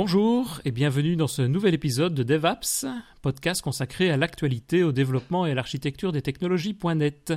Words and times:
Bonjour 0.00 0.60
et 0.64 0.70
bienvenue 0.70 1.16
dans 1.16 1.26
ce 1.26 1.42
nouvel 1.42 1.74
épisode 1.74 2.14
de 2.14 2.22
DevApps, 2.22 2.86
podcast 3.20 3.62
consacré 3.62 4.12
à 4.12 4.16
l'actualité, 4.16 4.84
au 4.84 4.92
développement 4.92 5.44
et 5.44 5.50
à 5.50 5.54
l'architecture 5.54 6.12
des 6.12 6.22
technologies.net. 6.22 7.32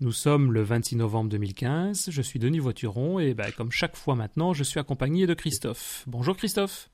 Nous 0.00 0.12
sommes 0.12 0.50
le 0.50 0.62
26 0.62 0.96
novembre 0.96 1.28
2015, 1.28 2.08
je 2.10 2.22
suis 2.22 2.38
Denis 2.38 2.60
Voituron 2.60 3.18
et 3.18 3.34
bah, 3.34 3.52
comme 3.54 3.70
chaque 3.70 3.94
fois 3.94 4.14
maintenant, 4.14 4.54
je 4.54 4.64
suis 4.64 4.80
accompagné 4.80 5.26
de 5.26 5.34
Christophe. 5.34 6.04
Bonjour 6.06 6.34
Christophe. 6.34 6.88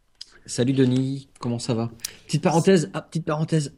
Salut 0.46 0.72
Denis, 0.72 1.28
comment 1.38 1.60
ça 1.60 1.74
va? 1.74 1.92
Petite 2.26 2.42
parenthèse, 2.42 2.90
ah, 2.92 3.00
petite 3.00 3.24
parenthèse. 3.24 3.72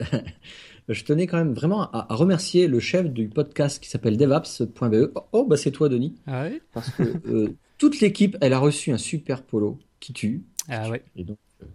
je 0.88 1.04
tenais 1.04 1.26
quand 1.26 1.36
même 1.36 1.52
vraiment 1.52 1.90
à, 1.92 2.06
remercier 2.14 2.66
le 2.66 2.80
chef 2.80 3.10
du 3.10 3.28
podcast 3.28 3.82
qui 3.82 3.90
s'appelle 3.90 4.16
devaps.be. 4.16 5.12
Oh, 5.32 5.44
bah 5.44 5.58
c'est 5.58 5.70
toi 5.70 5.90
Denis. 5.90 6.14
Ah 6.26 6.44
ouais? 6.44 6.62
Parce 6.72 6.88
que 6.92 7.02
euh, 7.28 7.54
toute 7.76 8.00
l'équipe, 8.00 8.38
elle 8.40 8.54
a 8.54 8.58
reçu 8.58 8.90
un 8.90 8.98
super 8.98 9.42
polo 9.42 9.78
qui 10.00 10.14
tue. 10.14 10.46
Ah 10.68 10.88
ouais. 10.90 11.02
Et 11.16 11.24
donc, 11.24 11.38
euh, 11.62 11.66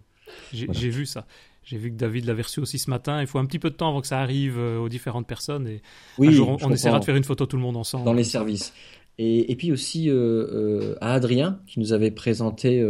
j'ai 0.52 0.90
vu 0.90 1.06
ça. 1.06 1.26
J'ai 1.64 1.78
vu 1.78 1.90
que 1.90 1.96
David 1.96 2.24
l'avait 2.24 2.42
reçu 2.42 2.60
aussi 2.60 2.78
ce 2.78 2.90
matin. 2.90 3.20
Il 3.20 3.26
faut 3.26 3.38
un 3.38 3.46
petit 3.46 3.58
peu 3.58 3.70
de 3.70 3.74
temps 3.74 3.88
avant 3.88 4.00
que 4.00 4.06
ça 4.06 4.20
arrive 4.20 4.58
euh, 4.58 4.78
aux 4.78 4.88
différentes 4.88 5.26
personnes. 5.26 5.68
Et 5.68 5.80
oui, 6.18 6.28
un 6.28 6.30
jour, 6.32 6.58
on, 6.60 6.70
essaiera 6.70 6.98
de 6.98 7.04
faire 7.04 7.16
une 7.16 7.24
photo 7.24 7.46
tout 7.46 7.56
le 7.56 7.62
monde 7.62 7.76
ensemble. 7.76 8.04
Dans 8.04 8.12
les 8.12 8.24
services. 8.24 8.72
Et, 9.18 9.52
et 9.52 9.56
puis 9.56 9.70
aussi 9.70 10.10
euh, 10.10 10.96
à 11.00 11.14
Adrien, 11.14 11.60
qui 11.66 11.78
nous 11.78 11.92
avait 11.92 12.10
présenté 12.10 12.84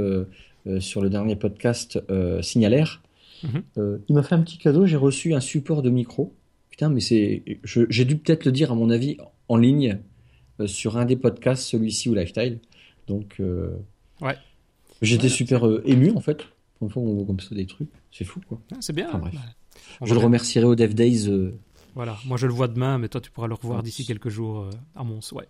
sur 0.78 1.02
le 1.02 1.10
dernier 1.10 1.36
podcast 1.36 2.00
Signalaire. 2.40 3.02
Mhm. 3.42 3.98
il 4.08 4.14
m'a 4.14 4.22
fait 4.22 4.36
un 4.36 4.42
petit 4.42 4.58
cadeau. 4.58 4.86
J'ai 4.86 4.96
reçu 4.96 5.34
un 5.34 5.40
support 5.40 5.82
de 5.82 5.90
micro. 5.90 6.34
Putain, 6.70 6.88
mais 6.88 7.00
c'est. 7.00 7.42
J'ai 7.64 8.04
dû 8.04 8.16
peut-être 8.16 8.46
le 8.46 8.52
dire, 8.52 8.72
à 8.72 8.74
mon 8.74 8.88
avis, 8.88 9.18
en 9.48 9.56
ligne, 9.56 9.98
sur 10.64 10.96
un 10.96 11.04
des 11.04 11.16
podcasts, 11.16 11.64
celui-ci 11.64 12.08
ou 12.08 12.14
Lifestyle. 12.14 12.60
Donc. 13.06 13.42
ouais. 14.22 14.36
J'étais 15.02 15.28
super 15.28 15.66
euh, 15.66 15.82
ému 15.84 16.12
en 16.16 16.20
fait. 16.20 16.38
Pour 16.78 16.86
une 16.86 16.90
fois, 16.90 17.02
on 17.02 17.14
voit 17.14 17.26
comme 17.26 17.40
ça 17.40 17.54
des 17.54 17.66
trucs. 17.66 17.90
C'est 18.12 18.24
fou 18.24 18.40
quoi. 18.48 18.60
Ah, 18.72 18.76
c'est 18.80 18.94
bien. 18.94 19.10
bref. 19.12 19.34
je 20.02 20.14
le 20.14 20.20
remercierai 20.20 20.64
au 20.64 20.76
Dev 20.76 20.94
Days. 20.94 21.28
Euh. 21.28 21.58
Voilà, 21.94 22.16
moi 22.24 22.38
je 22.38 22.46
le 22.46 22.52
vois 22.52 22.68
demain, 22.68 22.98
mais 22.98 23.08
toi 23.08 23.20
tu 23.20 23.30
pourras 23.30 23.48
le 23.48 23.54
revoir 23.54 23.82
d'ici 23.82 24.06
quelques 24.06 24.30
jours 24.30 24.60
euh, 24.60 24.70
à 24.94 25.04
Mons. 25.04 25.32
Ouais. 25.32 25.48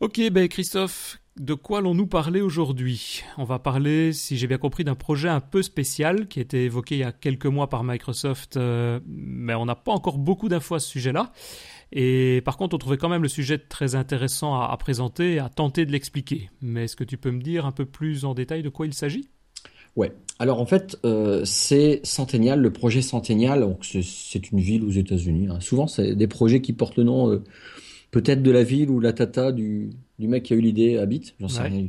Ok, 0.00 0.20
ben 0.30 0.46
Christophe, 0.48 1.18
de 1.40 1.54
quoi 1.54 1.78
allons-nous 1.78 2.06
parler 2.06 2.42
aujourd'hui? 2.42 3.22
On 3.38 3.44
va 3.44 3.58
parler, 3.58 4.12
si 4.12 4.36
j'ai 4.36 4.46
bien 4.46 4.58
compris, 4.58 4.84
d'un 4.84 4.94
projet 4.94 5.28
un 5.28 5.40
peu 5.40 5.62
spécial 5.62 6.28
qui 6.28 6.40
a 6.40 6.42
été 6.42 6.64
évoqué 6.64 6.96
il 6.96 6.98
y 6.98 7.04
a 7.04 7.12
quelques 7.12 7.46
mois 7.46 7.68
par 7.68 7.82
Microsoft, 7.82 8.58
mais 9.06 9.54
on 9.54 9.64
n'a 9.64 9.74
pas 9.74 9.92
encore 9.92 10.18
beaucoup 10.18 10.48
d'infos 10.48 10.74
à 10.74 10.80
ce 10.80 10.88
sujet-là. 10.88 11.32
Et 11.92 12.42
par 12.44 12.56
contre, 12.56 12.74
on 12.74 12.78
trouvait 12.78 12.96
quand 12.96 13.08
même 13.08 13.22
le 13.22 13.28
sujet 13.28 13.58
très 13.58 13.94
intéressant 13.94 14.60
à, 14.60 14.76
présenter 14.76 15.34
et 15.34 15.38
à 15.38 15.48
tenter 15.48 15.86
de 15.86 15.92
l'expliquer. 15.92 16.50
Mais 16.60 16.84
est-ce 16.84 16.96
que 16.96 17.04
tu 17.04 17.16
peux 17.16 17.30
me 17.30 17.40
dire 17.40 17.66
un 17.66 17.72
peu 17.72 17.84
plus 17.84 18.24
en 18.24 18.34
détail 18.34 18.62
de 18.62 18.68
quoi 18.68 18.86
il 18.86 18.94
s'agit? 18.94 19.28
Ouais. 19.96 20.12
Alors 20.40 20.60
en 20.60 20.66
fait, 20.66 20.98
euh, 21.04 21.44
c'est 21.44 22.00
Centennial, 22.02 22.60
le 22.60 22.72
projet 22.72 23.02
Centennial. 23.02 23.76
C'est 23.82 24.50
une 24.50 24.60
ville 24.60 24.84
aux 24.84 24.90
États-Unis. 24.90 25.48
Hein. 25.48 25.60
Souvent, 25.60 25.86
c'est 25.86 26.16
des 26.16 26.26
projets 26.26 26.60
qui 26.60 26.72
portent 26.72 26.96
le 26.96 27.04
nom 27.04 27.30
euh, 27.30 27.44
peut-être 28.10 28.42
de 28.42 28.50
la 28.50 28.64
ville 28.64 28.90
ou 28.90 28.98
la 28.98 29.12
tata 29.12 29.52
du, 29.52 29.90
mec 30.18 30.44
qui 30.44 30.52
a 30.52 30.56
eu 30.56 30.60
l'idée 30.60 30.98
habite. 30.98 31.34
J'en 31.38 31.48
sais 31.48 31.62
rien 31.62 31.86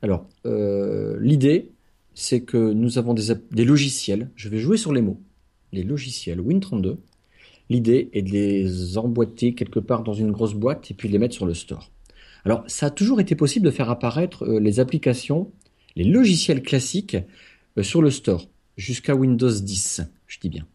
Alors, 0.00 0.26
euh, 0.46 1.18
l'idée, 1.20 1.72
c'est 2.14 2.40
que 2.40 2.72
nous 2.72 2.96
avons 2.96 3.12
des, 3.12 3.34
des 3.50 3.64
logiciels. 3.66 4.30
Je 4.34 4.48
vais 4.48 4.58
jouer 4.58 4.78
sur 4.78 4.94
les 4.94 5.02
mots. 5.02 5.20
Les 5.72 5.82
logiciels 5.82 6.40
Win32 6.40 6.96
L'idée 7.70 8.10
est 8.12 8.22
de 8.22 8.30
les 8.30 8.98
emboîter 8.98 9.54
quelque 9.54 9.78
part 9.78 10.02
dans 10.02 10.12
une 10.12 10.32
grosse 10.32 10.54
boîte 10.54 10.90
et 10.90 10.94
puis 10.94 11.08
de 11.08 11.12
les 11.12 11.18
mettre 11.18 11.34
sur 11.34 11.46
le 11.46 11.54
store. 11.54 11.90
Alors, 12.44 12.64
ça 12.66 12.86
a 12.86 12.90
toujours 12.90 13.20
été 13.20 13.36
possible 13.36 13.64
de 13.64 13.70
faire 13.70 13.90
apparaître 13.90 14.44
euh, 14.44 14.58
les 14.58 14.80
applications, 14.80 15.52
les 15.94 16.04
logiciels 16.04 16.62
classiques 16.62 17.16
euh, 17.78 17.82
sur 17.84 18.02
le 18.02 18.10
store, 18.10 18.48
jusqu'à 18.76 19.14
Windows 19.14 19.50
10, 19.50 20.02
je 20.26 20.38
dis 20.40 20.48
bien. 20.48 20.66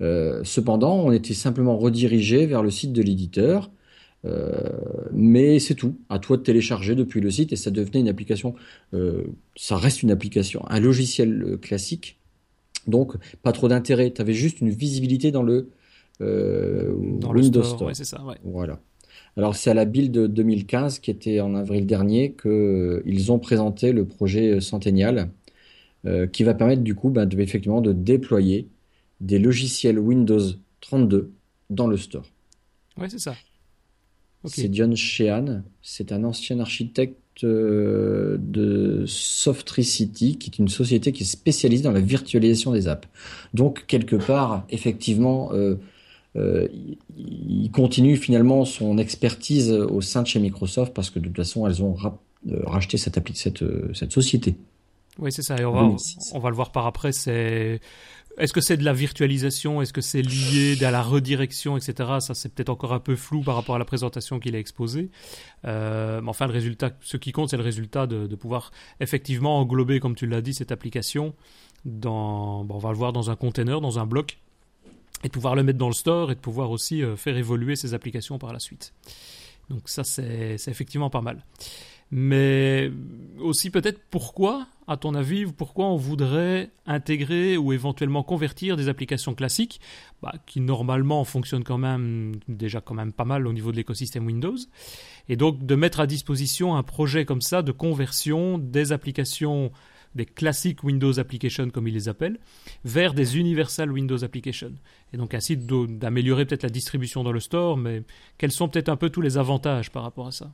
Euh, 0.00 0.40
cependant, 0.44 0.96
on 1.04 1.12
était 1.12 1.34
simplement 1.34 1.76
redirigé 1.76 2.46
vers 2.46 2.62
le 2.62 2.70
site 2.70 2.92
de 2.92 3.02
l'éditeur, 3.02 3.70
mais 5.14 5.58
c'est 5.60 5.74
tout. 5.74 5.96
À 6.10 6.18
toi 6.18 6.36
de 6.36 6.42
télécharger 6.42 6.94
depuis 6.94 7.22
le 7.22 7.30
site 7.30 7.54
et 7.54 7.56
ça 7.56 7.70
devenait 7.70 8.00
une 8.00 8.08
application. 8.08 8.54
ça 9.56 9.78
reste 9.78 10.02
une 10.02 10.10
application, 10.10 10.62
un 10.68 10.78
logiciel 10.78 11.56
classique. 11.62 12.18
Donc, 12.86 13.14
pas 13.42 13.52
trop 13.52 13.68
d'intérêt. 13.68 14.10
Tu 14.10 14.20
avais 14.20 14.34
juste 14.34 14.60
une 14.60 14.68
visibilité 14.68 15.30
dans 15.30 15.42
le 15.42 15.70
Dans 16.20 17.32
Windows 17.32 17.62
Store. 17.62 17.90
c'est 17.94 18.04
ça, 18.04 18.22
Voilà. 18.44 18.78
Alors 19.36 19.56
c'est 19.56 19.70
à 19.70 19.74
la 19.74 19.84
build 19.84 20.12
2015 20.12 20.98
qui 20.98 21.10
était 21.10 21.40
en 21.40 21.54
avril 21.54 21.86
dernier 21.86 22.32
qu'ils 22.32 22.50
euh, 22.50 23.30
ont 23.30 23.38
présenté 23.38 23.92
le 23.92 24.04
projet 24.04 24.60
Centennial 24.60 25.30
euh, 26.06 26.26
qui 26.26 26.42
va 26.44 26.54
permettre 26.54 26.82
du 26.82 26.94
coup 26.94 27.10
ben, 27.10 27.26
de, 27.26 27.38
effectivement 27.40 27.80
de 27.80 27.92
déployer 27.92 28.68
des 29.20 29.38
logiciels 29.38 29.98
Windows 29.98 30.40
32 30.80 31.30
dans 31.68 31.86
le 31.86 31.96
store. 31.96 32.24
Ouais, 32.96 33.08
c'est 33.08 33.18
ça. 33.18 33.34
C'est 34.46 34.74
John 34.74 34.96
Sheehan, 34.96 35.62
c'est 35.82 36.12
un 36.12 36.24
ancien 36.24 36.60
architecte 36.60 37.16
de 37.44 39.04
Softricity, 39.06 40.38
qui 40.38 40.50
est 40.50 40.58
une 40.58 40.68
société 40.68 41.12
qui 41.12 41.24
est 41.24 41.26
spécialisée 41.26 41.82
dans 41.82 41.92
la 41.92 42.00
virtualisation 42.00 42.72
des 42.72 42.88
apps. 42.88 43.06
Donc 43.52 43.84
quelque 43.86 44.16
part, 44.16 44.64
effectivement, 44.70 45.50
euh, 46.36 46.68
il 47.16 47.70
continue 47.72 48.16
finalement 48.16 48.64
son 48.64 48.98
expertise 48.98 49.72
au 49.72 50.00
sein 50.00 50.22
de 50.22 50.28
chez 50.28 50.38
Microsoft 50.38 50.94
parce 50.94 51.10
que 51.10 51.18
de 51.18 51.26
toute 51.26 51.36
façon, 51.36 51.66
elles 51.66 51.82
ont 51.82 51.96
euh, 52.48 52.60
racheté 52.64 52.98
cette, 52.98 53.18
cette, 53.36 53.62
euh, 53.62 53.92
cette 53.94 54.12
société. 54.12 54.56
Oui, 55.18 55.32
c'est 55.32 55.42
ça. 55.42 55.58
Et 55.58 55.64
on 55.64 55.72
va, 55.72 55.96
on 56.32 56.38
va 56.38 56.50
le 56.50 56.54
voir 56.54 56.70
par 56.72 56.86
après. 56.86 57.12
C'est 57.12 57.80
est-ce 58.38 58.52
que 58.52 58.60
c'est 58.60 58.76
de 58.76 58.84
la 58.84 58.92
virtualisation? 58.92 59.82
Est-ce 59.82 59.92
que 59.92 60.00
c'est 60.00 60.22
lié 60.22 60.82
à 60.84 60.92
la 60.92 61.02
redirection, 61.02 61.76
etc. 61.76 61.92
Ça, 62.20 62.32
c'est 62.32 62.54
peut-être 62.54 62.70
encore 62.70 62.94
un 62.94 63.00
peu 63.00 63.16
flou 63.16 63.42
par 63.42 63.56
rapport 63.56 63.74
à 63.74 63.78
la 63.78 63.84
présentation 63.84 64.38
qu'il 64.38 64.54
a 64.54 64.58
exposée. 64.58 65.10
mais 65.64 66.20
enfin, 66.26 66.46
le 66.46 66.52
résultat, 66.52 66.92
ce 67.00 67.16
qui 67.16 67.32
compte, 67.32 67.50
c'est 67.50 67.58
le 67.58 67.64
résultat 67.64 68.06
de, 68.06 68.28
de, 68.28 68.36
pouvoir 68.36 68.70
effectivement 69.00 69.58
englober, 69.58 69.98
comme 69.98 70.14
tu 70.14 70.26
l'as 70.26 70.40
dit, 70.40 70.54
cette 70.54 70.72
application 70.72 71.34
dans, 71.84 72.64
bon, 72.64 72.76
on 72.76 72.78
va 72.78 72.90
le 72.90 72.96
voir 72.96 73.12
dans 73.12 73.30
un 73.30 73.36
container, 73.36 73.80
dans 73.80 73.98
un 73.98 74.06
bloc, 74.06 74.38
et 75.22 75.28
de 75.28 75.32
pouvoir 75.32 75.54
le 75.54 75.62
mettre 75.62 75.78
dans 75.78 75.88
le 75.88 75.94
store 75.94 76.30
et 76.30 76.34
de 76.34 76.40
pouvoir 76.40 76.70
aussi 76.70 77.02
euh, 77.02 77.16
faire 77.16 77.36
évoluer 77.36 77.76
ces 77.76 77.94
applications 77.94 78.38
par 78.38 78.52
la 78.52 78.58
suite. 78.58 78.94
Donc 79.68 79.88
ça, 79.88 80.02
c'est 80.02 80.56
effectivement 80.66 81.10
pas 81.10 81.20
mal. 81.20 81.44
Mais 82.12 82.90
aussi 83.38 83.70
peut-être 83.70 84.00
pourquoi, 84.10 84.66
à 84.88 84.96
ton 84.96 85.14
avis, 85.14 85.46
pourquoi 85.46 85.86
on 85.86 85.96
voudrait 85.96 86.70
intégrer 86.84 87.56
ou 87.56 87.72
éventuellement 87.72 88.24
convertir 88.24 88.76
des 88.76 88.88
applications 88.88 89.32
classiques, 89.32 89.80
bah, 90.20 90.34
qui 90.44 90.60
normalement 90.60 91.22
fonctionnent 91.22 91.62
quand 91.62 91.78
même 91.78 92.34
déjà 92.48 92.80
quand 92.80 92.94
même 92.94 93.12
pas 93.12 93.24
mal 93.24 93.46
au 93.46 93.52
niveau 93.52 93.70
de 93.70 93.76
l'écosystème 93.76 94.26
Windows, 94.26 94.56
et 95.28 95.36
donc 95.36 95.64
de 95.64 95.74
mettre 95.76 96.00
à 96.00 96.08
disposition 96.08 96.74
un 96.76 96.82
projet 96.82 97.24
comme 97.24 97.42
ça 97.42 97.62
de 97.62 97.70
conversion 97.70 98.58
des 98.58 98.90
applications 98.90 99.70
des 100.14 100.26
classiques 100.26 100.82
Windows 100.82 101.18
Applications, 101.18 101.70
comme 101.70 101.88
ils 101.88 101.94
les 101.94 102.08
appellent, 102.08 102.38
vers 102.84 103.14
des 103.14 103.38
Universal 103.38 103.92
Windows 103.92 104.22
Applications. 104.24 104.72
Et 105.12 105.16
donc 105.16 105.34
ainsi 105.34 105.56
d'améliorer 105.56 106.46
peut-être 106.46 106.62
la 106.62 106.70
distribution 106.70 107.22
dans 107.22 107.32
le 107.32 107.40
store, 107.40 107.76
mais 107.76 108.02
quels 108.38 108.52
sont 108.52 108.68
peut-être 108.68 108.88
un 108.88 108.96
peu 108.96 109.10
tous 109.10 109.20
les 109.20 109.38
avantages 109.38 109.90
par 109.90 110.02
rapport 110.02 110.26
à 110.26 110.32
ça? 110.32 110.52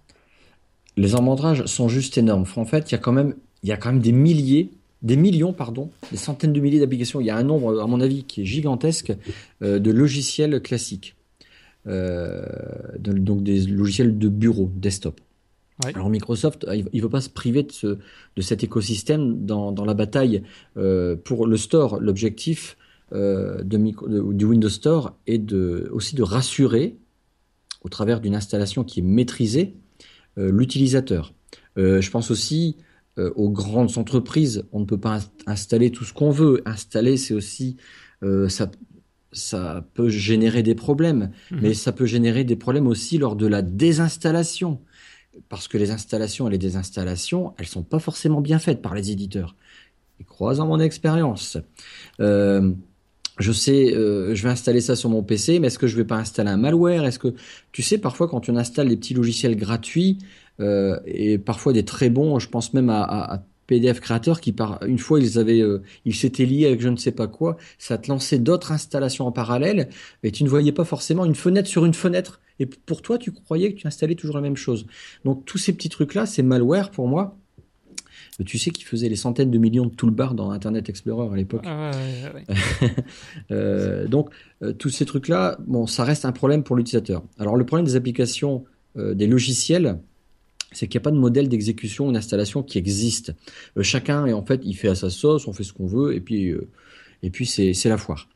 Les 0.97 1.15
avantages 1.15 1.65
sont 1.67 1.89
juste 1.89 2.17
énormes. 2.19 2.44
En 2.56 2.65
fait, 2.65 2.91
il 2.91 2.93
y 2.93 2.94
a 2.94 2.99
quand 2.99 3.12
même, 3.12 3.34
il 3.62 3.69
y 3.69 3.72
a 3.72 3.77
quand 3.77 3.93
même 3.93 4.00
des 4.00 4.12
milliers 4.12 4.71
des 5.03 5.17
millions, 5.17 5.53
pardon, 5.53 5.91
des 6.11 6.17
centaines 6.17 6.53
de 6.53 6.61
milliers 6.61 6.81
d'applications. 6.81 7.21
Il 7.21 7.27
y 7.27 7.31
a 7.31 7.37
un 7.37 7.43
nombre, 7.43 7.81
à 7.81 7.87
mon 7.87 8.00
avis, 8.00 8.25
qui 8.25 8.43
est 8.43 8.44
gigantesque 8.44 9.12
euh, 9.62 9.79
de 9.79 9.91
logiciels 9.91 10.61
classiques. 10.61 11.14
Euh, 11.87 12.44
donc 12.99 13.44
des 13.44 13.61
logiciels 13.67 14.19
de 14.19 14.29
bureau, 14.29 14.70
desktop. 14.75 15.20
Alors 15.84 16.08
Microsoft, 16.08 16.64
euh, 16.64 16.76
il 16.76 16.88
ne 16.93 17.02
veut 17.02 17.11
pas 17.11 17.20
se 17.20 17.28
priver 17.28 17.62
de, 17.62 17.73
ce, 17.73 17.87
de 18.37 18.43
cet 18.43 18.64
écosystème 18.64 19.44
dans, 19.44 19.73
dans 19.73 19.84
la 19.84 19.94
bataille 19.94 20.43
euh, 20.76 21.17
pour 21.17 21.46
le 21.46 21.56
store. 21.56 22.00
L'objectif 22.00 22.76
euh, 23.12 23.62
de, 23.62 23.76
du 24.32 24.44
Windows 24.44 24.69
Store 24.69 25.17
est 25.26 25.38
de, 25.38 25.88
aussi 25.93 26.17
de 26.17 26.23
rassurer, 26.23 26.96
au 27.82 27.88
travers 27.88 28.20
d'une 28.20 28.34
installation 28.34 28.84
qui 28.84 29.00
est 29.00 29.02
maîtrisée, 29.02 29.76
euh, 30.38 30.50
l'utilisateur. 30.50 31.34
Euh, 31.78 32.00
je 32.00 32.11
pense 32.11 32.31
aussi 32.31 32.76
euh, 33.19 33.31
aux 33.37 33.50
grandes 33.50 33.99
entreprises. 33.99 34.64
On 34.73 34.81
ne 34.81 34.87
peut 34.87 34.99
pas 34.99 35.20
installer 35.46 35.90
tout 35.90 36.05
ce 36.05 36.12
qu'on 36.12 36.31
veut. 36.31 36.62
Installer, 36.64 37.17
c'est 37.17 37.34
aussi 37.34 37.76
ça, 38.49 38.70
ça 39.31 39.87
peut 39.93 40.08
générer 40.08 40.62
des 40.62 40.75
problèmes, 40.75 41.31
mmh. 41.50 41.58
mais 41.61 41.75
ça 41.75 41.93
peut 41.93 42.06
générer 42.06 42.44
des 42.44 42.56
problèmes 42.56 42.87
aussi 42.87 43.19
lors 43.19 43.37
de 43.37 43.46
la 43.46 43.61
désinstallation 43.61 44.81
parce 45.49 45.69
que 45.69 45.79
les 45.79 45.91
installations 45.91 46.49
et 46.49 46.50
les 46.50 46.59
désinstallations, 46.59 47.55
elles 47.59 47.67
sont 47.67 47.83
pas 47.83 47.99
forcément 47.99 48.41
bien 48.41 48.59
faites 48.59 48.83
par 48.83 48.94
les 48.94 49.11
éditeurs. 49.11 49.55
Et 50.21 50.25
croisant 50.25 50.67
mon 50.67 50.81
expérience, 50.81 51.59
euh, 52.21 52.73
je 53.38 53.53
sais, 53.53 53.94
euh, 53.94 54.35
je 54.35 54.43
vais 54.43 54.49
installer 54.49 54.81
ça 54.81 54.97
sur 54.97 55.11
mon 55.11 55.23
PC, 55.23 55.61
mais 55.61 55.67
est-ce 55.67 55.79
que 55.79 55.87
je 55.87 55.97
vais 55.97 56.05
pas 56.05 56.17
installer 56.17 56.50
un 56.50 56.56
malware? 56.56 57.05
Est-ce 57.05 57.19
que 57.19 57.35
tu 57.73 57.83
sais 57.83 57.99
parfois 57.99 58.29
quand 58.29 58.49
on 58.49 58.56
installe 58.56 58.88
des 58.88 58.97
petits 58.97 59.15
logiciels 59.15 59.56
gratuits 59.56 60.19
euh, 60.61 60.99
et 61.05 61.37
parfois 61.37 61.73
des 61.75 61.85
très 61.85 62.09
bons, 62.09 62.38
je 62.38 62.49
pense 62.49 62.73
même 62.73 62.88
à, 62.88 63.44
PDF 63.66 64.00
créateur 64.00 64.40
qui 64.40 64.52
par 64.52 64.82
une 64.84 64.98
fois 64.98 65.20
ils 65.20 65.38
avaient 65.38 65.60
euh, 65.60 65.82
ils 66.04 66.14
s'étaient 66.14 66.46
liés 66.46 66.66
avec 66.66 66.80
je 66.80 66.88
ne 66.88 66.96
sais 66.96 67.12
pas 67.12 67.26
quoi, 67.26 67.56
ça 67.78 67.98
te 67.98 68.08
lançait 68.08 68.38
d'autres 68.38 68.72
installations 68.72 69.26
en 69.26 69.32
parallèle 69.32 69.88
et 70.22 70.30
tu 70.30 70.44
ne 70.44 70.48
voyais 70.48 70.72
pas 70.72 70.84
forcément 70.84 71.24
une 71.24 71.34
fenêtre 71.34 71.68
sur 71.68 71.84
une 71.84 71.94
fenêtre 71.94 72.40
et 72.58 72.66
pour 72.66 73.02
toi 73.02 73.18
tu 73.18 73.32
croyais 73.32 73.72
que 73.72 73.78
tu 73.78 73.86
installais 73.86 74.14
toujours 74.14 74.36
la 74.36 74.42
même 74.42 74.56
chose. 74.56 74.86
Donc 75.24 75.44
tous 75.44 75.58
ces 75.58 75.72
petits 75.72 75.88
trucs 75.88 76.14
là, 76.14 76.26
c'est 76.26 76.42
malware 76.42 76.90
pour 76.90 77.08
moi. 77.08 77.36
Tu 78.44 78.58
sais 78.58 78.70
qu'il 78.70 78.84
faisait 78.84 79.08
les 79.08 79.16
centaines 79.16 79.50
de 79.50 79.56
millions 79.56 79.86
de 79.86 79.94
toolbars 79.94 80.34
dans 80.34 80.50
Internet 80.50 80.90
Explorer 80.90 81.32
à 81.32 81.36
l'époque. 81.36 81.62
Ah 81.64 81.90
euh, 83.50 84.06
donc 84.06 84.28
euh, 84.62 84.74
tous 84.74 84.90
ces 84.90 85.06
trucs 85.06 85.28
là, 85.28 85.56
bon, 85.66 85.86
ça 85.86 86.04
reste 86.04 86.26
un 86.26 86.32
problème 86.32 86.62
pour 86.62 86.76
l'utilisateur. 86.76 87.22
Alors 87.38 87.56
le 87.56 87.64
problème 87.64 87.86
des 87.86 87.96
applications, 87.96 88.64
des 88.94 89.26
logiciels, 89.26 89.98
c'est 90.72 90.88
qu'il 90.88 90.98
n'y 90.98 91.02
a 91.02 91.04
pas 91.04 91.10
de 91.10 91.18
modèle 91.18 91.48
d'exécution 91.48 92.08
ou 92.08 92.12
d'installation 92.12 92.62
qui 92.62 92.78
existe. 92.78 93.34
Euh, 93.76 93.82
chacun, 93.82 94.26
et 94.26 94.32
en 94.32 94.44
fait, 94.44 94.60
il 94.64 94.74
fait 94.74 94.88
à 94.88 94.94
sa 94.94 95.10
sauce, 95.10 95.46
on 95.46 95.52
fait 95.52 95.64
ce 95.64 95.72
qu'on 95.72 95.86
veut, 95.86 96.14
et 96.14 96.20
puis, 96.20 96.50
euh, 96.50 96.68
et 97.22 97.30
puis 97.30 97.46
c'est, 97.46 97.72
la 97.84 97.98
foire. 97.98 98.28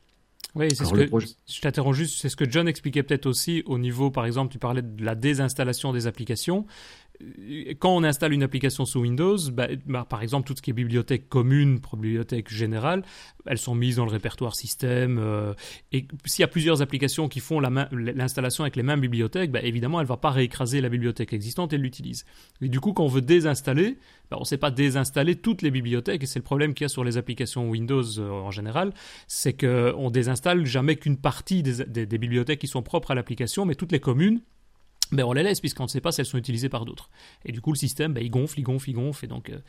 Oui, 0.55 0.67
c'est 0.75 0.85
ce 0.85 0.93
que, 0.93 1.07
je 1.47 1.61
t'interromps 1.61 1.95
juste, 1.95 2.19
c'est 2.19 2.29
ce 2.29 2.35
que 2.35 2.49
John 2.49 2.67
expliquait 2.67 3.03
peut-être 3.03 3.25
aussi 3.25 3.63
au 3.65 3.77
niveau, 3.77 4.11
par 4.11 4.25
exemple, 4.25 4.51
tu 4.51 4.59
parlais 4.59 4.81
de 4.81 5.03
la 5.03 5.15
désinstallation 5.15 5.93
des 5.93 6.07
applications 6.07 6.65
quand 7.79 7.95
on 7.95 8.03
installe 8.03 8.33
une 8.33 8.43
application 8.43 8.85
sous 8.85 8.99
Windows, 8.99 9.37
bah, 9.51 9.67
bah, 9.85 10.05
par 10.07 10.21
exemple, 10.21 10.47
tout 10.47 10.55
ce 10.55 10.61
qui 10.61 10.71
est 10.71 10.73
bibliothèque 10.73 11.29
commune, 11.29 11.79
bibliothèque 11.93 12.49
générale, 12.49 13.03
elles 13.45 13.57
sont 13.57 13.75
mises 13.75 13.97
dans 13.97 14.05
le 14.05 14.11
répertoire 14.11 14.55
système. 14.55 15.17
Euh, 15.19 15.53
et 15.91 16.07
s'il 16.25 16.41
y 16.41 16.43
a 16.43 16.47
plusieurs 16.47 16.81
applications 16.81 17.27
qui 17.27 17.39
font 17.39 17.59
l'installation 17.59 18.63
avec 18.63 18.75
les 18.75 18.83
mêmes 18.83 19.01
bibliothèques, 19.01 19.51
bah, 19.51 19.61
évidemment, 19.61 19.99
elle 19.99 20.05
ne 20.05 20.09
va 20.09 20.17
pas 20.17 20.31
réécraser 20.31 20.81
la 20.81 20.89
bibliothèque 20.89 21.33
existante 21.33 21.73
et 21.73 21.77
l'utilise. 21.77 22.25
Et 22.61 22.69
du 22.69 22.79
coup, 22.79 22.93
quand 22.93 23.03
on 23.03 23.09
veut 23.09 23.21
désinstaller, 23.21 23.97
on 24.31 24.39
ne 24.39 24.45
sait 24.45 24.57
pas 24.57 24.71
désinstaller 24.71 25.35
toutes 25.35 25.61
les 25.61 25.71
bibliothèques, 25.71 26.23
et 26.23 26.25
c'est 26.25 26.39
le 26.39 26.43
problème 26.43 26.73
qu'il 26.73 26.85
y 26.85 26.85
a 26.85 26.89
sur 26.89 27.03
les 27.03 27.17
applications 27.17 27.69
Windows 27.69 28.03
euh, 28.19 28.29
en 28.29 28.51
général, 28.51 28.93
c'est 29.27 29.53
qu'on 29.53 30.09
désinstalle 30.09 30.65
jamais 30.65 30.95
qu'une 30.95 31.17
partie 31.17 31.63
des 31.63 32.05
bibliothèques 32.05 32.59
qui 32.59 32.67
sont 32.67 32.81
propres 32.81 33.11
à 33.11 33.15
l'application, 33.15 33.65
mais 33.65 33.75
toutes 33.75 33.91
les 33.91 33.99
communes 33.99 34.41
ben 35.11 35.23
on 35.23 35.33
les 35.33 35.43
laisse 35.43 35.59
puisqu'on 35.59 35.83
ne 35.83 35.89
sait 35.89 36.01
pas 36.01 36.11
si 36.11 36.21
elles 36.21 36.27
sont 36.27 36.37
utilisées 36.37 36.69
par 36.69 36.85
d'autres. 36.85 37.09
Et 37.45 37.51
du 37.51 37.61
coup, 37.61 37.71
le 37.71 37.77
système, 37.77 38.13
ben, 38.13 38.23
il 38.23 38.29
gonfle, 38.29 38.59
il 38.59 38.63
gonfle, 38.63 38.89
il 38.89 38.93
gonfle. 38.93 39.25
Et 39.25 39.27
donc, 39.27 39.49
euh, 39.49 39.59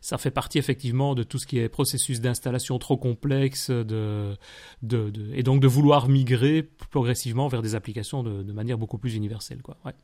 ça 0.00 0.18
fait 0.18 0.30
partie 0.30 0.58
effectivement 0.58 1.14
de 1.14 1.22
tout 1.22 1.38
ce 1.38 1.46
qui 1.46 1.58
est 1.58 1.68
processus 1.68 2.20
d'installation 2.20 2.78
trop 2.78 2.96
complexe 2.96 3.70
de, 3.70 4.36
de, 4.82 5.12
et 5.34 5.42
donc 5.42 5.60
de 5.60 5.68
vouloir 5.68 6.08
migrer 6.08 6.68
progressivement 6.90 7.48
vers 7.48 7.62
des 7.62 7.74
applications 7.74 8.22
de, 8.22 8.52
manière 8.52 8.78
beaucoup 8.78 8.98
plus 8.98 9.14
universelle. 9.14 9.62
Quoi. 9.62 9.76
Ouais, 9.84 9.94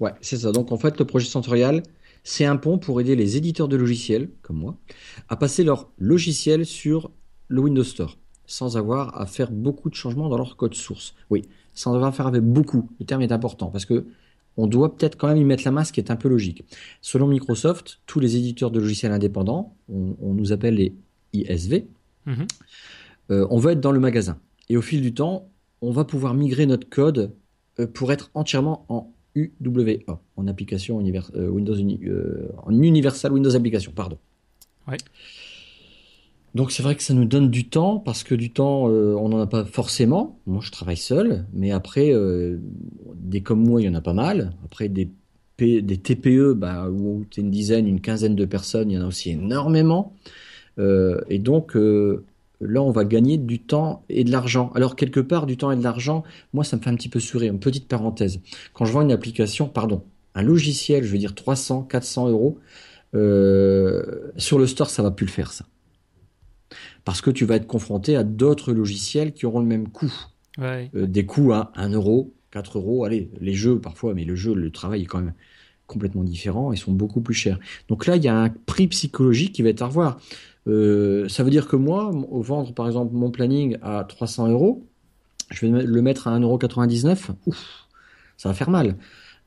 ouais 0.00 0.12
c'est 0.20 0.38
ça. 0.38 0.52
Donc, 0.52 0.72
en 0.72 0.78
fait, 0.78 0.98
le 0.98 1.04
projet 1.04 1.28
Centurial, 1.28 1.82
c'est 2.24 2.44
un 2.44 2.56
pont 2.56 2.78
pour 2.78 3.00
aider 3.00 3.14
les 3.14 3.36
éditeurs 3.36 3.68
de 3.68 3.76
logiciels, 3.76 4.30
comme 4.42 4.56
moi, 4.58 4.76
à 5.28 5.36
passer 5.36 5.62
leur 5.62 5.90
logiciel 5.98 6.66
sur 6.66 7.10
le 7.46 7.60
Windows 7.60 7.84
Store 7.84 8.18
sans 8.48 8.78
avoir 8.78 9.20
à 9.20 9.26
faire 9.26 9.52
beaucoup 9.52 9.90
de 9.90 9.94
changements 9.94 10.28
dans 10.28 10.38
leur 10.38 10.56
code 10.56 10.74
source. 10.74 11.14
Oui, 11.30 11.42
sans 11.78 11.92
devoir 11.94 12.14
faire 12.14 12.26
avec 12.26 12.42
beaucoup. 12.42 12.90
Le 12.98 13.06
terme 13.06 13.22
est 13.22 13.32
important 13.32 13.68
parce 13.68 13.84
que 13.84 14.06
on 14.56 14.66
doit 14.66 14.96
peut-être 14.96 15.16
quand 15.16 15.28
même 15.28 15.36
y 15.36 15.44
mettre 15.44 15.62
la 15.64 15.70
main, 15.70 15.84
ce 15.84 15.92
qui 15.92 16.00
est 16.00 16.10
un 16.10 16.16
peu 16.16 16.28
logique. 16.28 16.64
Selon 17.00 17.28
Microsoft, 17.28 18.00
tous 18.06 18.18
les 18.18 18.36
éditeurs 18.36 18.72
de 18.72 18.80
logiciels 18.80 19.12
indépendants, 19.12 19.76
on, 19.88 20.34
nous 20.34 20.52
appelle 20.52 20.74
les 20.74 20.94
ISV, 21.32 21.86
mhm. 22.26 22.46
euh, 23.30 23.46
on 23.50 23.58
va 23.58 23.72
être 23.72 23.80
dans 23.80 23.92
le 23.92 24.00
magasin. 24.00 24.38
Et 24.68 24.76
au 24.76 24.82
fil 24.82 25.00
du 25.00 25.14
temps, 25.14 25.48
on 25.80 25.92
va 25.92 26.04
pouvoir 26.04 26.34
migrer 26.34 26.66
notre 26.66 26.88
code 26.88 27.32
euh, 27.78 27.86
pour 27.86 28.10
être 28.10 28.32
entièrement 28.34 28.84
en 28.88 29.12
UWA, 29.36 30.20
en 30.36 30.46
application 30.48 31.00
euh, 31.00 31.48
Windows 31.48 31.76
en 31.76 32.72
Universal 32.72 33.32
Windows 33.32 33.54
Application, 33.54 33.92
pardon. 33.92 34.18
Ouais. 34.88 34.96
Donc 36.54 36.72
c'est 36.72 36.82
vrai 36.82 36.96
que 36.96 37.02
ça 37.02 37.14
nous 37.14 37.24
donne 37.24 37.50
du 37.50 37.68
temps 37.68 37.98
parce 37.98 38.22
que 38.22 38.34
du 38.34 38.50
temps 38.50 38.88
euh, 38.88 39.14
on 39.14 39.28
n'en 39.28 39.40
a 39.40 39.46
pas 39.46 39.64
forcément. 39.64 40.38
Moi 40.46 40.60
je 40.62 40.70
travaille 40.70 40.96
seul, 40.96 41.44
mais 41.52 41.70
après 41.70 42.12
euh, 42.12 42.58
des 43.14 43.42
comme 43.42 43.64
moi 43.64 43.80
il 43.80 43.84
y 43.84 43.88
en 43.88 43.94
a 43.94 44.00
pas 44.00 44.14
mal. 44.14 44.52
Après 44.64 44.88
des 44.88 45.10
TPE 45.58 46.54
bah, 46.54 46.88
où 46.90 47.24
tu 47.30 47.40
une 47.40 47.50
dizaine, 47.50 47.86
une 47.86 48.00
quinzaine 48.00 48.34
de 48.34 48.44
personnes, 48.44 48.90
il 48.90 48.94
y 48.94 48.98
en 48.98 49.02
a 49.02 49.06
aussi 49.06 49.30
énormément. 49.30 50.14
Euh, 50.78 51.20
et 51.28 51.38
donc 51.38 51.74
là 51.74 52.82
on 52.82 52.90
va 52.92 53.04
gagner 53.04 53.36
du 53.36 53.60
temps 53.60 54.04
et 54.08 54.24
de 54.24 54.30
l'argent. 54.32 54.72
Alors 54.74 54.96
quelque 54.96 55.20
part 55.20 55.46
du 55.46 55.58
temps 55.58 55.70
et 55.70 55.76
de 55.76 55.82
l'argent, 55.82 56.24
moi 56.54 56.64
ça 56.64 56.76
me 56.78 56.82
fait 56.82 56.90
un 56.90 56.96
petit 56.96 57.10
peu 57.10 57.20
sourire. 57.20 57.52
Une 57.52 57.60
petite 57.60 57.88
parenthèse. 57.88 58.40
Quand 58.72 58.86
je 58.86 58.92
vends 58.92 59.02
une 59.02 59.12
application, 59.12 59.68
pardon, 59.68 60.02
un 60.34 60.42
logiciel, 60.42 61.04
je 61.04 61.12
veux 61.12 61.18
dire 61.18 61.34
300, 61.34 61.82
400 61.82 62.30
euros 62.30 62.58
sur 63.12 64.58
le 64.58 64.66
store 64.66 64.90
ça 64.90 65.02
va 65.02 65.10
plus 65.10 65.24
le 65.26 65.30
faire 65.30 65.52
ça 65.52 65.64
parce 67.04 67.20
que 67.20 67.30
tu 67.30 67.44
vas 67.44 67.56
être 67.56 67.66
confronté 67.66 68.16
à 68.16 68.24
d'autres 68.24 68.72
logiciels 68.72 69.32
qui 69.32 69.46
auront 69.46 69.60
le 69.60 69.66
même 69.66 69.88
coût. 69.88 70.12
Euh, 70.60 70.88
des 70.94 71.24
coûts 71.24 71.52
à 71.52 71.70
1 71.76 71.90
euro, 71.90 72.34
4 72.50 72.78
euros, 72.78 73.04
allez, 73.04 73.30
les 73.40 73.54
jeux 73.54 73.78
parfois, 73.80 74.14
mais 74.14 74.24
le 74.24 74.34
jeu, 74.34 74.54
le 74.54 74.70
travail 74.70 75.02
est 75.02 75.06
quand 75.06 75.20
même 75.20 75.34
complètement 75.86 76.24
différent, 76.24 76.72
ils 76.72 76.78
sont 76.78 76.92
beaucoup 76.92 77.20
plus 77.20 77.34
chers. 77.34 77.58
Donc 77.88 78.06
là, 78.06 78.16
il 78.16 78.22
y 78.22 78.28
a 78.28 78.36
un 78.36 78.50
prix 78.50 78.88
psychologique 78.88 79.52
qui 79.52 79.62
va 79.62 79.70
être 79.70 79.82
à 79.82 79.86
revoir. 79.86 80.18
Euh, 80.66 81.28
ça 81.28 81.42
veut 81.42 81.50
dire 81.50 81.66
que 81.66 81.76
moi, 81.76 82.10
vendre 82.30 82.74
par 82.74 82.86
exemple 82.86 83.14
mon 83.14 83.30
planning 83.30 83.78
à 83.82 84.04
300 84.04 84.48
euros, 84.48 84.84
je 85.50 85.66
vais 85.66 85.82
le 85.82 86.02
mettre 86.02 86.28
à 86.28 86.38
1,99€, 86.38 87.30
ouf, 87.46 87.86
ça 88.36 88.50
va 88.50 88.54
faire 88.54 88.70
mal. 88.70 88.96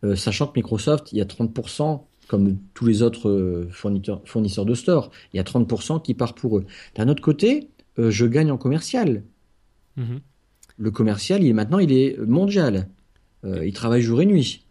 Euh, 0.03 0.15
sachant 0.15 0.47
que 0.47 0.53
Microsoft, 0.55 1.11
il 1.11 1.19
y 1.19 1.21
a 1.21 1.25
30% 1.25 2.01
comme 2.31 2.59
tous 2.73 2.85
les 2.85 3.01
autres 3.01 3.27
euh, 3.27 3.67
fournisseurs, 3.71 4.21
fournisseurs 4.23 4.63
de 4.63 4.73
store. 4.73 5.11
Il 5.33 5.37
y 5.37 5.39
a 5.41 5.43
30% 5.43 6.01
qui 6.01 6.13
part 6.13 6.33
pour 6.33 6.59
eux. 6.59 6.65
D'un 6.95 7.09
autre 7.09 7.21
côté, 7.21 7.67
euh, 7.99 8.09
je 8.09 8.25
gagne 8.25 8.51
en 8.51 8.57
commercial. 8.57 9.23
Mhm. 9.97 10.21
Le 10.77 10.91
commercial, 10.91 11.43
il 11.43 11.49
est 11.49 11.53
maintenant, 11.53 11.79
il 11.79 11.91
est 11.91 12.17
mondial. 12.19 12.87
Euh, 13.43 13.65
il 13.65 13.73
travaille 13.73 14.01
jour 14.01 14.21
et 14.21 14.25
nuit. 14.25 14.65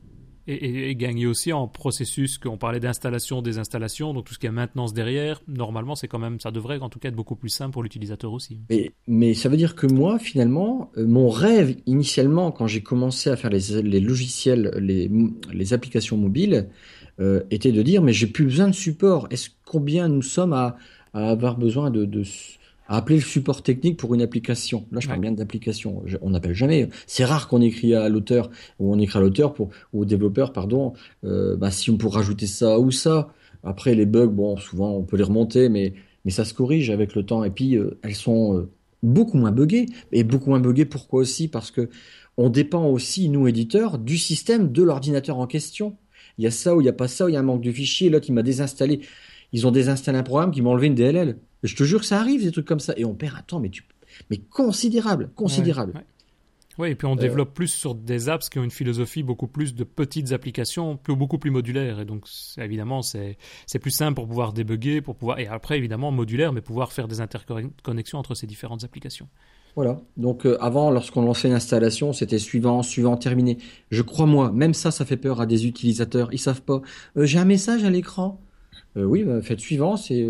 Et, 0.46 0.96
gagner 0.96 1.26
aussi 1.26 1.52
en 1.52 1.68
processus 1.68 2.38
qu'on 2.38 2.56
parlait 2.56 2.80
d'installation, 2.80 3.42
des 3.42 3.58
installations, 3.58 4.14
donc 4.14 4.24
tout 4.24 4.32
ce 4.32 4.38
qui 4.38 4.46
est 4.46 4.50
maintenance 4.50 4.94
derrière. 4.94 5.42
Normalement, 5.46 5.94
c'est 5.94 6.08
quand 6.08 6.18
même, 6.18 6.40
ça 6.40 6.50
devrait 6.50 6.78
en 6.78 6.88
tout 6.88 6.98
cas 6.98 7.10
être 7.10 7.14
beaucoup 7.14 7.36
plus 7.36 7.50
simple 7.50 7.74
pour 7.74 7.82
l'utilisateur 7.82 8.32
aussi. 8.32 8.58
Mais, 8.70 8.90
mais, 9.06 9.34
ça 9.34 9.50
veut 9.50 9.58
dire 9.58 9.74
que 9.74 9.86
moi, 9.86 10.18
finalement, 10.18 10.90
mon 10.96 11.28
rêve 11.28 11.76
initialement, 11.84 12.52
quand 12.52 12.66
j'ai 12.66 12.82
commencé 12.82 13.28
à 13.28 13.36
faire 13.36 13.50
les, 13.50 13.82
les 13.82 14.00
logiciels, 14.00 14.72
les, 14.80 15.10
les 15.52 15.72
applications 15.74 16.16
mobiles, 16.16 16.70
euh, 17.20 17.42
était 17.50 17.72
de 17.72 17.82
dire 17.82 18.02
mais 18.02 18.12
j'ai 18.12 18.26
plus 18.26 18.44
besoin 18.44 18.68
de 18.68 18.74
support. 18.74 19.26
Est-ce 19.30 19.50
combien 19.64 20.08
nous 20.08 20.22
sommes 20.22 20.52
à, 20.52 20.76
avoir 21.12 21.58
besoin 21.58 21.90
de, 21.90 22.08
à 22.88 22.96
appeler 22.96 23.16
le 23.16 23.24
support 23.24 23.62
technique 23.62 23.98
pour 23.98 24.14
une 24.14 24.22
application? 24.22 24.86
Là, 24.90 25.00
je 25.00 25.08
parle 25.08 25.20
bien 25.20 25.32
d'application. 25.32 26.02
On 26.22 26.30
n'appelle 26.30 26.54
jamais. 26.54 26.88
C'est 27.06 27.24
rare 27.24 27.48
qu'on 27.48 27.60
écrit 27.60 27.94
à 27.94 28.08
l'auteur 28.08 28.50
ou 28.78 28.92
on 28.94 28.98
écrit 28.98 29.18
à 29.18 29.22
l'auteur 29.22 29.52
pour 29.52 29.70
ou 29.92 30.02
au 30.02 30.04
développeur, 30.04 30.52
pardon. 30.52 30.94
Euh, 31.24 31.56
bah, 31.56 31.70
si 31.70 31.90
on 31.90 31.96
peut 31.96 32.08
rajouter 32.08 32.46
ça 32.46 32.78
ou 32.78 32.90
ça. 32.90 33.32
Après, 33.62 33.94
les 33.94 34.06
bugs, 34.06 34.26
bon, 34.26 34.56
souvent 34.56 34.92
on 34.92 35.02
peut 35.02 35.16
les 35.16 35.24
remonter, 35.24 35.68
mais 35.68 35.92
mais 36.24 36.30
ça 36.30 36.44
se 36.44 36.54
corrige 36.54 36.90
avec 36.90 37.14
le 37.14 37.24
temps. 37.24 37.44
Et 37.44 37.50
puis 37.50 37.76
euh, 37.76 37.98
elles 38.02 38.14
sont 38.14 38.66
beaucoup 39.02 39.36
moins 39.36 39.52
buggées. 39.52 39.86
Et 40.12 40.24
beaucoup 40.24 40.50
moins 40.50 40.60
buggées. 40.60 40.86
Pourquoi 40.86 41.20
aussi? 41.20 41.48
Parce 41.48 41.70
que 41.70 41.90
on 42.36 42.48
dépend 42.48 42.86
aussi 42.86 43.28
nous 43.28 43.46
éditeurs 43.48 43.98
du 43.98 44.16
système 44.16 44.72
de 44.72 44.82
l'ordinateur 44.82 45.38
en 45.38 45.46
question 45.46 45.96
il 46.40 46.44
y 46.44 46.46
a 46.46 46.50
ça 46.50 46.74
ou 46.74 46.80
il 46.80 46.84
n'y 46.84 46.88
a 46.88 46.94
pas 46.94 47.06
ça, 47.06 47.26
ou 47.26 47.28
il 47.28 47.34
y 47.34 47.36
a 47.36 47.40
un 47.40 47.42
manque 47.42 47.60
de 47.60 47.70
fichiers, 47.70 48.08
l'autre 48.08 48.24
il 48.30 48.32
m'a 48.32 48.42
désinstallé. 48.42 49.00
Ils 49.52 49.66
ont 49.66 49.70
désinstallé 49.70 50.16
un 50.16 50.22
programme 50.22 50.52
qui 50.52 50.62
m'a 50.62 50.70
enlevé 50.70 50.86
une 50.86 50.94
DLL. 50.94 51.36
je 51.62 51.76
te 51.76 51.84
jure 51.84 52.00
que 52.00 52.06
ça 52.06 52.18
arrive, 52.18 52.42
des 52.42 52.50
trucs 52.50 52.64
comme 52.64 52.80
ça. 52.80 52.94
Et 52.96 53.04
on 53.04 53.14
perd 53.14 53.36
un 53.36 53.42
temps, 53.42 53.60
mais, 53.60 53.68
tu... 53.68 53.84
mais 54.30 54.38
considérable, 54.38 55.28
considérable. 55.34 55.92
Oui, 56.78 56.88
et 56.88 56.94
puis 56.94 57.06
on 57.06 57.12
euh. 57.12 57.20
développe 57.20 57.52
plus 57.52 57.68
sur 57.68 57.94
des 57.94 58.30
apps 58.30 58.48
qui 58.48 58.58
ont 58.58 58.64
une 58.64 58.70
philosophie 58.70 59.22
beaucoup 59.22 59.48
plus 59.48 59.74
de 59.74 59.84
petites 59.84 60.32
applications, 60.32 60.96
plus, 60.96 61.14
beaucoup 61.14 61.36
plus 61.38 61.50
modulaires. 61.50 62.00
Et 62.00 62.06
donc, 62.06 62.24
évidemment, 62.56 63.02
c'est 63.02 63.36
plus 63.78 63.90
simple 63.90 64.14
pour 64.14 64.26
pouvoir 64.26 64.54
débugger, 64.54 65.02
pour 65.02 65.16
pouvoir. 65.16 65.40
Et 65.40 65.46
après, 65.46 65.76
évidemment, 65.76 66.10
modulaire, 66.10 66.54
mais 66.54 66.62
pouvoir 66.62 66.92
faire 66.92 67.06
des 67.06 67.20
interconnexions 67.20 68.18
entre 68.18 68.34
ces 68.34 68.46
différentes 68.46 68.82
applications. 68.82 69.28
Voilà. 69.76 70.00
Donc 70.16 70.46
euh, 70.46 70.56
avant, 70.60 70.90
lorsqu'on 70.90 71.22
lançait 71.22 71.48
une 71.48 71.54
installation, 71.54 72.12
c'était 72.12 72.38
suivant, 72.38 72.82
suivant, 72.82 73.16
terminé. 73.16 73.58
Je 73.90 74.02
crois 74.02 74.26
moi, 74.26 74.50
même 74.52 74.74
ça, 74.74 74.90
ça 74.90 75.04
fait 75.04 75.16
peur 75.16 75.40
à 75.40 75.46
des 75.46 75.66
utilisateurs. 75.66 76.28
Ils 76.32 76.38
savent 76.38 76.62
pas. 76.62 76.82
Euh, 77.16 77.24
j'ai 77.24 77.38
un 77.38 77.44
message 77.44 77.84
à 77.84 77.90
l'écran. 77.90 78.40
Euh, 78.96 79.04
oui, 79.04 79.22
bah, 79.22 79.40
faites 79.42 79.60
suivant, 79.60 79.96
c'est 79.96 80.26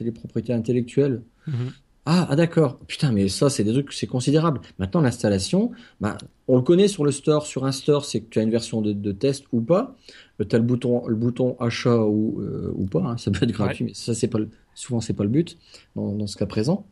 les 0.00 0.12
propriétés 0.12 0.52
intellectuelles. 0.52 1.22
Mhm. 1.46 1.72
Ah, 2.04 2.26
ah 2.30 2.36
d'accord. 2.36 2.80
Putain, 2.86 3.12
mais 3.12 3.28
ça, 3.28 3.48
c'est 3.48 3.62
des 3.62 3.72
trucs, 3.72 3.92
c'est 3.92 4.08
considérable. 4.08 4.60
Maintenant, 4.78 5.00
l'installation, 5.00 5.70
bah, 6.00 6.18
on 6.48 6.56
le 6.56 6.62
connaît 6.62 6.88
sur 6.88 7.04
le 7.04 7.12
store. 7.12 7.46
Sur 7.46 7.64
un 7.64 7.72
store, 7.72 8.04
c'est 8.04 8.22
que 8.22 8.28
tu 8.28 8.40
as 8.40 8.42
une 8.42 8.50
version 8.50 8.82
de, 8.82 9.12
test 9.12 9.44
ou 9.52 9.60
pas. 9.60 9.96
tu 10.38 10.54
as 10.54 10.58
le 10.58 10.64
bouton, 10.64 11.06
le 11.06 11.14
bouton 11.14 11.56
achat 11.60 12.02
ou, 12.02 12.42
ou 12.74 12.86
pas. 12.86 13.02
Hein. 13.02 13.16
ça 13.18 13.30
peut 13.30 13.44
être 13.44 13.52
gratuit, 13.52 13.84
mais 13.84 13.94
ça, 13.94 14.14
c'est 14.14 14.26
pas 14.26 14.40
souvent, 14.74 15.00
c'est 15.00 15.12
pas 15.12 15.22
le 15.22 15.30
but 15.30 15.58
dans, 15.94 16.12
dans 16.12 16.26
ce 16.26 16.36
cas 16.36 16.46
présent. 16.46 16.86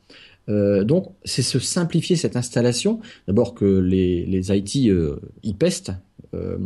Euh, 0.50 0.84
donc, 0.84 1.06
c'est 1.24 1.42
se 1.42 1.58
simplifier 1.58 2.16
cette 2.16 2.36
installation. 2.36 3.00
D'abord 3.26 3.54
que 3.54 3.64
les, 3.64 4.26
les 4.26 4.56
IT 4.56 4.90
euh, 4.90 5.20
y 5.42 5.54
pestent, 5.54 5.92
euh, 6.34 6.58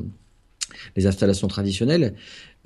les 0.96 1.06
installations 1.06 1.48
traditionnelles. 1.48 2.14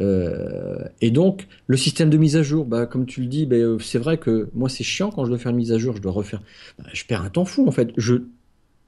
et 0.00 1.10
donc, 1.10 1.48
le 1.66 1.76
système 1.76 2.08
de 2.08 2.16
mise 2.16 2.36
à 2.36 2.42
jour, 2.42 2.64
bah, 2.64 2.86
comme 2.86 3.04
tu 3.04 3.20
le 3.20 3.26
dis, 3.26 3.46
bah, 3.46 3.56
c'est 3.80 3.98
vrai 3.98 4.18
que 4.18 4.48
moi, 4.54 4.68
c'est 4.68 4.84
chiant 4.84 5.10
quand 5.10 5.24
je 5.24 5.30
dois 5.30 5.38
faire 5.38 5.50
une 5.50 5.56
mise 5.56 5.72
à 5.72 5.78
jour, 5.78 5.96
je 5.96 6.02
dois 6.02 6.12
refaire. 6.12 6.42
Bah, 6.78 6.84
je 6.92 7.04
perds 7.04 7.22
un 7.22 7.30
temps 7.30 7.44
fou, 7.44 7.66
en 7.66 7.72
fait. 7.72 7.90
Je, 7.96 8.14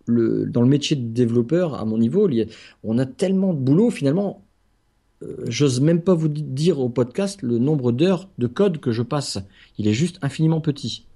le, 0.06 0.46
dans 0.46 0.62
le 0.62 0.68
métier 0.68 0.96
de 0.96 1.08
développeur, 1.12 1.75
à 1.75 1.84
mon 1.84 1.99
niveau, 1.99 2.28
on 2.84 2.99
a 2.99 3.06
tellement 3.06 3.52
de 3.54 3.58
boulot, 3.58 3.90
finalement, 3.90 4.44
j'ose 5.46 5.80
même 5.80 6.00
pas 6.00 6.14
vous 6.14 6.28
dire 6.28 6.80
au 6.80 6.88
podcast 6.88 7.42
le 7.42 7.58
nombre 7.58 7.92
d'heures 7.92 8.30
de 8.38 8.46
code 8.46 8.78
que 8.78 8.92
je 8.92 9.02
passe. 9.02 9.38
Il 9.76 9.87
est 9.88 9.92
juste 9.92 10.18
infiniment 10.22 10.60
petit. 10.60 11.10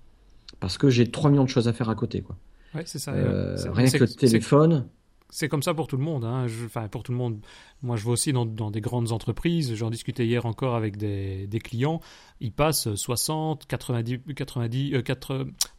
Parce 0.64 0.78
que 0.78 0.88
j'ai 0.88 1.10
3 1.10 1.30
millions 1.30 1.44
de 1.44 1.48
choses 1.50 1.68
à 1.68 1.72
faire 1.72 1.90
à 1.90 1.94
côté, 1.94 2.22
quoi. 2.22 2.36
Ouais, 2.74 2.82
c'est 2.86 2.98
ça. 2.98 3.12
rien 3.12 3.90
que 3.90 3.98
le 3.98 4.08
téléphone 4.08 4.88
c'est 5.34 5.48
comme 5.48 5.64
ça 5.64 5.74
pour 5.74 5.88
tout 5.88 5.96
le 5.96 6.04
monde. 6.04 6.24
Hein. 6.24 6.46
enfin, 6.64 6.86
pour 6.86 7.02
tout 7.02 7.10
le 7.10 7.18
monde. 7.18 7.40
Moi, 7.82 7.96
je 7.96 8.04
vois 8.04 8.12
aussi 8.12 8.32
dans, 8.32 8.46
des 8.46 8.80
grandes 8.80 9.10
entreprises. 9.10 9.74
J'en 9.74 9.90
discutais 9.90 10.24
hier 10.24 10.46
encore 10.46 10.76
avec 10.76 10.96
des, 10.96 11.60
clients. 11.60 12.00
Ils 12.38 12.52
passent 12.52 12.94
60, 12.94 13.66
90, 13.66 14.20
90 14.32 15.02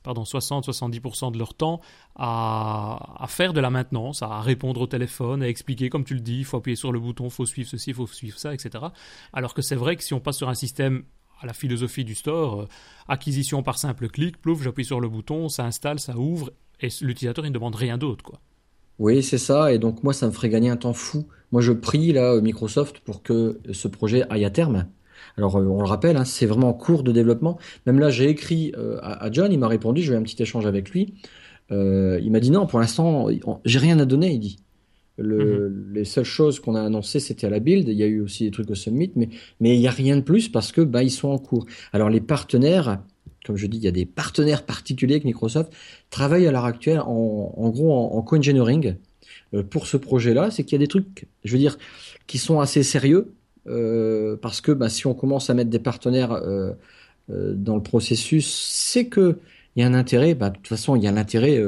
pardon, 0.04 0.26
60, 0.26 0.68
70% 0.68 1.32
de 1.32 1.38
leur 1.38 1.54
temps 1.54 1.80
à, 2.18 3.26
faire 3.30 3.54
de 3.54 3.62
la 3.62 3.70
maintenance, 3.70 4.24
à 4.24 4.42
répondre 4.42 4.82
au 4.82 4.88
téléphone, 4.88 5.42
à 5.42 5.48
expliquer, 5.48 5.88
comme 5.90 6.04
tu 6.04 6.16
le 6.16 6.20
dis, 6.20 6.40
il 6.40 6.46
faut 6.46 6.58
appuyer 6.58 6.76
sur 6.76 6.92
le 6.92 7.00
bouton, 7.00 7.24
il 7.24 7.32
faut 7.32 7.46
suivre 7.46 7.70
ceci, 7.70 7.92
il 7.92 7.96
faut 7.96 8.08
suivre 8.08 8.38
ça, 8.38 8.54
etc. 8.54 8.84
Alors 9.32 9.54
que 9.54 9.62
c'est 9.62 9.76
vrai 9.76 9.96
que 9.96 10.04
si 10.04 10.14
on 10.14 10.20
passe 10.20 10.36
sur 10.36 10.50
un 10.50 10.56
système 10.56 11.04
à 11.42 11.46
la 11.46 11.54
philosophie 11.54 12.06
du 12.06 12.16
store, 12.16 12.62
euh, 12.62 12.68
acquisition 13.08 13.64
par 13.64 13.78
simple 13.78 14.10
clic, 14.10 14.42
plouf, 14.42 14.62
j'appuie 14.64 14.86
sur 14.86 15.00
le 15.00 15.10
bouton, 15.10 15.50
ça 15.50 15.66
installe, 15.66 16.00
ça 16.00 16.18
ouvre, 16.18 16.52
et 16.82 16.90
l'utilisateur, 17.02 17.46
il 17.46 17.50
ne 17.50 17.54
demande 17.54 17.76
rien 17.76 17.98
d'autre. 17.98 18.34
Oui, 19.00 19.24
c'est 19.24 19.38
ça. 19.38 19.74
Et 19.74 19.80
donc 19.80 20.04
moi, 20.04 20.14
ça 20.14 20.28
me 20.28 20.32
ferait 20.32 20.50
gagner 20.50 20.70
un 20.70 20.78
temps 20.78 20.94
fou. 20.94 21.28
Moi, 21.52 21.62
je 21.62 21.72
prie 21.72 22.14
là 22.14 22.40
Microsoft 22.42 23.00
pour 23.00 23.24
que 23.24 23.60
ce 23.72 23.88
projet 23.88 24.24
aille 24.30 24.46
à 24.46 24.50
terme. 24.50 24.88
Alors, 25.38 25.58
euh, 25.58 25.66
on 25.66 25.82
le 25.82 25.88
rappelle, 25.88 26.18
hein, 26.18 26.26
c'est 26.26 26.46
vraiment 26.46 26.70
en 26.70 26.74
cours 26.74 27.04
de 27.04 27.12
développement. 27.12 27.58
Même 27.86 28.00
là, 28.00 28.10
j'ai 28.10 28.30
écrit 28.30 28.74
euh, 28.78 29.00
à, 29.02 29.32
John, 29.32 29.52
il 29.52 29.60
m'a 29.60 29.68
répondu, 29.68 30.02
j'ai 30.02 30.14
eu 30.14 30.16
un 30.16 30.24
petit 30.24 30.42
échange 30.42 30.66
avec 30.66 30.92
lui. 30.92 31.16
Euh, 31.72 32.20
il 32.24 32.32
m'a 32.32 32.40
dit 32.40 32.52
non, 32.52 32.68
pour 32.68 32.80
l'instant, 32.80 33.28
j'ai 33.66 33.80
rien 33.80 34.00
à 34.00 34.06
donner, 34.06 34.32
il 34.34 34.40
dit. 34.40 34.60
Le, 35.18 35.70
mhm. 35.70 35.94
Les 35.94 36.06
seules 36.06 36.26
choses 36.26 36.60
qu'on 36.60 36.76
a 36.76 36.82
annoncées, 36.82 37.20
c'était 37.20 37.48
à 37.48 37.50
la 37.50 37.60
build. 37.60 37.88
Il 37.88 37.96
y 37.96 38.04
a 38.04 38.08
eu 38.08 38.22
aussi 38.22 38.46
des 38.46 38.52
trucs 38.52 38.70
au 38.70 38.76
summit, 38.76 39.12
mais 39.16 39.30
mais 39.60 39.76
il 39.76 39.80
n'y 39.80 39.88
a 39.88 39.92
rien 39.92 40.18
de 40.18 40.22
plus 40.22 40.50
parce 40.50 40.72
que 40.72 40.82
bah 40.82 41.04
ils 41.04 41.12
sont 41.12 41.30
en 41.30 41.38
cours. 41.38 41.66
Alors 41.94 42.10
les 42.10 42.22
partenaires, 42.22 43.02
comme 43.46 43.56
je 43.56 43.68
dis, 43.68 43.78
il 43.78 43.84
y 43.84 43.88
a 43.88 43.92
des 43.92 44.06
partenaires 44.06 44.64
particuliers 44.64 45.20
que 45.20 45.26
Microsoft 45.26 45.72
travaille 46.10 46.48
à 46.48 46.52
l'heure 46.52 46.66
actuelle 46.66 47.00
en, 47.00 47.70
gros 47.70 47.94
en, 47.94 48.22
co-engineering 48.24 48.96
euh, 49.54 49.64
pour 49.64 49.88
ce 49.88 49.98
projet-là. 49.98 50.52
C'est 50.52 50.64
qu'il 50.64 50.74
y 50.74 50.82
a 50.82 50.86
des 50.86 50.88
trucs, 50.88 51.28
je 51.44 51.54
veux 51.54 51.60
dire, 51.60 51.78
qui 52.28 52.38
sont 52.38 52.60
assez 52.60 52.84
sérieux 52.84 53.34
euh, 53.68 54.36
parce 54.42 54.62
que 54.62 54.72
bah, 54.72 54.90
si 54.90 55.08
on 55.08 55.14
commence 55.14 55.50
à 55.50 55.54
mettre 55.54 55.70
des 55.70 55.80
partenaires 55.80 56.34
euh, 56.34 56.74
dans 57.30 57.76
le 57.76 57.84
processus, 57.84 58.48
c'est 58.48 59.06
que 59.06 59.40
il 59.76 59.82
y 59.82 59.84
a 59.84 59.88
un 59.88 59.94
intérêt. 59.94 60.36
Bah, 60.36 60.50
de 60.50 60.56
toute 60.56 60.68
façon, 60.68 60.96
il 60.96 61.04
y 61.04 61.08
a 61.08 61.12
l'intérêt. 61.12 61.62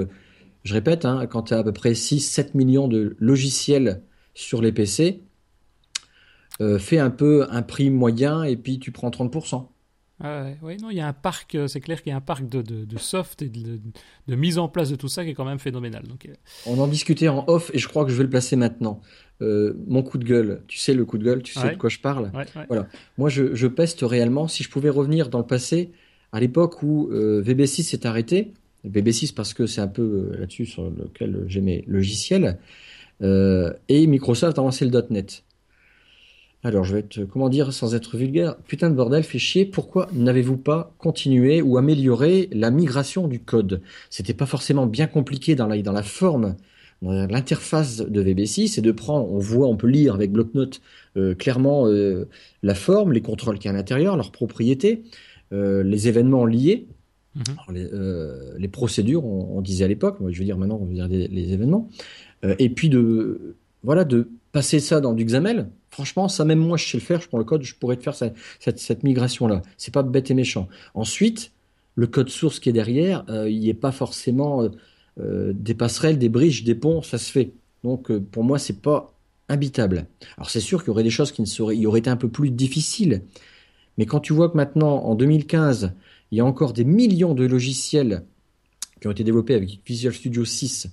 Je 0.68 0.74
répète, 0.74 1.06
hein, 1.06 1.26
quand 1.28 1.44
tu 1.44 1.54
as 1.54 1.60
à 1.60 1.64
peu 1.64 1.72
près 1.72 1.94
6-7 1.94 2.50
millions 2.56 2.90
de 2.90 3.16
logiciels 3.20 4.02
sur 4.34 4.62
les 4.62 4.74
PC, 4.74 5.24
fais 6.80 7.00
un 7.00 7.10
peu 7.10 7.48
un 7.50 7.62
prix 7.62 7.90
moyen 7.90 8.44
et 8.44 8.58
puis 8.58 8.78
tu 8.78 8.92
prends 8.92 9.10
30%. 9.10 9.68
oui, 10.62 10.78
non, 10.82 10.90
il 10.90 10.98
y 10.98 11.00
a 11.00 11.08
un 11.08 11.14
parc, 11.14 11.56
euh, 11.56 11.68
c'est 11.68 11.80
clair 11.80 12.04
qu'il 12.04 12.10
y 12.10 12.14
a 12.14 12.18
un 12.18 12.22
parc 12.22 12.50
de, 12.50 12.62
de, 12.62 12.98
soft 12.98 13.44
et 13.44 13.50
de, 13.50 13.80
de, 14.28 14.36
mise 14.36 14.58
en 14.58 14.68
place 14.68 14.90
de 14.90 14.98
tout 14.98 15.08
ça 15.08 15.24
qui 15.24 15.30
est 15.30 15.34
quand 15.34 15.46
même 15.46 15.60
phénoménal. 15.60 16.04
Donc, 16.04 16.26
euh. 16.26 16.34
On 16.66 16.78
en 16.80 16.88
discutait 16.88 17.30
en 17.30 17.46
off 17.48 17.72
et 17.74 17.80
je 17.80 17.88
crois 17.88 18.04
que 18.04 18.12
je 18.12 18.18
vais 18.18 18.24
le 18.24 18.30
placer 18.30 18.58
maintenant. 18.58 19.02
Euh, 19.42 19.74
mon 19.88 20.04
coup 20.04 20.18
de 20.18 20.26
gueule, 20.26 20.64
tu 20.68 20.80
sais 20.80 20.94
le 20.94 21.06
coup 21.06 21.18
de 21.18 21.24
gueule, 21.24 21.44
tu 21.44 21.54
sais 21.54 21.72
de 21.72 21.78
quoi 21.78 21.90
je 21.90 22.00
parle. 22.00 22.32
voilà. 22.68 22.88
Moi, 23.18 23.30
je, 23.30 23.56
je, 23.56 23.68
peste 23.68 24.02
réellement. 24.02 24.50
Si 24.50 24.64
je 24.64 24.70
pouvais 24.70 24.90
revenir 24.90 25.30
dans 25.30 25.40
le 25.40 25.46
passé, 25.46 25.92
à 26.34 26.42
l'époque 26.42 26.84
où 26.84 27.10
VB6 27.12 27.84
s'est 27.84 28.06
arrêté, 28.06 28.54
VB6 28.90 29.34
parce 29.34 29.54
que 29.54 29.66
c'est 29.68 29.82
un 29.82 29.88
peu 29.88 30.32
là-dessus 30.38 30.66
sur 30.66 30.90
lequel 30.90 31.46
j'ai 31.48 31.62
mes 31.62 31.84
logiciels, 31.88 32.58
et 33.22 34.08
Microsoft 34.08 34.60
a 34.60 34.62
lancé 34.62 34.86
le 34.86 35.02
.NET. 35.10 35.44
Alors, 36.64 36.84
je 36.84 36.94
vais 36.94 37.00
être, 37.00 37.24
comment 37.24 37.50
dire, 37.50 37.72
sans 37.72 37.94
être 37.94 38.18
vulgaire, 38.18 38.58
putain 38.58 38.90
de 38.90 38.96
bordel, 38.96 39.24
fait 39.24 39.38
chier, 39.38 39.64
pourquoi 39.64 40.10
n'avez-vous 40.12 40.58
pas 40.58 40.94
continué 40.98 41.62
ou 41.62 41.78
amélioré 41.78 42.50
la 42.52 42.72
migration 42.72 43.28
du 43.28 43.40
code? 43.40 43.82
C'était 44.10 44.34
pas 44.34 44.48
forcément 44.48 44.88
bien 44.88 45.06
compliqué 45.06 45.56
dans 45.56 45.68
la, 45.68 46.04
forme, 46.04 46.56
dans 47.04 47.12
l'interface 47.28 47.98
de 47.98 48.24
VB6, 48.24 48.80
et 48.80 48.82
de 48.82 48.92
prendre, 48.92 49.32
on 49.32 49.38
voit, 49.38 49.68
on 49.68 49.78
peut 49.78 49.88
lire 49.88 50.16
avec 50.16 50.32
bloc-notes 50.32 50.82
euh, 51.16 51.36
clairement 51.36 51.88
euh, 51.88 52.28
la 52.64 52.74
forme, 52.74 53.14
les 53.14 53.22
contrôles 53.22 53.60
qui 53.60 53.68
y 53.68 53.70
a 53.70 53.74
à 53.74 53.78
l'intérieur, 53.78 54.18
leurs 54.18 54.32
propriétés, 54.32 55.04
euh, 55.54 55.84
les 55.84 56.08
événements 56.08 56.46
liés, 56.46 56.88
mhm. 57.38 58.58
les, 58.58 58.68
procédures, 58.68 59.26
on, 59.26 59.62
disait 59.62 59.86
à 59.86 59.88
l'époque, 59.88 60.18
je 60.30 60.38
veux 60.40 60.46
dire 60.46 60.58
maintenant, 60.58 60.80
on 60.82 60.86
veut 60.86 60.94
dire 60.94 61.08
les 61.08 61.54
événements, 61.54 61.90
et 62.60 62.70
puis 62.70 62.90
de, 62.90 63.56
voilà, 63.84 64.04
de 64.04 64.30
passer 64.52 64.80
ça 64.80 65.00
dans 65.00 65.14
du 65.14 65.24
XAML, 65.24 65.70
franchement, 65.90 66.28
ça 66.28 66.46
même 66.46 66.60
moi 66.60 66.78
je 66.78 66.88
sais 66.88 66.98
le 66.98 67.04
faire, 67.04 67.22
je 67.22 67.28
prends 67.28 67.38
le 67.38 67.44
code, 67.44 67.64
je 67.64 67.76
pourrais 67.76 67.96
te 67.98 68.04
faire 68.04 68.16
cette, 68.16 69.04
migration-là. 69.04 69.62
C'est 69.78 69.94
pas 69.94 70.04
bête 70.04 70.32
et 70.32 70.34
méchant. 70.34 70.68
Ensuite, 70.94 71.52
le 71.96 72.08
code 72.08 72.30
source 72.30 72.60
qui 72.60 72.70
est 72.70 72.74
derrière, 72.74 73.24
euh, 73.30 73.50
il 73.50 73.60
n'y 73.60 73.70
est 73.70 73.74
pas 73.74 73.92
forcément 73.92 74.64
euh, 74.64 74.70
euh, 75.20 75.54
des 75.56 75.74
passerelles, 75.74 76.18
des 76.18 76.30
bridges, 76.30 76.64
des 76.64 76.76
ponts, 76.76 77.02
ça 77.02 77.18
se 77.18 77.32
fait. 77.32 77.54
Donc 77.84 78.12
pour 78.12 78.44
moi, 78.44 78.60
c'est 78.60 78.82
pas 78.82 79.14
habitable. 79.48 80.08
Alors 80.38 80.50
c'est 80.50 80.60
sûr 80.60 80.80
qu'il 80.80 80.90
y 80.90 80.92
aurait 80.92 81.04
des 81.04 81.10
choses 81.10 81.32
qui 81.32 81.42
ne 81.42 81.48
seraient, 81.48 81.78
il 81.78 81.88
aurait 81.88 82.00
été 82.00 82.10
un 82.10 82.18
peu 82.18 82.30
plus 82.30 82.52
difficiles. 82.52 83.22
Mais 83.98 84.06
quand 84.06 84.20
tu 84.20 84.34
vois 84.34 84.50
que 84.50 84.58
maintenant, 84.58 85.04
en 85.04 85.16
2015, 85.16 85.94
il 86.32 86.38
y 86.38 86.42
a 86.42 86.46
encore 86.46 86.74
des 86.74 86.84
millions 86.84 87.34
de 87.34 87.46
logiciels 87.46 88.24
qui 89.00 89.08
ont 89.08 89.12
été 89.12 89.24
développés 89.24 89.54
avec 89.54 89.80
Visual 89.86 90.14
Studio 90.14 90.46
6 90.46 90.90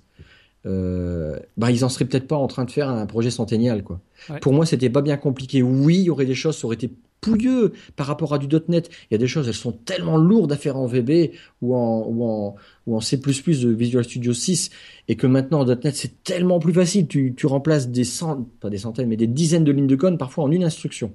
euh, 0.66 1.38
bah 1.58 1.70
ils 1.70 1.84
en 1.84 1.90
seraient 1.90 2.06
peut-être 2.06 2.26
pas 2.26 2.36
en 2.36 2.46
train 2.46 2.64
de 2.64 2.70
faire 2.70 2.88
un 2.88 3.04
projet 3.06 3.30
centennial 3.30 3.82
quoi. 3.82 4.00
Pour 4.40 4.54
moi, 4.54 4.64
c'était 4.64 4.88
pas 4.88 5.02
bien 5.02 5.18
compliqué. 5.18 5.62
Oui, 5.62 5.98
il 5.98 6.04
y 6.04 6.10
aurait 6.10 6.24
des 6.24 6.34
choses, 6.34 6.56
ça 6.56 6.66
aurait 6.66 6.76
été 6.76 6.90
pouilleux 7.20 7.72
par 7.96 8.06
rapport 8.06 8.32
à 8.32 8.38
du 8.38 8.48
.NET. 8.68 8.88
Il 9.10 9.12
y 9.12 9.14
a 9.14 9.18
des 9.18 9.26
choses, 9.26 9.46
elles 9.46 9.54
sont 9.54 9.72
tellement 9.72 10.16
lourdes 10.16 10.52
à 10.52 10.56
faire 10.56 10.76
en 10.76 10.86
VB 10.86 11.32
ou 11.60 11.74
en 11.74 12.06
ou 12.08 12.24
en 12.24 12.54
ou 12.86 12.96
en 12.96 13.00
C++ 13.00 13.18
de 13.18 13.68
Visual 13.70 14.04
Studio 14.04 14.32
6 14.32 14.70
et 15.08 15.16
que 15.16 15.26
maintenant 15.26 15.60
en 15.60 15.66
.NET 15.66 15.94
c'est 15.94 16.22
tellement 16.24 16.60
plus 16.60 16.72
facile. 16.72 17.06
Tu 17.06 17.34
tu 17.36 17.46
remplaces 17.46 17.88
des 17.88 18.04
centaines, 18.04 18.46
pas 18.60 18.70
des 18.70 18.78
centaines, 18.78 19.08
mais 19.08 19.16
des 19.16 19.26
dizaines 19.26 19.64
de 19.64 19.72
lignes 19.72 19.86
de 19.86 19.96
code 19.96 20.18
parfois 20.18 20.44
en 20.44 20.50
une 20.50 20.64
instruction. 20.64 21.12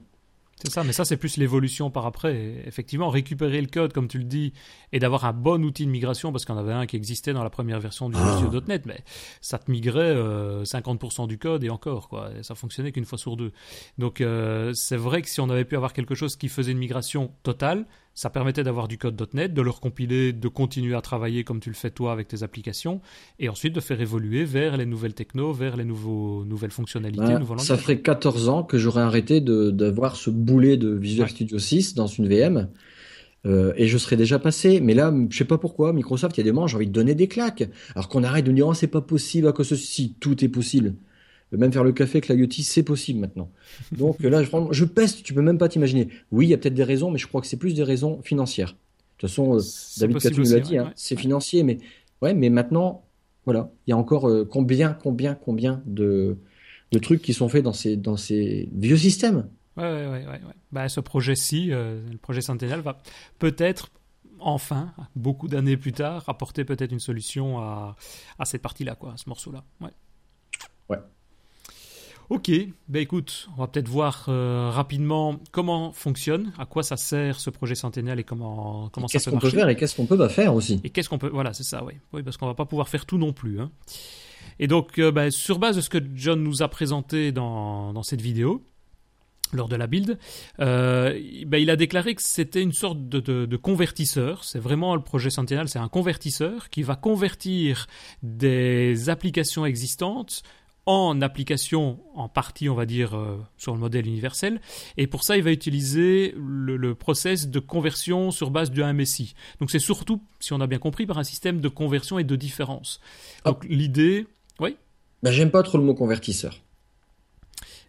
C'est 0.61 0.71
ça, 0.71 0.83
mais 0.83 0.91
ça 0.91 1.05
c'est 1.05 1.15
plus 1.15 1.37
l'évolution 1.37 1.89
par 1.89 2.05
après. 2.05 2.61
Effectivement, 2.65 3.09
récupérer 3.09 3.61
le 3.61 3.67
code, 3.67 3.93
comme 3.93 4.09
tu 4.09 4.17
le 4.17 4.25
dis, 4.25 4.51
et 4.91 4.99
d'avoir 4.99 5.23
un 5.23 5.31
bon 5.31 5.63
outil 5.63 5.85
de 5.85 5.91
migration, 5.91 6.33
parce 6.33 6.43
qu'il 6.43 6.53
y 6.53 6.57
en 6.57 6.61
avait 6.61 6.73
un 6.73 6.85
qui 6.85 6.97
existait 6.97 7.31
dans 7.31 7.43
la 7.43 7.49
première 7.49 7.79
version 7.79 8.09
du 8.09 8.17
ah. 8.19 8.41
.NET, 8.67 8.85
mais 8.85 9.01
ça 9.39 9.57
te 9.57 9.71
migrait 9.71 10.13
50% 10.13 11.23
euh, 11.23 11.27
du 11.27 11.37
code 11.37 11.63
et 11.63 11.69
encore, 11.69 12.09
quoi. 12.09 12.31
Et 12.37 12.43
ça 12.43 12.55
fonctionnait 12.55 12.91
qu'une 12.91 13.05
fois 13.05 13.17
sur 13.17 13.37
deux. 13.37 13.53
Donc 13.97 14.19
euh, 14.19 14.73
c'est 14.73 14.97
vrai 14.97 15.21
que 15.21 15.29
si 15.29 15.39
on 15.39 15.49
avait 15.49 15.65
pu 15.65 15.77
avoir 15.77 15.93
quelque 15.93 16.13
chose 16.13 16.35
qui 16.35 16.49
faisait 16.49 16.73
une 16.73 16.77
migration 16.77 17.31
totale, 17.43 17.85
ça 18.19 18.29
permettait 18.29 18.65
d'avoir 18.65 18.89
du 18.89 18.97
code 18.97 19.15
.NET, 19.33 19.53
de 19.53 19.61
le 19.61 19.69
recompiler, 19.69 20.33
de 20.33 20.47
continuer 20.49 20.93
à 20.93 20.99
travailler 20.99 21.45
comme 21.45 21.61
tu 21.61 21.69
le 21.69 21.75
fais 21.75 21.89
toi 21.89 22.11
avec 22.11 22.27
tes 22.27 22.43
applications, 22.43 22.99
et 23.39 23.47
ensuite 23.47 23.73
de 23.73 23.79
faire 23.79 24.01
évoluer 24.01 24.43
vers 24.43 24.75
les 24.75 24.85
nouvelles 24.85 25.13
techno, 25.13 25.53
vers 25.53 25.77
les 25.77 25.85
nouveaux, 25.85 26.43
nouvelles 26.43 26.71
fonctionnalités, 26.71 27.23
bah, 27.23 27.39
nouveaux 27.39 27.57
Ça 27.59 27.77
ferait 27.77 28.01
14 28.01 28.49
ans 28.49 28.63
que 28.63 28.77
j'aurais 28.77 29.03
arrêté 29.03 29.39
d'avoir 29.39 30.17
ce 30.17 30.29
boulet 30.29 30.75
de 30.75 30.89
Visual 30.89 31.29
Studio 31.29 31.59
6 31.59 31.95
dans 31.95 32.07
une 32.07 32.27
VM. 32.27 32.67
Euh, 33.45 33.71
et 33.77 33.87
je 33.87 33.97
serais 33.97 34.17
déjà 34.17 34.37
passé, 34.37 34.81
mais 34.81 34.95
là, 34.95 35.13
je 35.29 35.37
sais 35.37 35.45
pas 35.45 35.57
pourquoi, 35.57 35.93
Microsoft, 35.93 36.35
il 36.35 36.41
y 36.41 36.43
a 36.43 36.43
des 36.43 36.51
moments, 36.51 36.67
j'ai 36.67 36.75
envie 36.75 36.87
de 36.87 36.91
donner 36.91 37.15
des 37.15 37.29
claques. 37.29 37.69
Alors 37.95 38.09
qu'on 38.09 38.25
arrête 38.25 38.43
de 38.43 38.51
dire, 38.51 38.67
oh, 38.67 38.73
c'est 38.73 38.87
pas 38.87 38.99
possible 38.99 39.47
à 39.47 39.53
cause 39.53 39.69
de 39.69 39.75
ceci, 39.75 40.17
tout 40.19 40.43
est 40.43 40.49
possible 40.49 40.95
même 41.57 41.71
faire 41.73 41.83
le 41.83 41.91
café 41.91 42.17
avec 42.19 42.27
l'IoT, 42.27 42.63
c'est 42.63 42.83
possible 42.83 43.19
maintenant. 43.19 43.49
Donc 43.91 44.21
là, 44.21 44.43
je, 44.43 44.49
je 44.71 44.85
peste, 44.85 45.23
tu 45.23 45.33
peux 45.33 45.41
même 45.41 45.57
pas 45.57 45.69
t'imaginer. 45.69 46.09
Oui, 46.31 46.45
il 46.45 46.49
y 46.49 46.53
a 46.53 46.57
peut-être 46.57 46.75
des 46.75 46.83
raisons, 46.83 47.09
mais 47.11 47.17
je 47.17 47.27
crois 47.27 47.41
que 47.41 47.47
c'est 47.47 47.57
plus 47.57 47.73
des 47.73 47.83
raisons 47.83 48.21
financières. 48.21 48.73
De 48.73 48.75
toute 49.17 49.29
façon, 49.29 49.57
euh, 49.57 49.61
David 49.99 50.19
Katou 50.19 50.43
l'a 50.43 50.59
dit, 50.59 50.77
hein, 50.77 50.93
c'est 50.95 51.15
financier, 51.17 51.63
mais 51.63 51.79
ouais, 52.21 52.33
mais 52.33 52.49
maintenant, 52.49 53.03
voilà, 53.45 53.71
il 53.87 53.91
y 53.91 53.93
a 53.93 53.97
encore 53.97 54.29
euh, 54.29 54.45
combien, 54.45 54.93
combien, 54.93 55.35
combien 55.35 55.81
de, 55.85 56.37
de 56.91 56.99
trucs 56.99 57.21
qui 57.21 57.33
sont 57.33 57.49
faits 57.49 57.63
dans 57.63 57.73
ces, 57.73 57.97
dans 57.97 58.15
ces 58.15 58.69
vieux 58.73 58.97
systèmes. 58.97 59.49
Ouais, 59.75 59.83
ouais, 59.83 60.07
ouais, 60.07 60.25
ouais. 60.25 60.39
Bah, 60.71 60.87
ce 60.87 60.99
projet-ci, 60.99 61.71
euh, 61.71 61.99
le 62.11 62.17
projet 62.17 62.41
Sentinel, 62.41 62.81
va 62.81 63.01
peut-être 63.39 63.89
enfin, 64.39 64.93
beaucoup 65.15 65.49
d'années 65.49 65.75
plus 65.75 65.91
tard, 65.91 66.23
apporter 66.27 66.63
peut-être 66.63 66.91
une 66.93 66.99
solution 66.99 67.59
à, 67.59 67.97
à 68.37 68.45
cette 68.45 68.61
partie-là, 68.61 68.95
quoi, 68.95 69.13
à 69.13 69.17
ce 69.17 69.27
morceau-là. 69.27 69.65
Ouais. 69.81 69.89
Ouais. 70.89 70.97
Ok, 72.29 72.51
ben 72.87 73.01
écoute, 73.01 73.49
on 73.57 73.61
va 73.61 73.67
peut-être 73.67 73.87
voir 73.87 74.25
euh, 74.27 74.69
rapidement 74.69 75.39
comment 75.51 75.91
fonctionne, 75.91 76.53
à 76.59 76.65
quoi 76.65 76.83
ça 76.83 76.95
sert 76.95 77.39
ce 77.39 77.49
projet 77.49 77.73
centennial 77.73 78.19
et 78.19 78.23
comment 78.23 78.89
comment 78.89 79.07
ça 79.07 79.13
Qu'est-ce 79.13 79.31
qu'on 79.31 79.39
peut 79.39 79.49
faire 79.49 79.67
et 79.67 79.75
qu'est-ce 79.75 79.95
qu'on 79.95 80.05
peut 80.05 80.17
pas 80.17 80.29
faire 80.29 80.53
aussi. 80.53 80.79
Et 80.83 80.91
qu'est-ce 80.91 81.09
qu'on 81.09 81.17
peut, 81.17 81.29
voilà, 81.29 81.53
c'est 81.53 81.63
ça, 81.63 81.83
oui, 81.83 81.93
oui, 82.13 82.21
parce 82.21 82.37
qu'on 82.37 82.45
va 82.45 82.53
pas 82.53 82.65
pouvoir 82.65 82.87
faire 82.87 83.07
tout 83.07 83.17
non 83.17 83.33
plus. 83.33 83.59
Hein. 83.59 83.71
Et 84.59 84.67
donc, 84.67 84.99
euh, 84.99 85.11
ben, 85.11 85.31
sur 85.31 85.57
base 85.57 85.77
de 85.77 85.81
ce 85.81 85.89
que 85.89 85.97
John 86.13 86.43
nous 86.43 86.61
a 86.61 86.67
présenté 86.67 87.31
dans, 87.31 87.93
dans 87.93 88.03
cette 88.03 88.21
vidéo, 88.21 88.63
lors 89.53 89.67
de 89.67 89.75
la 89.75 89.87
build, 89.87 90.17
euh, 90.59 91.19
ben, 91.45 91.57
il 91.57 91.69
a 91.69 91.75
déclaré 91.75 92.15
que 92.15 92.21
c'était 92.21 92.61
une 92.61 92.73
sorte 92.73 93.09
de, 93.09 93.55
convertisseur. 93.57 94.43
C'est 94.43 94.59
vraiment 94.59 94.95
le 94.95 95.01
projet 95.01 95.29
Sentinel, 95.29 95.67
c'est 95.67 95.79
un 95.79 95.87
convertisseur 95.87 96.69
qui 96.69 96.83
va 96.83 96.95
convertir 96.95 97.87
des 98.23 99.09
applications 99.09 99.65
existantes 99.65 100.43
en 100.89 101.21
applications 101.21 101.99
en 102.15 102.27
partie, 102.27 102.67
on 102.67 102.73
va 102.73 102.87
dire, 102.87 103.15
euh, 103.15 103.37
sur 103.57 103.73
le 103.73 103.79
modèle 103.79 104.07
universel. 104.07 104.59
Et 104.97 105.05
pour 105.05 105.23
ça, 105.23 105.37
il 105.37 105.43
va 105.43 105.51
utiliser 105.51 106.33
le, 106.35 106.95
process 106.95 107.47
de 107.47 107.59
conversion 107.59 108.31
sur 108.31 108.49
base 108.49 108.71
du 108.71 108.83
MSI. 108.83 109.35
Donc 109.59 109.69
c'est 109.69 109.77
surtout, 109.77 110.19
si 110.39 110.51
on 110.51 110.61
a 110.61 110.65
bien 110.65 110.79
compris, 110.79 111.05
par 111.05 111.19
un 111.19 111.23
système 111.23 111.61
de 111.61 111.69
conversion 111.69 112.17
et 112.17 112.23
de 112.23 112.35
différence. 112.35 112.99
Donc 113.45 113.65
l'idée... 113.65 114.25
Oui 114.59 114.77
ben, 115.21 115.31
J'aime 115.31 115.51
pas 115.51 115.61
trop 115.61 115.77
le 115.77 115.83
mot 115.83 115.93
convertisseur. 115.93 116.59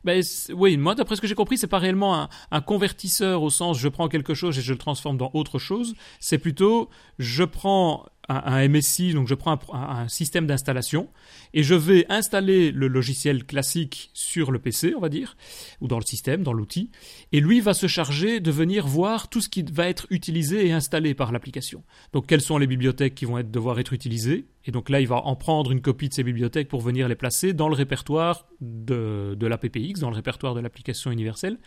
Ben, 0.04 0.22
oui, 0.54 0.76
moi, 0.76 0.94
d'après 0.94 1.16
ce 1.16 1.22
que 1.22 1.26
j'ai 1.26 1.34
compris, 1.34 1.56
c'est 1.56 1.66
pas 1.66 1.78
réellement 1.78 2.28
un, 2.50 2.60
convertisseur 2.60 3.42
au 3.42 3.50
sens 3.50 3.78
je 3.78 3.88
prends 3.88 4.08
quelque 4.08 4.34
chose 4.34 4.58
et 4.58 4.62
je 4.62 4.72
le 4.72 4.78
transforme 4.78 5.16
dans 5.16 5.30
autre 5.32 5.58
chose. 5.58 5.94
C'est 6.20 6.38
plutôt 6.38 6.90
je 7.18 7.44
prends 7.44 8.04
un, 8.30 8.68
MSI, 8.68 9.12
donc 9.12 9.26
je 9.26 9.34
prends 9.34 9.58
un, 9.72 10.08
système 10.08 10.46
d'installation 10.46 11.08
et 11.52 11.62
je 11.62 11.74
vais 11.74 12.06
installer 12.08 12.70
le 12.70 12.86
logiciel 12.86 13.44
classique 13.44 14.10
sur 14.14 14.52
le 14.52 14.58
PC, 14.58 14.94
on 14.96 15.00
va 15.00 15.08
dire, 15.08 15.36
ou 15.80 15.88
dans 15.88 15.98
le 15.98 16.04
système, 16.04 16.42
dans 16.42 16.52
l'outil, 16.52 16.90
et 17.32 17.40
lui 17.40 17.60
va 17.60 17.74
se 17.74 17.86
charger 17.86 18.40
de 18.40 18.50
venir 18.50 18.86
voir 18.86 19.28
tout 19.28 19.40
ce 19.40 19.48
qui 19.48 19.62
va 19.62 19.88
être 19.88 20.06
utilisé 20.10 20.66
et 20.66 20.72
installé 20.72 21.14
par 21.14 21.32
l'application. 21.32 21.82
Donc 22.12 22.26
quelles 22.26 22.40
sont 22.40 22.58
les 22.58 22.66
bibliothèques 22.66 23.14
qui 23.14 23.24
vont 23.24 23.40
devoir 23.42 23.78
être 23.80 23.92
utilisées, 23.92 24.46
et 24.64 24.70
donc 24.70 24.88
là 24.88 25.00
il 25.00 25.08
va 25.08 25.16
en 25.16 25.36
prendre 25.36 25.72
une 25.72 25.80
copie 25.80 26.08
de 26.08 26.14
ces 26.14 26.22
bibliothèques 26.22 26.68
pour 26.68 26.80
venir 26.80 27.08
les 27.08 27.14
placer 27.14 27.52
dans 27.52 27.68
le 27.68 27.74
répertoire 27.74 28.46
de, 28.60 29.34
de 29.38 29.46
l'APPX, 29.46 30.00
dans 30.00 30.10
le 30.10 30.16
répertoire 30.16 30.54
de 30.54 30.60
l'application 30.60 31.10
universelle. 31.10 31.58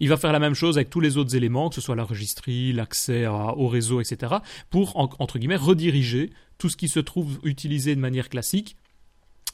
Il 0.00 0.08
va 0.08 0.16
faire 0.16 0.32
la 0.32 0.38
même 0.38 0.54
chose 0.54 0.76
avec 0.76 0.90
tous 0.90 1.00
les 1.00 1.16
autres 1.16 1.34
éléments, 1.36 1.68
que 1.68 1.74
ce 1.76 1.80
soit 1.80 1.96
la 1.96 2.04
registrie, 2.04 2.72
l'accès 2.72 3.26
au 3.26 3.68
réseau, 3.68 4.00
etc., 4.00 4.34
pour, 4.70 4.96
entre 4.96 5.38
guillemets, 5.38 5.56
rediriger 5.56 6.30
tout 6.58 6.68
ce 6.68 6.76
qui 6.76 6.88
se 6.88 7.00
trouve 7.00 7.38
utilisé 7.44 7.94
de 7.94 8.00
manière 8.00 8.28
classique 8.28 8.76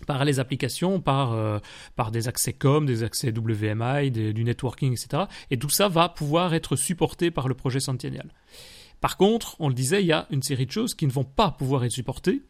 par 0.06 0.24
les 0.24 0.40
applications, 0.40 1.00
par, 1.00 1.32
euh, 1.32 1.58
par 1.96 2.10
des 2.10 2.28
accès 2.28 2.52
COM, 2.52 2.86
des 2.86 3.02
accès 3.02 3.32
WMI, 3.32 4.10
du 4.10 4.44
networking, 4.44 4.92
etc. 4.92 5.24
Et 5.50 5.58
tout 5.58 5.68
ça 5.68 5.88
va 5.88 6.08
pouvoir 6.08 6.54
être 6.54 6.76
supporté 6.76 7.30
par 7.30 7.48
le 7.48 7.54
projet 7.54 7.80
Sentinel. 7.80 8.30
Par 9.00 9.16
contre, 9.16 9.56
on 9.58 9.68
le 9.68 9.74
disait, 9.74 10.02
il 10.02 10.06
y 10.06 10.12
a 10.12 10.26
une 10.30 10.42
série 10.42 10.66
de 10.66 10.72
choses 10.72 10.94
qui 10.94 11.06
ne 11.06 11.12
vont 11.12 11.24
pas 11.24 11.50
pouvoir 11.50 11.84
être 11.84 11.92
supportées 11.92 12.42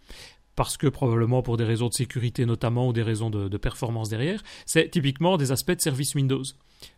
parce 0.60 0.76
que 0.76 0.88
probablement 0.88 1.42
pour 1.42 1.56
des 1.56 1.64
raisons 1.64 1.88
de 1.88 1.94
sécurité 1.94 2.44
notamment 2.44 2.88
ou 2.88 2.92
des 2.92 3.02
raisons 3.02 3.30
de, 3.30 3.56
performance 3.56 4.10
derrière, 4.10 4.42
c'est 4.66 4.90
typiquement 4.90 5.38
des 5.38 5.52
aspects 5.52 5.72
de 5.72 5.80
service 5.80 6.14
Windows. 6.14 6.42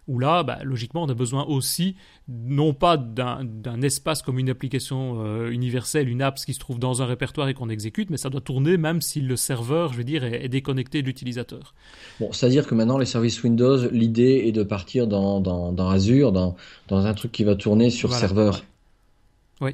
Où 0.09 0.19
là, 0.19 0.43
bah, 0.43 0.59
logiquement, 0.65 1.05
on 1.05 1.09
a 1.09 1.15
besoin 1.15 1.45
aussi, 1.45 1.95
non 2.29 2.75
pas 2.75 2.97
d'un 2.97 3.83
espace 3.83 4.23
comme 4.23 4.41
une 4.41 4.51
application 4.51 5.25
euh, 5.25 5.51
universelle, 5.51 6.09
une 6.09 6.23
app 6.23 6.37
qui 6.37 6.55
se 6.55 6.59
trouve 6.59 6.81
dans 6.81 7.03
un 7.03 7.07
répertoire 7.07 7.49
et 7.49 7.55
qu'on 7.55 7.69
exécute, 7.69 8.11
mais 8.11 8.17
ça 8.17 8.31
doit 8.31 8.41
tourner 8.41 8.77
même 8.77 9.01
si 9.01 9.21
le 9.21 9.37
serveur, 9.37 9.93
je 9.93 9.99
veux 9.99 10.05
dire, 10.05 10.25
est, 10.25 10.49
déconnecté 10.49 11.03
de 11.03 11.07
l'utilisateur. 11.07 11.75
Bon, 12.19 12.33
c'est-à-dire 12.33 12.67
que 12.67 12.75
maintenant, 12.75 12.99
les 12.99 13.07
services 13.07 13.43
Windows, 13.45 13.89
l'idée 13.91 14.43
est 14.47 14.53
de 14.53 14.65
partir 14.65 15.07
dans, 15.07 15.41
dans, 15.41 15.89
Azure, 15.89 16.33
dans, 16.33 16.57
dans, 16.89 17.07
un 17.07 17.15
truc 17.15 17.31
qui 17.31 17.45
va 17.45 17.55
tourner 17.55 17.91
sur 17.91 18.13
serveur. 18.13 18.63
Oui. 19.63 19.71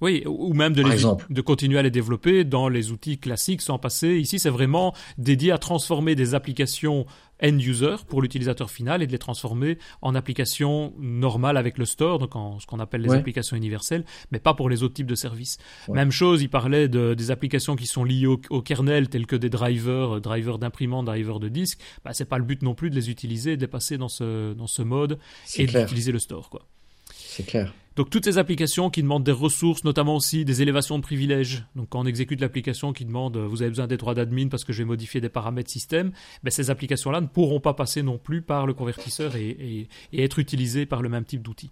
Oui, 0.00 0.22
ou 0.26 0.54
même 0.54 0.72
de, 0.72 0.82
de 0.82 1.40
continuer 1.42 1.78
à 1.78 1.82
les 1.82 1.90
développer 1.90 2.44
dans 2.44 2.70
les 2.70 2.90
outils 2.90 3.18
classiques 3.18 3.60
sans 3.60 3.78
passer. 3.78 4.16
Ici, 4.16 4.38
c'est 4.38 4.48
vraiment 4.48 4.94
dédié 5.18 5.52
à 5.52 5.58
transformer 5.58 6.14
des 6.14 6.34
applications 6.34 7.04
end-user 7.42 7.96
pour 8.08 8.22
l'utilisateur 8.22 8.70
final 8.70 9.02
et 9.02 9.06
de 9.06 9.12
les 9.12 9.18
transformer 9.18 9.78
en 10.02 10.14
applications 10.14 10.94
normales 10.98 11.56
avec 11.56 11.78
le 11.78 11.84
store, 11.84 12.18
donc 12.18 12.36
en 12.36 12.58
ce 12.60 12.66
qu'on 12.66 12.80
appelle 12.80 13.02
les 13.02 13.12
applications 13.12 13.56
universelles, 13.56 14.04
mais 14.30 14.38
pas 14.38 14.54
pour 14.54 14.68
les 14.68 14.82
autres 14.82 14.94
types 14.94 15.06
de 15.06 15.14
services. 15.14 15.58
Même 15.88 16.10
chose, 16.10 16.42
il 16.42 16.48
parlait 16.48 16.88
de, 16.88 17.14
des 17.14 17.30
applications 17.30 17.76
qui 17.76 17.86
sont 17.86 18.04
liées 18.04 18.26
au, 18.26 18.62
kernel, 18.62 19.08
telles 19.08 19.26
que 19.26 19.36
des 19.36 19.50
drivers, 19.50 20.16
euh, 20.16 20.20
drivers 20.20 20.58
d'imprimante, 20.58 21.06
drivers 21.06 21.40
de 21.40 21.48
disque. 21.48 21.80
Bah, 22.04 22.12
c'est 22.12 22.26
pas 22.26 22.38
le 22.38 22.44
but 22.44 22.62
non 22.62 22.74
plus 22.74 22.90
de 22.90 22.94
les 22.94 23.10
utiliser, 23.10 23.56
de 23.56 23.62
les 23.62 23.68
passer 23.68 23.98
dans 23.98 24.08
ce, 24.08 24.52
dans 24.54 24.66
ce 24.66 24.82
mode 24.82 25.18
et 25.56 25.66
d'utiliser 25.66 26.12
le 26.12 26.18
store, 26.18 26.50
quoi. 26.50 26.66
C'est 27.12 27.44
clair. 27.44 27.72
Donc 27.96 28.08
toutes 28.08 28.24
ces 28.24 28.38
applications 28.38 28.88
qui 28.88 29.02
demandent 29.02 29.24
des 29.24 29.32
ressources, 29.32 29.84
notamment 29.84 30.14
aussi 30.14 30.44
des 30.44 30.62
élévations 30.62 30.96
de 30.98 31.02
privilèges. 31.02 31.64
Donc 31.74 31.88
quand 31.90 32.00
on 32.00 32.06
exécute 32.06 32.40
l'application 32.40 32.92
qui 32.92 33.04
demande 33.04 33.36
euh, 33.36 33.46
vous 33.46 33.62
avez 33.62 33.70
besoin 33.70 33.88
des 33.88 33.96
droits 33.96 34.14
d'admin 34.14 34.48
parce 34.48 34.64
que 34.64 34.72
je 34.72 34.78
vais 34.78 34.84
modifier 34.84 35.20
des 35.20 35.28
paramètres 35.28 35.70
système, 35.70 36.12
ben, 36.42 36.50
ces 36.50 36.70
applications-là 36.70 37.20
ne 37.20 37.26
pourront 37.26 37.60
pas 37.60 37.74
passer 37.74 38.02
non 38.02 38.18
plus 38.18 38.42
par 38.42 38.66
le 38.66 38.74
convertisseur 38.74 39.34
et, 39.36 39.88
être 40.12 40.38
utilisées 40.38 40.86
par 40.86 41.02
le 41.02 41.08
même 41.08 41.24
type 41.24 41.42
d'outil. 41.42 41.70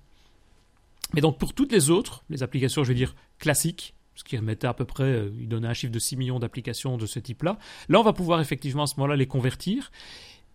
Mais 1.15 1.21
donc 1.21 1.39
pour 1.39 1.55
toutes 1.55 1.73
les 1.73 1.91
autres, 1.91 2.25
les 2.31 2.43
applications, 2.43 2.83
je 2.83 2.89
vais 2.89 2.95
dire 2.95 3.15
classiques, 3.39 3.95
ce 4.15 4.25
qui 4.25 4.37
remettait 4.37 4.67
à 4.67 4.75
peu 4.75 4.85
près, 4.85 5.05
euh, 5.05 5.31
il 5.39 5.49
donnait 5.49 5.69
un 5.69 5.75
chiffre 5.75 5.93
de 5.93 5.99
6 6.01 6.17
millions 6.17 6.41
d'applications 6.41 6.97
de 6.97 7.07
ce 7.07 7.21
type-là. 7.21 7.59
Là, 7.89 8.01
on 8.01 8.03
va 8.03 8.13
pouvoir 8.13 8.41
effectivement 8.41 8.83
à 8.83 8.87
ce 8.89 8.97
moment-là 8.97 9.15
les 9.15 9.29
convertir. 9.29 9.93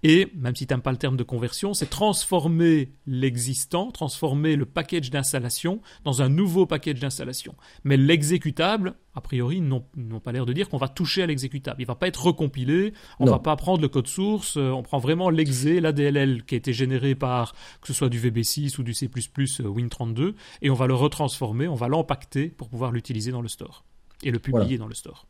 Et, 0.03 0.27
même 0.35 0.55
si 0.55 0.67
tu 0.67 0.73
n'aimes 0.73 0.81
pas 0.81 0.91
le 0.91 0.97
terme 0.97 1.15
de 1.15 1.23
conversion, 1.23 1.73
c'est 1.73 1.89
transformer 1.89 2.91
l'existant, 3.07 3.89
transformer 3.89 4.57
le 4.57 4.65
package 4.65 5.09
d'installation 5.09 5.81
dans 6.03 6.21
un 6.21 6.27
nouveau 6.27 6.65
package 6.65 6.99
d'installation. 6.99 7.55
Mais 7.85 7.95
l'exécutable, 7.95 8.95
a 9.15 9.21
priori, 9.21 9.61
n'ont 9.61 9.85
pas 10.21 10.33
l'air 10.33 10.45
de 10.45 10.51
dire 10.51 10.67
qu'on 10.67 10.77
va 10.77 10.89
toucher 10.89 11.23
à 11.23 11.25
l'exécutable. 11.25 11.81
Il 11.81 11.85
ne 11.85 11.87
va 11.87 11.95
pas 11.95 12.07
être 12.07 12.25
recompilé, 12.25 12.93
on 13.19 13.25
ne 13.25 13.29
va 13.29 13.39
pas 13.39 13.55
prendre 13.55 13.81
le 13.81 13.87
code 13.87 14.07
source, 14.07 14.57
euh, 14.57 14.71
on 14.71 14.83
prend 14.83 14.99
vraiment 14.99 15.29
l'exé, 15.29 15.79
l'ADLL 15.79 16.43
qui 16.43 16.55
a 16.55 16.57
été 16.57 16.73
généré 16.73 17.15
par, 17.15 17.53
que 17.81 17.87
ce 17.87 17.93
soit 17.93 18.09
du 18.09 18.19
VB6 18.19 18.79
ou 18.79 18.83
du 18.83 18.93
C++ 18.93 19.05
euh, 19.05 19.63
Win32, 19.63 20.33
et 20.61 20.69
on 20.69 20.75
va 20.75 20.87
le 20.87 20.95
retransformer, 20.95 21.69
on 21.69 21.75
va 21.75 21.87
l'empacter 21.87 22.49
pour 22.49 22.67
pouvoir 22.67 22.91
l'utiliser 22.91 23.31
dans 23.31 23.41
le 23.41 23.47
store 23.47 23.85
et 24.21 24.31
le 24.31 24.39
publier 24.39 24.77
dans 24.77 24.87
le 24.87 24.95
store. 24.95 25.27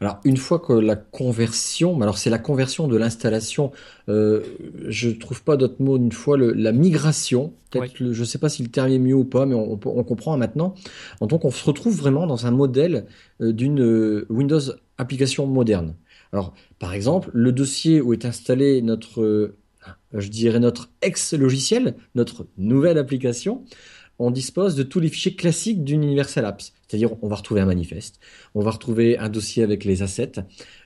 Alors 0.00 0.20
une 0.24 0.36
fois 0.36 0.58
que 0.58 0.72
la 0.72 0.96
conversion, 0.96 2.00
alors 2.02 2.18
c'est 2.18 2.30
la 2.30 2.38
conversion 2.38 2.88
de 2.88 2.96
l'installation, 2.96 3.72
euh, 4.08 4.42
je 4.88 5.10
trouve 5.10 5.42
pas 5.42 5.56
d'autre 5.56 5.76
mot 5.80 5.96
une 5.96 6.12
fois 6.12 6.36
la 6.36 6.72
migration. 6.72 7.52
Peut-être 7.70 8.12
je 8.12 8.24
sais 8.24 8.38
pas 8.38 8.48
si 8.48 8.62
le 8.62 8.68
terme 8.68 8.90
est 8.90 8.98
mieux 8.98 9.14
ou 9.14 9.24
pas, 9.24 9.46
mais 9.46 9.54
on, 9.54 9.76
comprend 9.76 10.36
maintenant. 10.36 10.74
Donc 11.20 11.44
on 11.44 11.50
se 11.50 11.64
retrouve 11.64 11.96
vraiment 11.96 12.26
dans 12.26 12.46
un 12.46 12.50
modèle 12.50 13.06
euh, 13.40 13.52
d'une 13.52 13.80
euh, 13.80 14.26
Windows 14.28 14.60
application 14.98 15.46
moderne. 15.46 15.94
Alors 16.32 16.54
par 16.78 16.92
exemple, 16.92 17.30
le 17.32 17.52
dossier 17.52 18.00
où 18.00 18.12
est 18.12 18.24
installé 18.24 18.82
notre, 18.82 19.22
euh, 19.22 19.56
je 20.12 20.28
dirais 20.28 20.60
notre 20.60 20.90
ex 21.02 21.32
logiciel, 21.34 21.94
notre 22.14 22.46
nouvelle 22.58 22.98
application 22.98 23.64
on 24.18 24.30
dispose 24.30 24.74
de 24.74 24.82
tous 24.82 25.00
les 25.00 25.08
fichiers 25.08 25.34
classiques 25.34 25.84
d'une 25.84 26.02
Universal 26.02 26.44
Apps. 26.44 26.72
C'est-à-dire, 26.86 27.10
on 27.22 27.28
va 27.28 27.36
retrouver 27.36 27.60
un 27.60 27.66
manifeste, 27.66 28.20
on 28.54 28.60
va 28.60 28.70
retrouver 28.70 29.18
un 29.18 29.28
dossier 29.28 29.62
avec 29.62 29.84
les 29.84 30.02
assets, 30.02 30.32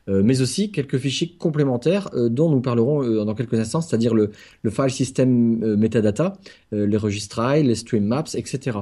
euh, 0.09 0.23
mais 0.25 0.41
aussi 0.41 0.71
quelques 0.73 0.97
fichiers 0.99 1.35
complémentaires 1.39 2.09
euh, 2.15 2.29
dont 2.29 2.49
nous 2.49 2.61
parlerons 2.61 3.03
euh, 3.03 3.25
dans 3.25 3.35
quelques 3.35 3.59
instants, 3.59 3.81
c'est-à-dire 3.81 4.15
le, 4.15 4.31
file 4.71 4.91
system 4.91 5.77
metadata, 5.77 6.35
les 6.73 6.97
registrails, 6.97 7.65
les 7.65 7.75
stream 7.75 8.05
maps, 8.05 8.25
etc. 8.35 8.79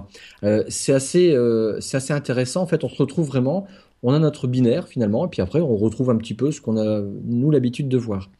c'est 0.68 0.92
assez, 0.92 1.35
assez 1.92 2.12
intéressant. 2.12 2.62
En 2.62 2.66
fait, 2.66 2.85
on 2.85 2.88
se 2.88 2.96
retrouve 2.96 3.26
vraiment, 3.26 3.66
on 4.02 4.12
a 4.12 4.18
notre 4.18 4.46
binaire 4.46 4.88
finalement, 4.88 5.26
et 5.26 5.28
puis 5.28 5.42
après, 5.42 5.61
on 5.61 5.76
retrouve 5.76 6.11
un 6.11 6.16
petit 6.16 6.35
peu 6.35 6.50
ce 6.52 6.61
qu'on 6.61 6.76
a 6.76 7.02
nous 7.24 7.50
l'habitude 7.50 7.88
de 7.88 7.96
voir. 7.98 8.30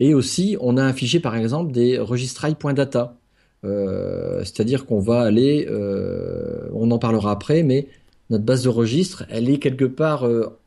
et 0.00 0.14
aussi, 0.14 0.56
on 0.60 0.76
a 0.76 0.82
un 0.82 0.92
fichier 0.92 1.20
par 1.20 1.36
exemple 1.36 1.72
des 1.72 1.98
registrails.data 1.98 3.16
euh, 3.64 4.40
c'est-à-dire 4.40 4.86
qu'on 4.86 5.00
va 5.00 5.22
aller, 5.22 5.66
euh, 5.70 6.68
on 6.72 6.90
en 6.90 6.98
parlera 6.98 7.30
après, 7.30 7.62
mais 7.62 7.88
notre 8.30 8.44
base 8.44 8.64
de 8.64 8.68
registre, 8.68 9.24
elle 9.30 9.48
est 9.48 9.58
quelque 9.58 9.84
part 9.84 10.26
euh, 10.26 10.58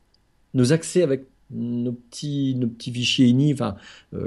nos 0.54 0.72
accès 0.72 1.02
avec 1.02 1.24
nos 1.50 1.92
petits, 1.92 2.58
fichiers 2.78 3.26
INI 3.28 3.54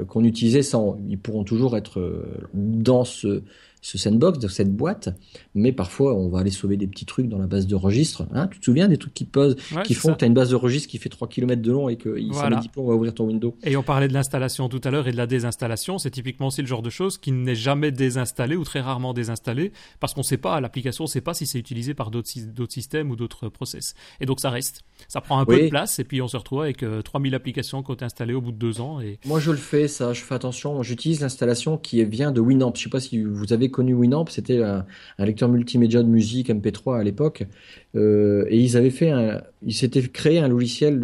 qu'on 0.08 0.24
utilisait, 0.24 0.62
sans, 0.62 0.98
ils 1.08 1.18
pourront 1.18 1.44
toujours 1.44 1.76
être 1.76 2.24
dans 2.52 3.04
ce, 3.04 3.44
ce 3.82 3.98
sandbox, 3.98 4.38
de 4.38 4.48
cette 4.48 4.74
boîte, 4.74 5.10
mais 5.54 5.72
parfois 5.72 6.14
on 6.14 6.28
va 6.28 6.38
aller 6.38 6.50
sauver 6.50 6.76
des 6.76 6.86
petits 6.86 7.04
trucs 7.04 7.28
dans 7.28 7.38
la 7.38 7.48
base 7.48 7.66
de 7.66 7.74
registre. 7.74 8.26
Hein, 8.32 8.46
tu 8.46 8.60
te 8.60 8.64
souviens 8.64 8.88
des 8.88 8.96
trucs 8.96 9.12
qui 9.12 9.24
posent, 9.24 9.56
qui 9.84 9.94
font 9.94 10.12
que 10.12 10.18
tu 10.18 10.24
as 10.24 10.28
une 10.28 10.34
base 10.34 10.50
de 10.50 10.54
registre 10.54 10.88
qui 10.88 10.98
fait 10.98 11.08
3 11.08 11.28
km 11.28 11.60
de 11.60 11.72
long 11.72 11.88
et 11.88 11.96
que 11.96 12.16
voilà. 12.30 12.60
dit 12.60 12.70
on 12.76 12.86
va 12.86 12.94
ouvrir 12.94 13.12
ton 13.12 13.26
window. 13.26 13.56
Et 13.64 13.76
on 13.76 13.82
parlait 13.82 14.06
de 14.06 14.14
l'installation 14.14 14.68
tout 14.68 14.80
à 14.84 14.90
l'heure 14.90 15.08
et 15.08 15.12
de 15.12 15.16
la 15.16 15.26
désinstallation, 15.26 15.98
c'est 15.98 16.10
typiquement 16.10 16.46
aussi 16.46 16.62
le 16.62 16.68
genre 16.68 16.82
de 16.82 16.90
choses 16.90 17.18
qui 17.18 17.32
n'est 17.32 17.56
jamais 17.56 17.90
désinstallé 17.90 18.54
ou 18.54 18.64
très 18.64 18.80
rarement 18.80 19.12
désinstallé 19.12 19.72
parce 19.98 20.14
qu'on 20.14 20.20
ne 20.20 20.26
sait 20.26 20.36
pas, 20.36 20.60
l'application 20.60 21.04
ne 21.04 21.08
sait 21.08 21.20
pas 21.20 21.34
si 21.34 21.46
c'est 21.46 21.58
utilisé 21.58 21.92
par 21.92 22.12
d'autres 22.12 22.30
systèmes 22.70 23.10
ou 23.10 23.16
d'autres 23.16 23.48
process. 23.48 23.94
Et 24.20 24.26
donc 24.26 24.38
ça 24.38 24.50
reste. 24.50 24.84
Ça 25.08 25.20
prend 25.20 25.40
un 25.40 25.44
peu 25.44 25.60
de 25.60 25.68
place 25.68 25.98
et 25.98 26.04
puis 26.04 26.22
on 26.22 26.28
se 26.28 26.36
retrouve 26.36 26.62
avec 26.62 26.84
3000 27.04 27.34
euh, 27.34 27.36
applications 27.36 27.82
qui 27.82 27.90
ont 27.90 27.94
été 27.94 28.04
installées 28.04 28.34
au 28.34 28.40
bout 28.40 28.52
de 28.52 28.58
deux 28.58 28.80
ans. 28.80 29.00
Et... 29.00 29.18
Moi 29.26 29.40
je 29.40 29.50
le 29.50 29.56
fais 29.56 29.88
ça, 29.88 30.12
je 30.12 30.22
fais 30.22 30.34
attention, 30.34 30.82
j'utilise 30.84 31.20
l'installation 31.20 31.76
qui 31.76 32.04
vient 32.04 32.30
de 32.30 32.40
Winamp. 32.40 32.72
Je 32.76 32.84
sais 32.84 32.90
pas 32.90 33.00
si 33.00 33.22
vous 33.22 33.52
avez 33.52 33.71
connu 33.72 33.94
Winamp, 33.94 34.26
c'était 34.28 34.62
un, 34.62 34.86
lecteur 35.18 35.48
multimédia 35.48 36.02
de 36.02 36.08
musique 36.08 36.48
MP3 36.48 37.00
à 37.00 37.02
l'époque, 37.02 37.44
euh, 37.96 38.46
et 38.48 38.58
ils 38.58 38.76
avaient 38.76 38.90
fait 38.90 39.10
un, 39.10 39.42
ils 39.62 39.74
s'étaient 39.74 40.06
créé 40.08 40.38
un 40.38 40.48
logiciel 40.48 41.00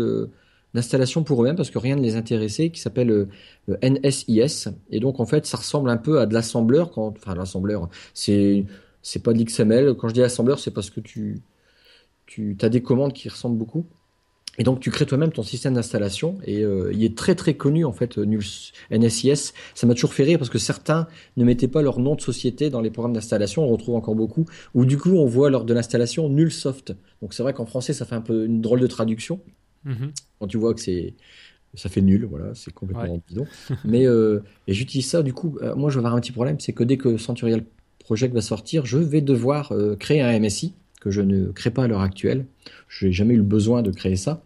d'installation 0.75 1.25
pour 1.25 1.43
eux-mêmes 1.43 1.57
parce 1.57 1.71
que 1.71 1.79
rien 1.79 1.97
ne 1.97 2.03
les 2.03 2.15
intéressait, 2.15 2.71
qui 2.71 2.81
s'appelle 2.81 3.11
euh, 3.11 3.77
NSIS. 3.83 4.69
Et 4.91 5.01
donc 5.01 5.19
en 5.21 5.27
fait, 5.27 5.47
ça 5.47 5.57
ressemble 5.57 5.91
un 5.91 5.97
peu 5.97 6.21
à 6.21 6.27
de 6.27 6.35
l'assembleur. 6.35 6.93
Quand, 6.93 7.09
enfin, 7.17 7.35
l'assembleur, 7.35 7.89
c'est 8.15 8.65
c'est 9.03 9.23
pas 9.23 9.33
de 9.33 9.39
l'XML. 9.43 9.95
Quand 9.97 10.09
je 10.09 10.15
dis 10.15 10.23
assembleur, 10.23 10.59
c'est 10.61 10.71
parce 10.73 10.91
que 10.91 11.01
tu 11.01 11.41
tu 12.27 12.57
as 12.63 12.69
des 12.69 12.83
commandes 12.83 13.13
qui 13.15 13.29
ressemblent 13.29 13.59
beaucoup. 13.59 13.87
Et 14.59 14.65
donc 14.65 14.81
tu 14.81 14.91
crées 14.91 15.07
toi-même 15.07 15.31
ton 15.31 15.45
système 15.45 15.75
d'installation 15.75 16.37
et 16.45 16.63
euh, 16.65 16.91
il 16.93 17.05
est 17.05 17.17
très 17.17 17.37
très 17.37 17.55
connu 17.55 17.85
en 17.85 17.93
fait 17.93 18.19
NSIS. 18.91 19.53
Ça 19.75 19.87
m'a 19.87 19.95
toujours 19.95 20.13
fait 20.13 20.25
rire 20.25 20.39
parce 20.39 20.51
que 20.51 20.59
certains 20.59 21.07
ne 21.37 21.45
mettaient 21.45 21.69
pas 21.69 21.81
leur 21.81 22.01
nom 22.01 22.17
de 22.17 22.21
société 22.21 22.69
dans 22.69 22.81
les 22.81 22.91
programmes 22.91 23.13
d'installation. 23.13 23.63
On 23.63 23.69
retrouve 23.69 23.95
encore 23.95 24.17
beaucoup. 24.17 24.47
Ou 24.75 24.85
du 24.85 24.99
coup 24.99 25.13
on 25.13 25.27
voit 25.27 25.49
lors 25.49 25.65
de 25.65 25.73
l'installation 25.73 26.29
Nullsoft. 26.29 26.95
Donc 27.23 27.35
c'est 27.35 27.45
vrai 27.45 27.55
qu'en 27.55 27.67
français 27.67 27.93
ça 27.93 28.05
fait 28.05 28.17
un 28.17 28.21
peu 28.21 28.47
une 28.47 28.61
drôle 28.61 28.81
de 28.81 28.89
traduction. 28.89 29.41
Mm-hmm. 29.87 30.11
Quand 30.41 30.47
tu 30.49 30.59
vois 30.59 30.75
que 30.75 30.81
c'est 30.81 31.15
ça 31.75 31.89
fait 31.89 32.01
nul, 32.01 32.25
voilà, 32.25 32.53
c'est 32.55 32.73
complètement 32.73 33.23
bidon. 33.29 33.47
Mais 33.85 34.07
euh, 34.07 34.41
et 34.67 34.75
j'utilise 34.75 35.09
ça 35.09 35.23
du 35.23 35.33
coup. 35.33 35.59
Euh, 35.63 35.77
moi 35.77 35.89
je 35.91 35.97
vais 35.97 36.01
avoir 36.01 36.17
un 36.17 36.21
petit 36.21 36.33
problème, 36.33 36.59
c'est 36.59 36.73
que 36.73 36.83
dès 36.83 36.97
que 36.97 37.17
Centurial 37.17 37.63
Project 38.01 38.35
va 38.35 38.41
sortir, 38.41 38.87
je 38.87 38.99
vais 38.99 39.21
devoir 39.21 39.73
créer 40.01 40.21
un 40.21 40.41
MSI 40.41 40.75
que 41.01 41.11
je 41.11 41.21
ne 41.21 41.53
crée 41.53 41.71
pas 41.71 41.85
à 41.85 41.87
l'heure 41.87 42.01
actuelle. 42.01 42.47
Je 42.89 43.07
n'ai 43.07 43.13
jamais 43.13 43.35
eu 43.35 43.37
le 43.37 43.43
besoin 43.43 43.83
de 43.83 43.91
créer 43.91 44.17
ça 44.17 44.43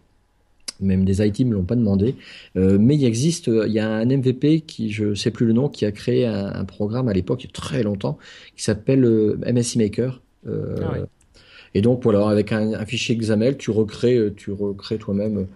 même 0.83 1.05
des 1.05 1.25
IT 1.25 1.39
me 1.45 1.53
l'ont 1.53 1.63
pas 1.63 1.75
demandé. 1.75 2.15
Euh, 2.55 2.77
mais 2.79 2.95
il 2.95 3.05
existe, 3.05 3.47
il 3.47 3.71
y 3.71 3.79
a 3.79 3.89
un 3.89 4.05
MVP 4.05 4.61
qui, 4.61 4.91
je 4.91 5.13
sais 5.13 5.31
plus 5.31 5.45
le 5.45 5.53
nom, 5.53 5.69
qui 5.69 5.85
a 5.85 5.91
créé 5.91 6.25
un, 6.25 6.65
programme 6.65 7.09
à 7.09 7.13
l'époque, 7.13 7.43
il 7.43 7.47
y 7.47 7.49
a 7.49 7.53
très 7.53 7.83
longtemps, 7.83 8.17
qui 8.55 8.63
s'appelle 8.63 9.03
euh, 9.05 9.37
MSI 9.51 9.77
Maker. 9.77 10.21
Euh, 10.47 10.75
ah 10.81 10.97
et 11.75 11.81
donc 11.81 12.03
voilà, 12.03 12.27
avec 12.29 12.51
un, 12.51 12.85
fichier 12.85 13.15
XAML, 13.15 13.57
tu 13.57 13.71
recrées, 13.71 14.31
tu 14.35 14.51
recrées 14.51 14.97
toi-même. 14.97 15.47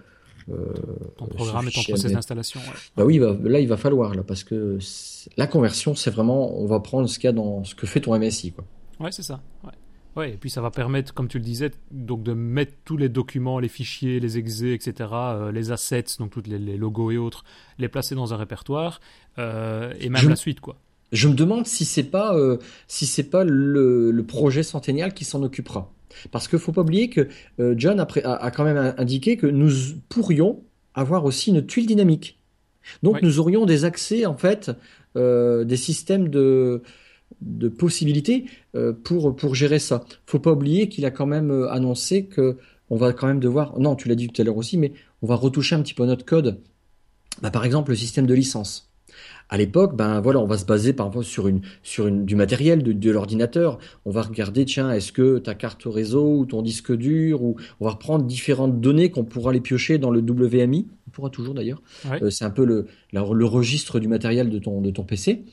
ton 1.17 1.25
programme 1.27 1.67
et 1.67 1.71
ton 1.71 1.83
process 1.83 2.11
d'installation. 2.11 2.59
Bah 2.95 3.05
oui, 3.05 3.19
bah, 3.19 3.37
là 3.43 3.59
il 3.59 3.67
va 3.67 3.77
falloir 3.77 4.15
là 4.15 4.23
parce 4.23 4.43
que 4.43 4.79
la 5.37 5.45
conversion, 5.45 5.93
c'est 5.93 6.09
vraiment, 6.09 6.59
on 6.59 6.65
va 6.65 6.79
prendre 6.79 7.07
ce 7.07 7.19
qu'il 7.19 7.27
y 7.27 7.29
a 7.29 7.33
dans 7.33 7.63
ce 7.63 7.75
que 7.75 7.85
fait 7.85 7.99
ton 7.99 8.17
MSI 8.17 8.51
quoi. 8.51 8.65
Ouais, 8.99 9.11
c'est 9.11 9.21
ça. 9.21 9.41
Ouais. 9.63 9.73
Ouais, 10.17 10.31
et 10.31 10.37
puis 10.37 10.49
ça 10.49 10.61
va 10.61 10.71
permettre, 10.71 11.13
comme 11.13 11.27
tu 11.27 11.37
le 11.37 11.43
disais, 11.43 11.69
donc 11.91 12.23
de 12.23 12.33
mettre 12.33 12.73
tous 12.85 12.97
les 12.97 13.07
documents, 13.07 13.59
les 13.59 13.67
fichiers, 13.67 14.19
les 14.19 14.39
exés, 14.39 14.73
etc., 14.73 15.09
euh, 15.13 15.51
les 15.51 15.71
assets, 15.71 16.05
donc 16.17 16.31
tous 16.31 16.41
les, 16.47 16.57
logos 16.75 17.11
et 17.11 17.17
autres, 17.17 17.45
les 17.77 17.87
placer 17.87 18.15
dans 18.15 18.33
un 18.33 18.37
répertoire, 18.37 18.99
euh, 19.37 19.93
et 19.99 20.09
même 20.09 20.27
la 20.27 20.35
suite, 20.35 20.59
quoi. 20.59 20.77
Je 21.11 21.27
me 21.27 21.35
demande 21.35 21.67
si 21.67 21.85
c'est 21.85 22.03
pas 22.03 22.35
euh, 22.35 22.57
si 22.87 23.05
c'est 23.05 23.29
pas 23.29 23.43
le, 23.45 24.25
projet 24.27 24.63
Centennial 24.63 25.13
qui 25.13 25.23
s'en 25.23 25.43
occupera, 25.43 25.93
parce 26.31 26.47
qu'il 26.47 26.57
faut 26.57 26.71
pas 26.71 26.81
oublier 26.81 27.09
que 27.09 27.29
John 27.77 27.99
a, 27.99 28.07
a, 28.25 28.51
quand 28.51 28.63
même 28.63 28.95
indiqué 28.97 29.37
que 29.37 29.45
nous 29.45 29.69
pourrions 30.09 30.63
avoir 30.95 31.25
aussi 31.25 31.51
une 31.51 31.65
tuile 31.65 31.85
dynamique. 31.85 32.39
Donc 33.03 33.21
nous 33.21 33.39
aurions 33.39 33.65
des 33.65 33.85
accès 33.85 34.25
en 34.25 34.35
fait, 34.35 34.71
des 35.15 35.77
systèmes 35.77 36.27
de 36.27 36.81
de 37.41 37.69
possibilités 37.69 38.45
euh, 38.75 38.93
pour, 38.93 39.35
pour 39.35 39.55
gérer 39.55 39.79
ça. 39.79 40.03
Faut 40.25 40.39
pas 40.39 40.51
oublier 40.51 40.89
qu'il 40.89 41.05
a 41.05 41.11
quand 41.11 41.25
même 41.25 41.51
euh, 41.51 41.71
annoncé 41.71 42.25
que 42.25 42.57
on 42.89 42.95
va 42.95 43.13
quand 43.13 43.27
même 43.27 43.39
devoir, 43.39 43.77
non, 43.79 43.95
tu 43.95 44.07
l'as 44.07 44.15
dit 44.15 44.27
tout 44.27 44.41
à 44.41 44.45
l'heure 44.45 44.57
aussi, 44.57 44.77
mais 44.77 44.93
on 45.21 45.27
va 45.27 45.35
retoucher 45.35 45.75
un 45.75 45.81
petit 45.81 45.93
peu 45.93 46.05
notre 46.05 46.25
code. 46.25 46.61
Bah, 47.41 47.51
par 47.51 47.65
exemple, 47.65 47.91
le 47.91 47.97
système 47.97 48.25
de 48.25 48.33
licence. 48.33 48.89
À 49.49 49.57
l'époque, 49.57 49.95
ben 49.95 50.19
voilà, 50.19 50.39
on 50.39 50.45
va 50.45 50.57
se 50.57 50.65
baser 50.65 50.91
par 50.93 51.07
exemple 51.07 51.25
sur 51.25 51.47
une 51.47 51.61
sur 51.81 52.07
une 52.07 52.25
du 52.25 52.35
matériel 52.35 52.83
de, 52.83 52.91
de 52.91 53.11
l'ordinateur. 53.11 53.79
On 54.05 54.11
va 54.11 54.21
regarder, 54.21 54.65
tiens, 54.65 54.91
est-ce 54.91 55.11
que 55.11 55.37
ta 55.37 55.55
carte 55.55 55.83
réseau 55.85 56.39
ou 56.39 56.45
ton 56.45 56.61
disque 56.61 56.93
dur 56.93 57.41
ou 57.43 57.55
on 57.79 57.85
va 57.85 57.91
reprendre 57.91 58.25
différentes 58.25 58.81
données 58.81 59.09
qu'on 59.09 59.23
pourra 59.23 59.53
les 59.53 59.61
piocher 59.61 59.97
dans 59.97 60.11
le 60.11 60.19
WMI. 60.19 60.87
Pourra 61.17 61.31
toujours 61.31 61.55
d'ailleurs. 61.55 61.81
Euh, 62.21 62.29
c'est 62.29 62.45
un 62.45 62.51
peu 62.51 62.63
le, 62.63 62.85
le 63.11 63.45
registre 63.45 63.99
du 63.99 64.07
matériel 64.07 64.51
de 64.51 64.59
ton 64.59 64.81
de 64.81 64.91
ton 64.91 65.01
PC. 65.01 65.45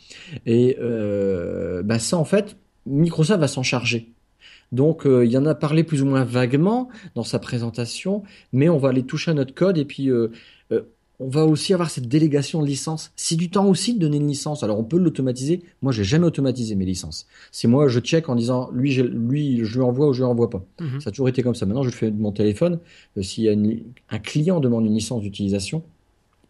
Et 0.45 0.77
euh, 0.79 1.83
ben 1.83 1.99
ça 1.99 2.19
en 2.19 2.27
fait, 2.27 2.59
Microsoft 2.85 3.41
va 3.41 3.49
s'en 3.49 3.63
charger. 3.63 4.13
Donc 4.73 5.07
euh, 5.07 5.25
il 5.25 5.33
y 5.33 5.39
en 5.39 5.47
a 5.47 5.55
parlé 5.55 5.83
plus 5.83 6.03
ou 6.03 6.07
moins 6.07 6.23
vaguement 6.23 6.91
dans 7.15 7.23
sa 7.23 7.39
présentation, 7.39 8.25
mais 8.53 8.69
on 8.69 8.77
va 8.77 8.91
aller 8.91 9.05
toucher 9.05 9.31
à 9.31 9.35
notre 9.35 9.55
code 9.55 9.79
et 9.79 9.87
puis 9.87 10.11
on 11.21 11.29
va 11.29 11.45
aussi 11.45 11.73
avoir 11.73 11.91
cette 11.91 12.09
délégation 12.09 12.61
de 12.61 12.67
licence. 12.67 13.13
C'est 13.15 13.37
du 13.37 13.49
temps 13.49 13.67
aussi 13.67 13.95
de 13.95 14.01
donner 14.01 14.17
une 14.17 14.27
licence. 14.27 14.63
Alors 14.63 14.79
on 14.79 14.85
peut 14.85 14.99
l'automatiser. 14.99 15.63
Moi, 15.81 15.93
j'ai 15.93 16.05
jamais 16.05 16.27
automatisé 16.27 16.75
mes 16.75 16.85
licences. 16.85 17.27
C'est 17.53 17.69
moi, 17.69 17.89
je 17.89 18.01
check 18.01 18.29
en 18.29 18.35
disant 18.35 18.71
lui, 18.73 18.93
je, 18.93 19.03
lui, 19.03 19.65
je 19.65 19.75
lui 19.75 19.85
envoie 19.85 20.09
ou 20.09 20.13
je 20.13 20.19
lui 20.19 20.25
envoie 20.25 20.51
pas. 20.51 20.65
Mhm. 20.81 21.01
Ça 21.01 21.09
a 21.09 21.11
toujours 21.13 21.29
été 21.29 21.43
comme 21.43 21.55
ça. 21.55 21.67
Maintenant, 21.67 21.83
je 21.83 21.91
le 21.91 21.95
fais 21.95 22.11
de 22.11 22.21
mon 22.21 22.33
téléphone. 22.33 22.81
Euh, 23.17 23.23
S'il 23.23 23.45
y 23.45 23.49
a 23.49 23.53
un 23.53 24.19
client 24.19 24.61
demande 24.61 24.87
une 24.87 24.95
licence 24.95 25.23
d'utilisation, 25.23 25.83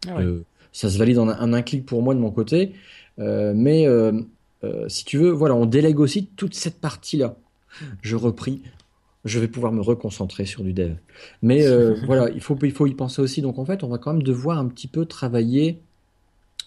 ah 0.07 0.19
euh, 0.19 0.41
ça 0.71 0.89
se 0.89 0.97
valide 0.97 1.19
en 1.19 1.29
un, 1.29 1.53
un, 1.53 1.61
clic 1.61 1.85
pour 1.85 2.01
moi 2.01 2.15
de 2.15 2.19
mon 2.19 2.31
côté. 2.31 2.73
Euh, 3.19 3.53
mais 3.55 3.87
euh, 3.87 4.11
si 4.87 5.05
tu 5.05 5.17
veux, 5.17 5.29
voilà, 5.29 5.55
on 5.55 5.65
délègue 5.65 5.99
aussi 5.99 6.27
toute 6.35 6.55
cette 6.55 6.79
partie-là. 6.79 7.35
Je 8.01 8.15
repris 8.15 8.61
je 9.25 9.39
vais 9.39 9.47
pouvoir 9.47 9.73
me 9.73 9.81
reconcentrer 9.81 10.45
sur 10.45 10.63
du 10.63 10.71
dev. 10.71 10.93
Mais 11.41 11.65
euh, 11.65 11.95
voilà, 12.05 12.29
il 12.29 12.41
faut, 12.41 12.57
il 12.61 12.71
faut 12.71 12.87
y 12.87 12.93
penser 12.93 13.21
aussi. 13.21 13.41
Donc 13.41 13.59
en 13.59 13.65
fait, 13.65 13.83
on 13.83 13.89
va 13.89 13.97
quand 13.97 14.13
même 14.13 14.23
devoir 14.23 14.59
un 14.59 14.67
petit 14.67 14.87
peu 14.87 15.05
travailler 15.05 15.79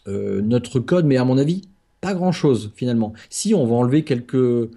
euh, 0.07 0.43
notre 0.43 0.81
code, 0.81 1.07
mais 1.07 1.17
à 1.17 1.25
mon 1.25 1.39
avis, 1.39 1.63
pas 2.01 2.15
grand-chose 2.15 2.73
finalement. 2.75 3.13
Si 3.31 3.55
on 3.55 3.67
va 3.67 3.75
enlever 3.75 4.05
quelques 4.05 4.71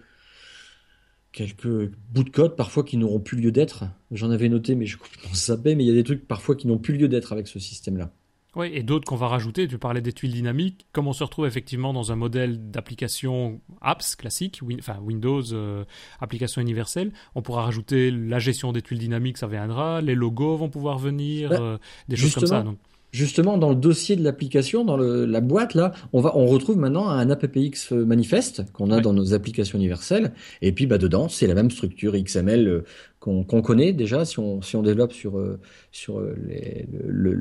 quelques 1.32 1.90
bouts 2.14 2.24
de 2.24 2.30
code 2.30 2.56
parfois 2.56 2.84
qui 2.84 2.98
n'auront 2.98 3.20
plus 3.20 3.38
lieu 3.38 3.52
d'être. 3.52 3.86
J'en 4.12 4.32
avais 4.32 4.50
noté, 4.50 4.76
mais 4.76 4.86
je 4.86 4.98
complètement 4.98 5.34
zappé, 5.34 5.76
mais 5.76 5.84
il 5.86 5.88
y 5.88 5.92
a 5.92 5.96
des 5.96 6.04
trucs 6.04 6.28
parfois 6.28 6.56
qui 6.56 6.68
n'ont 6.68 6.78
plus 6.78 6.98
lieu 6.98 7.08
d'être 7.08 7.32
avec 7.32 7.48
ce 7.48 7.58
système-là. 7.58 8.12
Oui, 8.56 8.70
et 8.74 8.84
d'autres 8.84 9.06
qu'on 9.06 9.16
va 9.16 9.28
rajouter. 9.28 9.68
Tu 9.68 9.78
parlais 9.78 10.02
des 10.02 10.12
tuiles 10.12 10.34
dynamiques. 10.34 10.86
Comme 10.92 11.08
on 11.08 11.14
se 11.14 11.24
retrouve 11.24 11.46
effectivement 11.46 11.94
dans 11.94 12.12
un 12.12 12.18
modèle 12.18 12.70
d'application 12.70 13.62
apps 13.80 14.16
classique, 14.16 14.60
enfin 14.80 15.00
Windows, 15.02 15.54
euh, 15.54 15.86
application 16.20 16.62
universelle, 16.62 17.14
on 17.36 17.42
pourra 17.42 17.64
rajouter 17.64 18.12
la 18.12 18.40
gestion 18.40 18.74
des 18.74 18.82
tuiles 18.82 19.00
dynamiques, 19.00 19.38
ça 19.38 19.48
viendra. 19.48 20.02
Les 20.02 20.16
logos 20.16 20.58
vont 20.58 20.70
pouvoir 20.70 20.98
venir, 20.98 21.50
bah, 21.50 21.62
euh, 21.62 21.78
des 22.10 22.18
choses 22.18 22.36
comme 22.36 22.46
ça. 22.46 22.62
Donc 22.62 22.78
justement 23.12 23.58
dans 23.58 23.70
le 23.70 23.76
dossier 23.76 24.16
de 24.16 24.24
l'application, 24.24 24.86
dans 24.86 24.98
la 24.98 25.42
boîte 25.42 25.74
là, 25.74 25.92
on 26.14 26.22
va 26.22 26.36
on 26.36 26.46
retrouve 26.46 26.78
maintenant 26.78 27.10
un 27.10 27.30
AppX 27.30 27.92
manifeste 27.92 28.64
qu'on 28.74 28.92
a 28.92 29.02
dans 29.02 29.14
nos 29.14 29.34
applications 29.34 29.78
universelles. 29.78 30.32
Et 30.62 30.72
puis 30.72 30.88
bah 30.88 30.98
dedans, 30.98 31.30
c'est 31.30 31.48
la 31.48 31.54
même 31.54 31.72
structure 31.72 32.14
XML 32.14 32.68
euh, 32.68 32.84
qu'on 33.20 33.44
connaît 33.44 33.94
déjà 33.94 34.26
si 34.26 34.40
on 34.40 34.62
si 34.62 34.76
on 34.76 34.82
développe 34.82 35.14
sur 35.14 35.38
euh, 35.38 35.60
sur 35.92 36.20
euh, 36.20 36.36
les, 36.48 36.88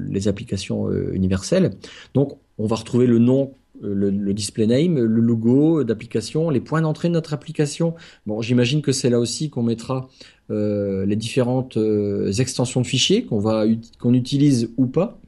les 0.09 0.29
applications 0.29 0.91
universelles. 1.13 1.71
Donc 2.15 2.39
on 2.59 2.67
va 2.67 2.77
retrouver 2.77 3.07
le 3.07 3.19
nom 3.19 3.55
le, 3.83 4.11
le, 4.11 4.35
display 4.35 4.67
name, 4.67 4.99
le 4.99 5.21
logo 5.23 5.85
d'application, 5.85 6.51
les 6.51 6.61
points 6.61 6.83
d'entrée 6.83 7.09
de 7.09 7.15
notre 7.15 7.33
application. 7.33 7.95
Bon, 8.27 8.43
j'imagine 8.43 8.83
que 8.83 8.93
c'est 8.93 9.09
là 9.09 9.19
aussi 9.19 9.49
qu'on 9.49 9.63
mettra 9.63 10.11
euh, 10.51 11.07
les 11.07 11.17
différentes 11.17 11.79
extensions 12.39 12.83
de 12.83 12.87
fichiers 12.87 13.25
qu'on 13.25 13.39
va 13.39 13.65
qu'on 13.99 14.13
utilise 14.13 14.71
ou 14.77 14.87
pas. 14.87 15.20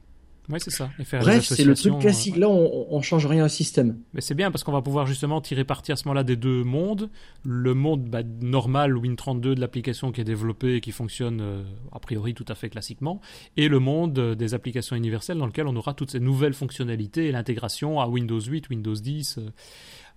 Oui, 0.49 0.59
c'est 0.61 0.71
ça. 0.71 0.89
Bref, 1.19 1.45
c'est 1.45 1.63
le 1.63 1.75
truc 1.75 1.99
classique. 1.99 2.35
Là, 2.35 2.49
on, 2.49 2.87
on 2.89 3.01
change 3.01 3.25
rien 3.25 3.45
au 3.45 3.49
système. 3.49 3.99
Mais 4.13 4.21
c'est 4.21 4.35
bien 4.35 4.51
parce 4.51 4.63
qu'on 4.63 4.73
va 4.73 4.81
pouvoir 4.81 5.05
justement 5.05 5.39
tirer 5.39 5.63
parti 5.63 5.91
à 5.91 5.95
ce 5.95 6.05
moment-là 6.07 6.23
des 6.23 6.35
deux 6.35 6.63
mondes. 6.63 7.09
Le 7.45 7.73
monde 7.73 8.09
bah, 8.09 8.23
normal 8.41 8.93
Win32 8.93 9.39
de 9.39 9.59
l'application 9.61 10.11
qui 10.11 10.21
est 10.21 10.25
développée 10.25 10.75
et 10.75 10.81
qui 10.81 10.91
fonctionne 10.91 11.39
euh, 11.41 11.63
a 11.91 11.99
priori 11.99 12.33
tout 12.33 12.45
à 12.47 12.55
fait 12.55 12.69
classiquement, 12.69 13.21
et 13.55 13.67
le 13.69 13.79
monde 13.79 14.19
euh, 14.19 14.35
des 14.35 14.53
applications 14.53 14.95
universelles 14.95 15.37
dans 15.37 15.45
lequel 15.45 15.67
on 15.67 15.75
aura 15.75 15.93
toutes 15.93 16.11
ces 16.11 16.19
nouvelles 16.19 16.53
fonctionnalités 16.53 17.27
et 17.27 17.31
l'intégration 17.31 18.01
à 18.01 18.07
Windows 18.07 18.41
8, 18.41 18.69
Windows 18.69 18.95
10 18.95 19.39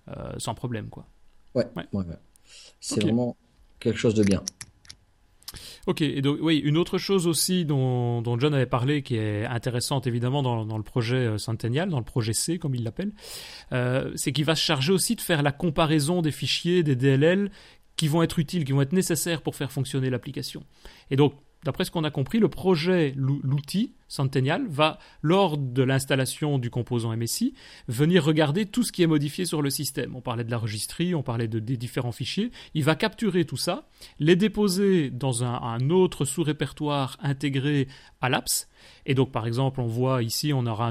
euh, 0.09 0.13
sans 0.37 0.53
problème, 0.53 0.89
quoi. 0.89 1.07
Ouais. 1.55 1.65
ouais. 1.75 1.85
ouais 1.93 2.03
c'est 2.79 3.01
vraiment 3.01 3.35
quelque 3.79 3.97
chose 3.97 4.13
de 4.13 4.23
bien. 4.23 4.41
Ok, 5.87 6.01
et 6.01 6.21
donc 6.21 6.39
oui, 6.41 6.57
une 6.57 6.77
autre 6.77 6.97
chose 6.97 7.27
aussi 7.27 7.63
dont, 7.63 8.21
dont, 8.21 8.37
John 8.37 8.53
avait 8.53 8.65
parlé, 8.65 9.03
qui 9.03 9.15
est 9.15 9.45
intéressante 9.45 10.05
évidemment 10.05 10.43
dans, 10.43 10.65
dans 10.65 10.75
le 10.75 10.83
projet 10.83 11.15
euh, 11.15 11.37
Centennial, 11.37 11.89
dans 11.89 11.99
le 11.99 12.03
projet 12.03 12.33
C 12.33 12.59
comme 12.59 12.75
il 12.75 12.83
l'appelle, 12.83 13.13
euh, 13.71 14.11
c'est 14.15 14.33
qu'il 14.33 14.43
va 14.43 14.55
se 14.55 14.61
charger 14.61 14.91
aussi 14.91 15.15
de 15.15 15.21
faire 15.21 15.41
la 15.41 15.53
comparaison 15.53 16.21
des 16.21 16.31
fichiers, 16.31 16.83
des 16.83 16.97
DLL 16.97 17.49
qui 17.95 18.09
vont 18.09 18.21
être 18.21 18.37
utiles, 18.37 18.65
qui 18.65 18.73
vont 18.73 18.81
être 18.81 18.91
nécessaires 18.91 19.41
pour 19.41 19.55
faire 19.55 19.71
fonctionner 19.71 20.09
l'application. 20.09 20.61
Et 21.09 21.15
donc 21.15 21.35
d'après 21.63 21.85
ce 21.85 21.91
qu'on 21.91 22.03
a 22.03 22.11
compris, 22.11 22.39
le 22.39 22.49
projet, 22.49 23.13
l'outil 23.15 23.93
Centennial, 24.07 24.65
va, 24.69 24.99
lors 25.21 25.57
de 25.57 25.83
l'installation 25.83 26.59
du 26.59 26.69
composant 26.69 27.15
MSI, 27.15 27.53
venir 27.89 28.23
regarder 28.23 28.65
tout 28.65 28.83
ce 28.83 28.93
qui 28.93 29.03
est 29.03 29.07
modifié 29.07 29.45
sur 29.45 29.61
le 29.61 29.69
système. 29.69 30.15
On 30.15 30.21
parlait 30.21 30.45
de 30.45 30.51
la 30.51 30.57
registrie, 30.57 31.13
on 31.13 31.23
parlait 31.23 31.49
de, 31.49 31.59
des 31.59 31.75
différents 31.75 32.13
fichiers. 32.13 32.51
Il 32.73 32.85
va 32.85 32.95
capturer 32.95 33.43
tout 33.43 33.57
ça, 33.57 33.89
les 34.19 34.37
déposer 34.37 35.09
dans 35.09 35.43
un, 35.43 35.89
autre 35.89 36.23
sous-répertoire 36.23 37.17
intégré 37.21 37.87
à 38.21 38.29
l'apps. 38.29 38.69
Et 39.05 39.13
donc, 39.13 39.31
par 39.31 39.45
exemple, 39.45 39.81
on 39.81 39.87
voit 39.87 40.23
ici, 40.23 40.53
on 40.53 40.65
aura 40.65 40.89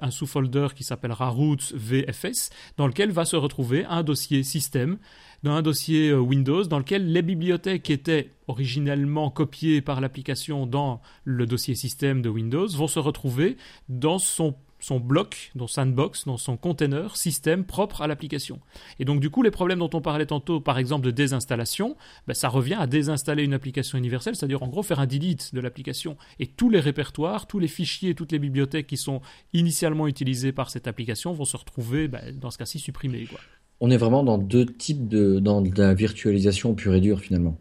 un 0.00 0.10
sous-folder 0.10 0.68
qui 0.74 0.84
s'appellera 0.84 1.28
Roots 1.30 1.72
VFS, 1.74 2.50
dans 2.76 2.86
lequel 2.86 3.10
va 3.12 3.24
se 3.24 3.36
retrouver 3.36 3.84
un 3.86 4.02
dossier 4.02 4.42
système 4.42 4.98
dans 5.42 5.52
un 5.52 5.62
dossier 5.62 6.10
euh, 6.10 6.18
Windows 6.18 6.64
dans 6.64 6.78
lequel 6.78 7.12
les 7.12 7.22
bibliothèques 7.22 7.82
qui 7.84 7.92
étaient 7.92 8.32
originellement 8.46 9.30
copiées 9.30 9.80
par 9.80 10.00
l'application 10.00 10.66
dans 10.66 11.00
le 11.24 11.46
dossier 11.46 11.74
système 11.74 12.22
de 12.22 12.28
Windows 12.28 12.66
vont 12.68 12.88
se 12.88 12.98
retrouver 12.98 13.56
dans 13.88 14.18
son 14.18 14.54
son 14.80 15.00
bloc, 15.00 15.50
dans 15.54 15.66
Sandbox, 15.66 16.24
dans 16.26 16.36
son 16.36 16.56
container 16.56 17.16
système 17.16 17.64
propre 17.64 18.02
à 18.02 18.06
l'application. 18.06 18.60
Et 18.98 19.04
donc 19.04 19.20
du 19.20 19.30
coup, 19.30 19.42
les 19.42 19.50
problèmes 19.50 19.80
dont 19.80 19.90
on 19.92 20.00
parlait 20.00 20.26
tantôt, 20.26 20.60
par 20.60 20.78
exemple 20.78 21.04
de 21.04 21.10
désinstallation, 21.10 21.96
ben, 22.26 22.34
ça 22.34 22.48
revient 22.48 22.76
à 22.78 22.86
désinstaller 22.86 23.42
une 23.42 23.54
application 23.54 23.98
universelle, 23.98 24.36
c'est-à-dire 24.36 24.62
en 24.62 24.68
gros 24.68 24.82
faire 24.82 25.00
un 25.00 25.06
delete 25.06 25.54
de 25.54 25.60
l'application. 25.60 26.16
Et 26.38 26.46
tous 26.46 26.70
les 26.70 26.80
répertoires, 26.80 27.46
tous 27.46 27.58
les 27.58 27.68
fichiers, 27.68 28.14
toutes 28.14 28.32
les 28.32 28.38
bibliothèques 28.38 28.86
qui 28.86 28.96
sont 28.96 29.20
initialement 29.52 30.06
utilisées 30.06 30.52
par 30.52 30.70
cette 30.70 30.86
application 30.86 31.32
vont 31.32 31.44
se 31.44 31.56
retrouver, 31.56 32.08
ben, 32.08 32.38
dans 32.38 32.50
ce 32.50 32.58
cas-ci, 32.58 32.78
supprimées. 32.78 33.26
Quoi. 33.26 33.40
On 33.80 33.90
est 33.90 33.96
vraiment 33.96 34.24
dans 34.24 34.38
deux 34.38 34.66
types 34.66 35.08
de, 35.08 35.38
dans 35.38 35.60
de 35.62 35.70
la 35.80 35.94
virtualisation 35.94 36.74
pure 36.74 36.94
et 36.94 37.00
dure 37.00 37.20
finalement 37.20 37.58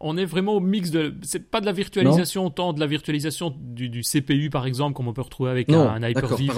on 0.00 0.16
est 0.16 0.24
vraiment 0.24 0.54
au 0.54 0.60
mix 0.60 0.90
de. 0.90 1.14
C'est 1.22 1.50
pas 1.50 1.60
de 1.60 1.66
la 1.66 1.72
virtualisation 1.72 2.46
autant 2.46 2.72
de 2.72 2.80
la 2.80 2.86
virtualisation 2.86 3.54
du, 3.58 4.02
CPU 4.02 4.50
par 4.50 4.66
exemple, 4.66 4.96
comme 4.96 5.08
on 5.08 5.12
peut 5.12 5.22
retrouver 5.22 5.50
avec 5.50 5.70
un, 5.70 5.98
Hyper-V. 6.08 6.48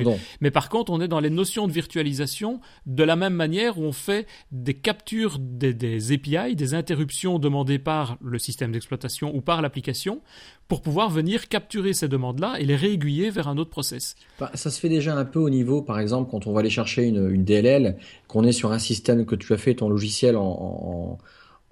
Mais 0.41 0.51
par 0.51 0.69
contre, 0.69 0.93
on 0.93 1.01
est 1.01 1.09
dans 1.09 1.21
les 1.21 1.31
notions 1.31 1.67
de 1.67 1.73
virtualisation 1.73 2.61
de 2.87 3.03
la 3.03 3.17
même 3.17 3.35
manière 3.35 3.79
où 3.79 3.85
on 3.85 3.93
fait 3.93 4.27
des 4.53 4.75
captures 4.75 5.39
des, 5.39 6.13
API, 6.13 6.55
des 6.55 6.75
interruptions 6.75 7.39
demandées 7.39 7.79
par 7.79 8.19
le 8.23 8.39
système 8.39 8.73
d'exploitation 8.73 9.35
ou 9.35 9.41
par 9.41 9.63
l'application 9.63 10.21
pour 10.69 10.83
pouvoir 10.83 11.11
venir 11.11 11.49
capturer 11.49 11.95
ces 11.95 12.09
demandes-là 12.09 12.57
et 12.61 12.65
les 12.65 12.77
réaiguiller 12.77 13.31
vers 13.31 13.49
un 13.49 13.59
autre 13.59 13.71
process. 13.71 14.15
Bah, 14.39 14.51
ça 14.55 14.71
se 14.71 14.79
fait 14.79 14.89
déjà 14.89 15.17
un 15.17 15.25
peu 15.25 15.39
au 15.39 15.51
niveau, 15.51 15.83
par 15.83 15.99
exemple, 15.99 16.31
quand 16.31 16.47
on 16.47 16.53
va 16.53 16.61
aller 16.61 16.71
chercher 16.71 17.05
une, 17.05 17.43
DLL, 17.43 17.97
qu'on 18.29 18.45
est 18.45 18.53
sur 18.53 18.71
un 18.71 18.79
système 18.79 19.25
que 19.25 19.35
tu 19.35 19.53
as 19.53 19.59
fait 19.59 19.75
ton 19.75 19.89
logiciel 19.89 20.37
en 20.37 20.51
en 20.51 21.19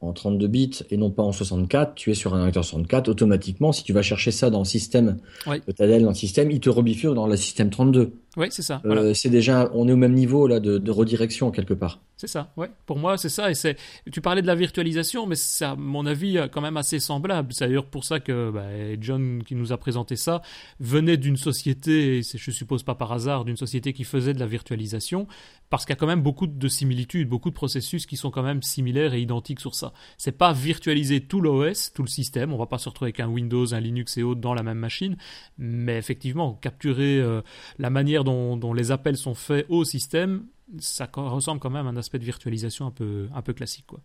32 0.00 0.46
bits 0.46 0.70
et 0.90 0.96
non 0.96 1.10
pas 1.10 1.22
en 1.22 1.32
64, 1.32 1.94
tu 1.94 2.10
es 2.10 2.14
sur 2.14 2.32
un 2.34 2.38
ordinateur 2.38 2.64
64, 2.64 3.08
automatiquement, 3.08 3.72
si 3.72 3.82
tu 3.82 3.92
vas 3.92 4.02
chercher 4.02 4.30
ça 4.30 4.48
dans 4.48 4.60
le 4.60 4.64
système, 4.64 5.18
oui. 5.46 5.60
ta 5.76 5.86
dans 5.98 6.08
le 6.08 6.14
système, 6.14 6.50
il 6.50 6.60
te 6.60 6.70
rebifure 6.70 7.14
dans 7.14 7.26
le 7.26 7.36
système 7.36 7.70
32. 7.70 8.12
Oui, 8.36 8.46
c'est 8.50 8.62
ça. 8.62 8.80
Euh, 8.84 9.14
c'est 9.14 9.30
déjà, 9.30 9.68
on 9.74 9.88
est 9.88 9.92
au 9.92 9.96
même 9.96 10.14
niveau 10.14 10.46
là 10.46 10.60
de, 10.60 10.78
de 10.78 10.90
redirection 10.92 11.50
quelque 11.50 11.74
part. 11.74 12.00
C'est 12.16 12.28
ça, 12.28 12.52
ouais. 12.56 12.70
Pour 12.86 12.98
moi, 12.98 13.16
c'est 13.16 13.28
ça. 13.28 13.50
Et 13.50 13.54
c'est, 13.54 13.76
tu 14.12 14.20
parlais 14.20 14.42
de 14.42 14.46
la 14.46 14.54
virtualisation, 14.54 15.26
mais 15.26 15.34
c'est 15.34 15.64
à 15.64 15.74
mon 15.74 16.06
avis 16.06 16.38
quand 16.52 16.60
même 16.60 16.76
assez 16.76 17.00
semblable. 17.00 17.52
C'est 17.52 17.66
d'ailleurs 17.66 17.86
pour 17.86 18.04
ça 18.04 18.20
que 18.20 18.50
bah, 18.50 18.66
John, 19.00 19.42
qui 19.44 19.54
nous 19.54 19.72
a 19.72 19.76
présenté 19.76 20.14
ça, 20.14 20.42
venait 20.78 21.16
d'une 21.16 21.36
société, 21.36 22.18
et 22.18 22.22
je 22.22 22.50
suppose 22.50 22.82
pas 22.82 22.94
par 22.94 23.12
hasard, 23.12 23.44
d'une 23.44 23.56
société 23.56 23.92
qui 23.92 24.04
faisait 24.04 24.34
de 24.34 24.40
la 24.40 24.46
virtualisation, 24.46 25.26
parce 25.70 25.84
qu'il 25.84 25.92
y 25.92 25.96
a 25.96 26.00
quand 26.00 26.06
même 26.06 26.22
beaucoup 26.22 26.46
de 26.46 26.68
similitudes, 26.68 27.28
beaucoup 27.28 27.50
de 27.50 27.54
processus 27.54 28.06
qui 28.06 28.16
sont 28.16 28.30
quand 28.30 28.42
même 28.42 28.62
similaires 28.62 29.14
et 29.14 29.20
identiques 29.20 29.60
sur 29.60 29.74
ça. 29.74 29.92
C'est 30.16 30.32
pas 30.32 30.52
virtualiser 30.52 31.20
tout 31.20 31.40
l'OS, 31.40 31.92
tout 31.92 32.02
le 32.02 32.08
système. 32.08 32.52
On 32.52 32.58
va 32.58 32.66
pas 32.66 32.78
se 32.78 32.88
retrouver 32.88 33.08
avec 33.08 33.20
un 33.20 33.28
Windows, 33.28 33.74
un 33.74 33.80
Linux 33.80 34.16
et 34.16 34.22
autres 34.22 34.40
dans 34.40 34.54
la 34.54 34.62
même 34.62 34.78
machine, 34.78 35.16
mais 35.58 35.98
effectivement 35.98 36.54
capturer 36.54 37.18
euh, 37.18 37.42
la 37.78 37.90
manière 37.90 38.24
dont, 38.24 38.72
les 38.72 38.90
appels 38.90 39.16
sont 39.16 39.34
faits 39.34 39.66
au 39.68 39.84
système, 39.84 40.46
ça 40.78 41.08
ressemble 41.14 41.60
quand 41.60 41.70
même 41.70 41.86
à 41.86 41.90
un 41.90 41.96
aspect 41.96 42.18
de 42.18 42.24
virtualisation 42.24 42.86
un 42.86 42.90
peu, 42.90 43.28
un 43.34 43.42
peu 43.42 43.52
classique. 43.54 43.86
Quoi. 43.86 44.00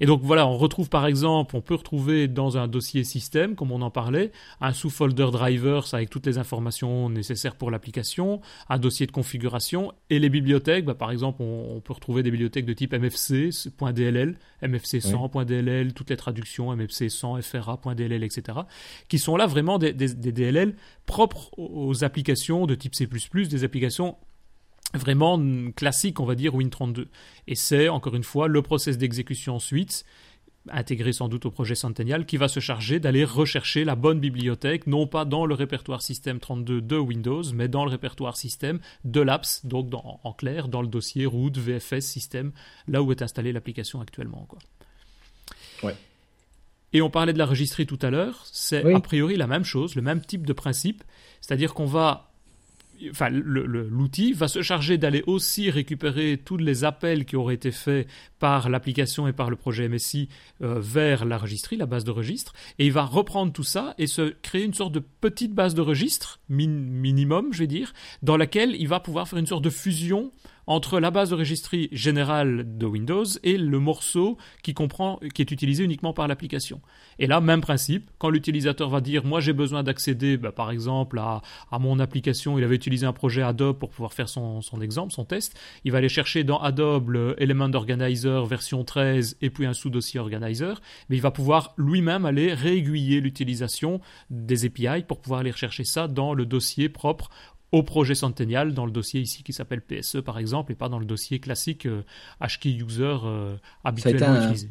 Et 0.00 0.06
donc 0.06 0.22
voilà, 0.22 0.46
on 0.46 0.56
retrouve 0.56 0.88
par 0.88 1.06
exemple, 1.06 1.56
on 1.56 1.60
peut 1.60 1.74
retrouver 1.74 2.28
dans 2.28 2.58
un 2.58 2.68
dossier 2.68 3.04
système, 3.04 3.54
comme 3.54 3.72
on 3.72 3.82
en 3.82 3.90
parlait, 3.90 4.32
un 4.60 4.72
sous-folder 4.72 5.28
drivers 5.32 5.92
avec 5.92 6.10
toutes 6.10 6.26
les 6.26 6.38
informations 6.38 7.08
nécessaires 7.08 7.56
pour 7.56 7.70
l'application, 7.70 8.40
un 8.68 8.78
dossier 8.78 9.06
de 9.06 9.12
configuration 9.12 9.92
et 10.10 10.18
les 10.18 10.28
bibliothèques. 10.28 10.84
Bah, 10.84 10.94
par 10.94 11.10
exemple, 11.10 11.42
on, 11.42 11.80
peut 11.80 11.92
retrouver 11.92 12.22
des 12.22 12.30
bibliothèques 12.30 12.66
de 12.66 12.72
type 12.72 12.92
MFC.dll, 12.94 14.38
MFC100.dll, 14.62 15.92
toutes 15.92 16.10
les 16.10 16.16
traductions 16.16 16.74
MFC100, 16.74 17.42
FRA.dll, 17.42 18.24
etc., 18.24 18.58
qui 19.08 19.18
sont 19.18 19.36
là 19.36 19.46
vraiment 19.46 19.78
des, 19.78 19.92
des 19.92 20.32
DLL 20.32 20.74
propres 21.04 21.50
aux 21.58 22.04
applications 22.04 22.66
de 22.66 22.74
type 22.74 22.94
C++, 22.94 23.06
des 23.06 23.64
applications 23.64 24.16
vraiment 24.94 25.40
classique, 25.72 26.20
on 26.20 26.24
va 26.24 26.34
dire, 26.34 26.54
Win32. 26.54 27.06
Et 27.46 27.54
c'est, 27.54 27.88
encore 27.88 28.14
une 28.14 28.24
fois, 28.24 28.48
le 28.48 28.62
process 28.62 28.98
d'exécution 28.98 29.56
ensuite, 29.56 30.04
intégré 30.68 31.12
sans 31.12 31.28
doute 31.28 31.46
au 31.46 31.50
projet 31.50 31.74
Centennial, 31.74 32.26
qui 32.26 32.36
va 32.36 32.48
se 32.48 32.60
charger 32.60 33.00
d'aller 33.00 33.24
rechercher 33.24 33.84
la 33.84 33.94
bonne 33.94 34.20
bibliothèque, 34.20 34.86
non 34.86 35.06
pas 35.06 35.24
dans 35.24 35.46
le 35.46 35.54
répertoire 35.54 36.02
système 36.02 36.40
32 36.40 36.80
de 36.80 36.96
Windows, 36.96 37.42
mais 37.54 37.68
dans 37.68 37.84
le 37.84 37.90
répertoire 37.90 38.36
système 38.36 38.80
de 39.04 39.20
l'apps, 39.20 39.64
donc 39.64 39.92
en 39.92 40.32
clair, 40.32 40.68
dans 40.68 40.82
le 40.82 40.88
dossier 40.88 41.26
root, 41.26 41.52
VFS, 41.54 42.00
système, 42.00 42.52
là 42.88 43.02
où 43.02 43.12
est 43.12 43.22
installée 43.22 43.52
l'application 43.52 44.00
actuellement. 44.00 44.46
Quoi. 44.48 44.58
Ouais. 45.82 45.96
Et 46.92 47.02
on 47.02 47.10
parlait 47.10 47.32
de 47.32 47.38
la 47.38 47.46
registrie 47.46 47.86
tout 47.86 47.98
à 48.02 48.10
l'heure, 48.10 48.42
c'est 48.50 48.94
a 48.94 49.00
priori 49.00 49.36
la 49.36 49.46
même 49.46 49.64
chose, 49.64 49.96
le 49.96 50.02
même 50.02 50.20
type 50.20 50.46
de 50.46 50.52
principe, 50.52 51.04
c'est-à-dire 51.40 51.74
qu'on 51.74 51.84
va 51.84 52.30
l'outil 53.30 54.32
va 54.32 54.48
se 54.48 54.62
charger 54.62 54.98
d'aller 54.98 55.22
aussi 55.26 55.70
récupérer 55.70 56.40
tous 56.44 56.56
les 56.56 56.84
appels 56.84 57.24
qui 57.24 57.36
auraient 57.36 57.54
été 57.54 57.70
faits 57.70 58.08
par 58.38 58.68
l'application 58.68 59.26
et 59.28 59.32
par 59.32 59.50
le 59.50 59.56
projet 59.56 59.88
MSI 59.88 60.28
euh, 60.62 60.78
vers 60.80 61.24
la 61.24 61.38
registrie, 61.38 61.76
la 61.76 61.86
base 61.86 62.04
de 62.04 62.10
registre, 62.10 62.52
et 62.78 62.86
il 62.86 62.92
va 62.92 63.04
reprendre 63.04 63.52
tout 63.52 63.62
ça 63.62 63.94
et 63.98 64.06
se 64.06 64.34
créer 64.42 64.64
une 64.64 64.74
sorte 64.74 64.92
de 64.92 65.02
petite 65.20 65.54
base 65.54 65.74
de 65.74 65.80
registre, 65.80 66.40
minimum, 66.48 67.52
je 67.52 67.60
vais 67.60 67.66
dire, 67.66 67.92
dans 68.22 68.36
laquelle 68.36 68.74
il 68.78 68.88
va 68.88 69.00
pouvoir 69.00 69.28
faire 69.28 69.38
une 69.38 69.46
sorte 69.46 69.64
de 69.64 69.70
fusion 69.70 70.32
entre 70.66 70.98
la 70.98 71.10
base 71.10 71.30
de 71.30 71.34
registrie 71.34 71.88
générale 71.92 72.64
de 72.76 72.86
Windows 72.86 73.24
et 73.44 73.56
le 73.56 73.78
morceau 73.78 74.36
qui 74.62 74.74
comprend, 74.74 75.20
qui 75.34 75.42
est 75.42 75.50
utilisé 75.50 75.84
uniquement 75.84 76.12
par 76.12 76.26
l'application. 76.28 76.80
Et 77.18 77.26
là, 77.26 77.40
même 77.40 77.60
principe, 77.60 78.10
quand 78.18 78.30
l'utilisateur 78.30 78.90
va 78.90 79.00
dire, 79.00 79.24
moi 79.24 79.40
j'ai 79.40 79.52
besoin 79.52 79.82
d'accéder, 79.82 80.36
bah, 80.36 80.52
par 80.52 80.70
exemple, 80.70 81.18
à, 81.18 81.42
mon 81.78 81.98
application, 81.98 82.58
il 82.58 82.64
avait 82.64 82.74
utilisé 82.74 83.06
un 83.06 83.12
projet 83.12 83.42
Adobe 83.42 83.78
pour 83.78 83.90
pouvoir 83.90 84.12
faire 84.12 84.28
son, 84.28 84.60
exemple, 84.80 85.12
son 85.12 85.24
test, 85.24 85.58
il 85.84 85.92
va 85.92 85.98
aller 85.98 86.08
chercher 86.08 86.44
dans 86.44 86.58
Adobe 86.58 87.10
le 87.10 87.34
Element 87.42 87.70
Organizer 87.72 88.44
version 88.44 88.84
13 88.84 89.36
et 89.40 89.50
puis 89.50 89.66
un 89.66 89.72
sous-dossier 89.72 90.20
Organizer, 90.20 90.80
mais 91.08 91.16
il 91.16 91.22
va 91.22 91.30
pouvoir 91.30 91.74
lui-même 91.76 92.26
aller 92.26 92.52
réaiguiller 92.52 93.20
l'utilisation 93.20 94.00
des 94.30 94.66
API 94.66 95.04
pour 95.06 95.20
pouvoir 95.20 95.40
aller 95.40 95.50
rechercher 95.50 95.84
ça 95.84 96.08
dans 96.08 96.34
le 96.34 96.44
dossier 96.44 96.88
propre 96.88 97.30
au 97.72 97.82
projet 97.82 98.14
Centennial 98.14 98.74
dans 98.74 98.86
le 98.86 98.92
dossier 98.92 99.20
ici 99.20 99.42
qui 99.42 99.52
s'appelle 99.52 99.80
PSE 99.80 100.18
par 100.24 100.38
exemple 100.38 100.72
et 100.72 100.74
pas 100.74 100.88
dans 100.88 100.98
le 100.98 101.04
dossier 101.04 101.40
classique 101.40 101.86
euh, 101.86 102.02
HKey 102.40 102.76
User 102.76 103.16
euh, 103.24 103.56
habituellement 103.84 104.40
utilisé. 104.42 104.70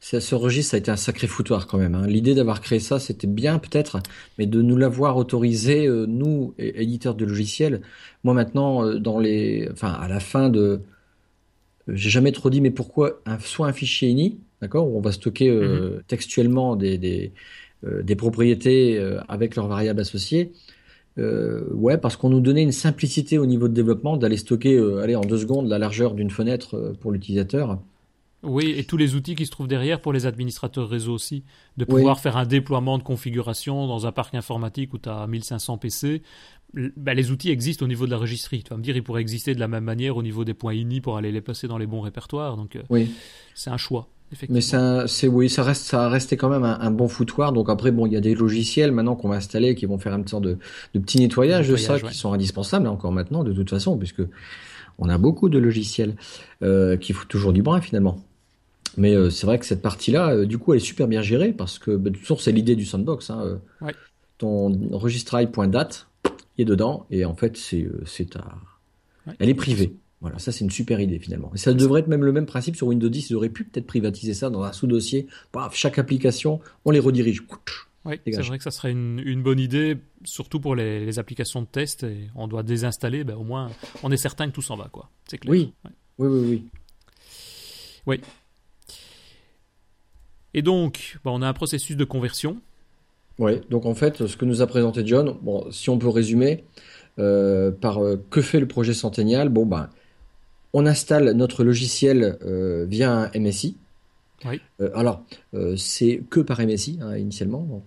Ce 0.00 0.34
registre, 0.34 0.72
ça 0.72 0.76
a 0.76 0.80
été 0.80 0.90
un 0.90 0.96
sacré 0.96 1.28
foutoir 1.28 1.68
quand 1.68 1.78
même. 1.78 1.94
Hein. 1.94 2.08
L'idée 2.08 2.34
d'avoir 2.34 2.60
créé 2.60 2.80
ça, 2.80 2.98
c'était 2.98 3.28
bien 3.28 3.60
peut-être, 3.60 4.00
mais 4.36 4.46
de 4.46 4.60
nous 4.60 4.76
l'avoir 4.76 5.16
autorisé, 5.16 5.86
euh, 5.86 6.06
nous, 6.08 6.54
éditeurs 6.58 7.14
de 7.14 7.24
logiciels. 7.24 7.82
Moi 8.24 8.34
maintenant, 8.34 8.96
dans 8.96 9.20
les, 9.20 9.68
enfin, 9.70 9.92
à 9.92 10.08
la 10.08 10.18
fin 10.18 10.48
de, 10.48 10.80
j'ai 11.86 12.10
jamais 12.10 12.32
trop 12.32 12.50
dit, 12.50 12.60
mais 12.60 12.72
pourquoi 12.72 13.20
un, 13.26 13.38
soit 13.38 13.68
un 13.68 13.72
fichier 13.72 14.08
INI, 14.08 14.40
d'accord, 14.60 14.88
où 14.88 14.98
on 14.98 15.00
va 15.00 15.12
stocker 15.12 15.52
mm-hmm. 15.52 16.02
textuellement 16.08 16.74
des, 16.74 16.98
des, 16.98 17.32
des 17.84 18.16
propriétés 18.16 18.98
avec 19.28 19.54
leurs 19.54 19.68
variables 19.68 20.00
associées, 20.00 20.50
euh, 21.18 21.64
ouais, 21.72 21.98
parce 21.98 22.16
qu'on 22.16 22.30
nous 22.30 22.40
donnait 22.40 22.62
une 22.62 22.72
simplicité 22.72 23.38
au 23.38 23.46
niveau 23.46 23.68
de 23.68 23.74
développement 23.74 24.16
d'aller 24.16 24.36
stocker, 24.38 24.74
euh, 24.74 25.02
aller 25.02 25.14
en 25.14 25.22
deux 25.22 25.38
secondes 25.38 25.68
la 25.68 25.78
largeur 25.78 26.14
d'une 26.14 26.30
fenêtre 26.30 26.76
euh, 26.76 26.92
pour 26.98 27.12
l'utilisateur. 27.12 27.78
Oui, 28.42 28.74
et 28.76 28.84
tous 28.84 28.96
les 28.96 29.14
outils 29.14 29.36
qui 29.36 29.46
se 29.46 29.52
trouvent 29.52 29.68
derrière 29.68 30.00
pour 30.00 30.12
les 30.12 30.26
administrateurs 30.26 30.88
réseau 30.88 31.12
aussi, 31.12 31.44
de 31.76 31.84
pouvoir 31.84 32.18
faire 32.18 32.36
un 32.36 32.46
déploiement 32.46 32.98
de 32.98 33.04
configuration 33.04 33.86
dans 33.86 34.04
un 34.06 34.10
parc 34.10 34.34
informatique 34.34 34.92
où 34.94 34.98
tu 34.98 35.08
as 35.08 35.26
1500 35.28 35.78
PC. 35.78 36.22
Ben, 36.74 37.14
les 37.14 37.30
outils 37.30 37.50
existent 37.50 37.84
au 37.84 37.88
niveau 37.88 38.06
de 38.06 38.10
la 38.10 38.16
registrie. 38.16 38.64
Tu 38.64 38.70
vas 38.70 38.78
me 38.78 38.82
dire, 38.82 38.96
ils 38.96 39.02
pourraient 39.04 39.20
exister 39.20 39.54
de 39.54 39.60
la 39.60 39.68
même 39.68 39.84
manière 39.84 40.16
au 40.16 40.24
niveau 40.24 40.44
des 40.44 40.54
points 40.54 40.74
INI 40.74 41.00
pour 41.00 41.18
aller 41.18 41.30
les 41.30 41.42
passer 41.42 41.68
dans 41.68 41.78
les 41.78 41.86
bons 41.86 42.00
répertoires. 42.00 42.56
Donc, 42.56 42.76
oui. 42.90 43.12
c'est 43.54 43.70
un 43.70 43.76
choix. 43.76 44.08
Mais 44.48 44.60
c'est 44.60 45.28
oui, 45.28 45.48
ça 45.48 45.62
reste 45.62 45.82
ça 45.82 46.06
a 46.06 46.08
resté 46.08 46.36
quand 46.36 46.48
même 46.48 46.64
un, 46.64 46.90
bon 46.90 47.08
foutoir. 47.08 47.52
Donc 47.52 47.68
après 47.68 47.90
bon, 47.90 48.06
il 48.06 48.12
y 48.12 48.16
a 48.16 48.20
des 48.20 48.34
logiciels 48.34 48.92
maintenant 48.92 49.14
qu'on 49.14 49.28
va 49.28 49.36
installer 49.36 49.74
qui 49.74 49.86
vont 49.86 49.98
faire 49.98 50.14
une 50.14 50.26
sorte 50.26 50.44
de, 50.44 50.58
de 50.94 50.98
petit 50.98 51.18
nettoyage, 51.18 51.68
de 51.68 51.76
ça 51.76 52.00
qui 52.00 52.14
sont 52.14 52.32
indispensables 52.32 52.86
encore 52.86 53.12
maintenant 53.12 53.44
de 53.44 53.52
toute 53.52 53.70
façon 53.70 53.96
puisque 53.96 54.22
on 54.98 55.08
a 55.08 55.18
beaucoup 55.18 55.48
de 55.48 55.58
logiciels 55.58 56.16
euh, 56.62 56.96
qui 56.96 57.12
foutent 57.12 57.28
toujours 57.28 57.52
du 57.52 57.62
brin 57.62 57.80
finalement. 57.80 58.20
Mais 58.96 59.14
euh, 59.14 59.30
c'est 59.30 59.46
vrai 59.46 59.58
que 59.58 59.64
cette 59.64 59.80
partie-là, 59.80 60.34
euh, 60.34 60.46
du 60.46 60.58
coup, 60.58 60.74
elle 60.74 60.80
est 60.80 60.84
super 60.84 61.08
bien 61.08 61.22
gérée 61.22 61.52
parce 61.52 61.78
que 61.78 61.92
bah, 61.92 62.10
de 62.10 62.16
toute 62.16 62.26
façon, 62.26 62.38
c'est 62.38 62.52
l'idée 62.52 62.76
du 62.76 62.84
sandbox. 62.84 63.30
Hein, 63.30 63.58
ouais. 63.80 63.94
Ton 64.38 64.90
registrail.date 64.92 66.08
est 66.58 66.64
dedans 66.64 67.06
et 67.10 67.24
en 67.24 67.34
fait, 67.34 67.56
c'est 67.56 67.88
c'est 68.04 68.36
à... 68.36 68.44
elle 69.38 69.48
est 69.48 69.54
privée. 69.54 69.94
Voilà, 70.22 70.38
ça 70.38 70.52
c'est 70.52 70.64
une 70.64 70.70
super 70.70 71.00
idée 71.00 71.18
finalement. 71.18 71.50
Et 71.52 71.58
ça 71.58 71.74
devrait 71.74 72.00
être 72.00 72.06
même 72.06 72.24
le 72.24 72.32
même 72.32 72.46
principe 72.46 72.76
sur 72.76 72.86
Windows 72.86 73.08
10. 73.08 73.30
Ils 73.30 73.34
auraient 73.34 73.48
pu 73.48 73.64
peut-être 73.64 73.86
privatiser 73.86 74.34
ça 74.34 74.50
dans 74.50 74.62
un 74.62 74.72
sous-dossier. 74.72 75.26
Paf, 75.50 75.74
chaque 75.74 75.98
application, 75.98 76.60
on 76.84 76.92
les 76.92 77.00
redirige. 77.00 77.42
Oui, 78.04 78.20
c'est 78.24 78.42
vrai 78.42 78.58
que 78.58 78.64
ça 78.64 78.70
serait 78.70 78.92
une, 78.92 79.42
bonne 79.42 79.58
idée, 79.58 79.98
surtout 80.24 80.60
pour 80.60 80.76
les, 80.76 81.18
applications 81.18 81.60
de 81.60 81.66
test. 81.66 82.04
Et 82.04 82.28
on 82.36 82.46
doit 82.46 82.62
désinstaller, 82.62 83.24
ben, 83.24 83.34
au 83.34 83.42
moins 83.42 83.70
on 84.04 84.12
est 84.12 84.16
certain 84.16 84.46
que 84.46 84.52
tout 84.52 84.62
s'en 84.62 84.76
va. 84.76 84.88
quoi. 84.92 85.10
C'est 85.28 85.38
clair. 85.38 85.50
Oui. 85.50 85.72
oui, 86.18 86.28
oui, 86.28 86.46
oui. 86.48 86.64
Oui. 88.06 88.20
Et 90.54 90.62
donc, 90.62 91.18
bah, 91.24 91.32
on 91.34 91.42
a 91.42 91.48
un 91.48 91.52
processus 91.52 91.96
de 91.96 92.04
conversion. 92.04 92.58
Oui, 93.38 93.60
donc 93.70 93.86
en 93.86 93.94
fait, 93.94 94.26
ce 94.26 94.36
que 94.36 94.44
nous 94.44 94.62
a 94.62 94.68
présenté 94.68 95.04
John, 95.04 95.36
bon, 95.42 95.68
si 95.72 95.90
on 95.90 95.98
peut 95.98 96.08
résumer 96.08 96.64
euh, 97.18 97.72
par 97.72 98.02
euh, 98.02 98.24
que 98.30 98.40
fait 98.40 98.60
le 98.60 98.68
projet 98.68 98.94
Centennial, 98.94 99.48
bon, 99.48 99.66
ben, 99.66 99.88
on 100.72 100.86
installe 100.86 101.32
notre 101.32 101.64
logiciel 101.64 102.38
euh, 102.44 102.86
via 102.88 103.12
un 103.12 103.30
MSI. 103.38 103.76
Oui. 104.44 104.60
alors, 104.96 105.22
c'est 105.76 106.20
que 106.28 106.40
par 106.40 106.60
MSI 106.60 106.98
hein, 107.00 107.16
initialement, 107.16 107.60
donc 107.60 107.84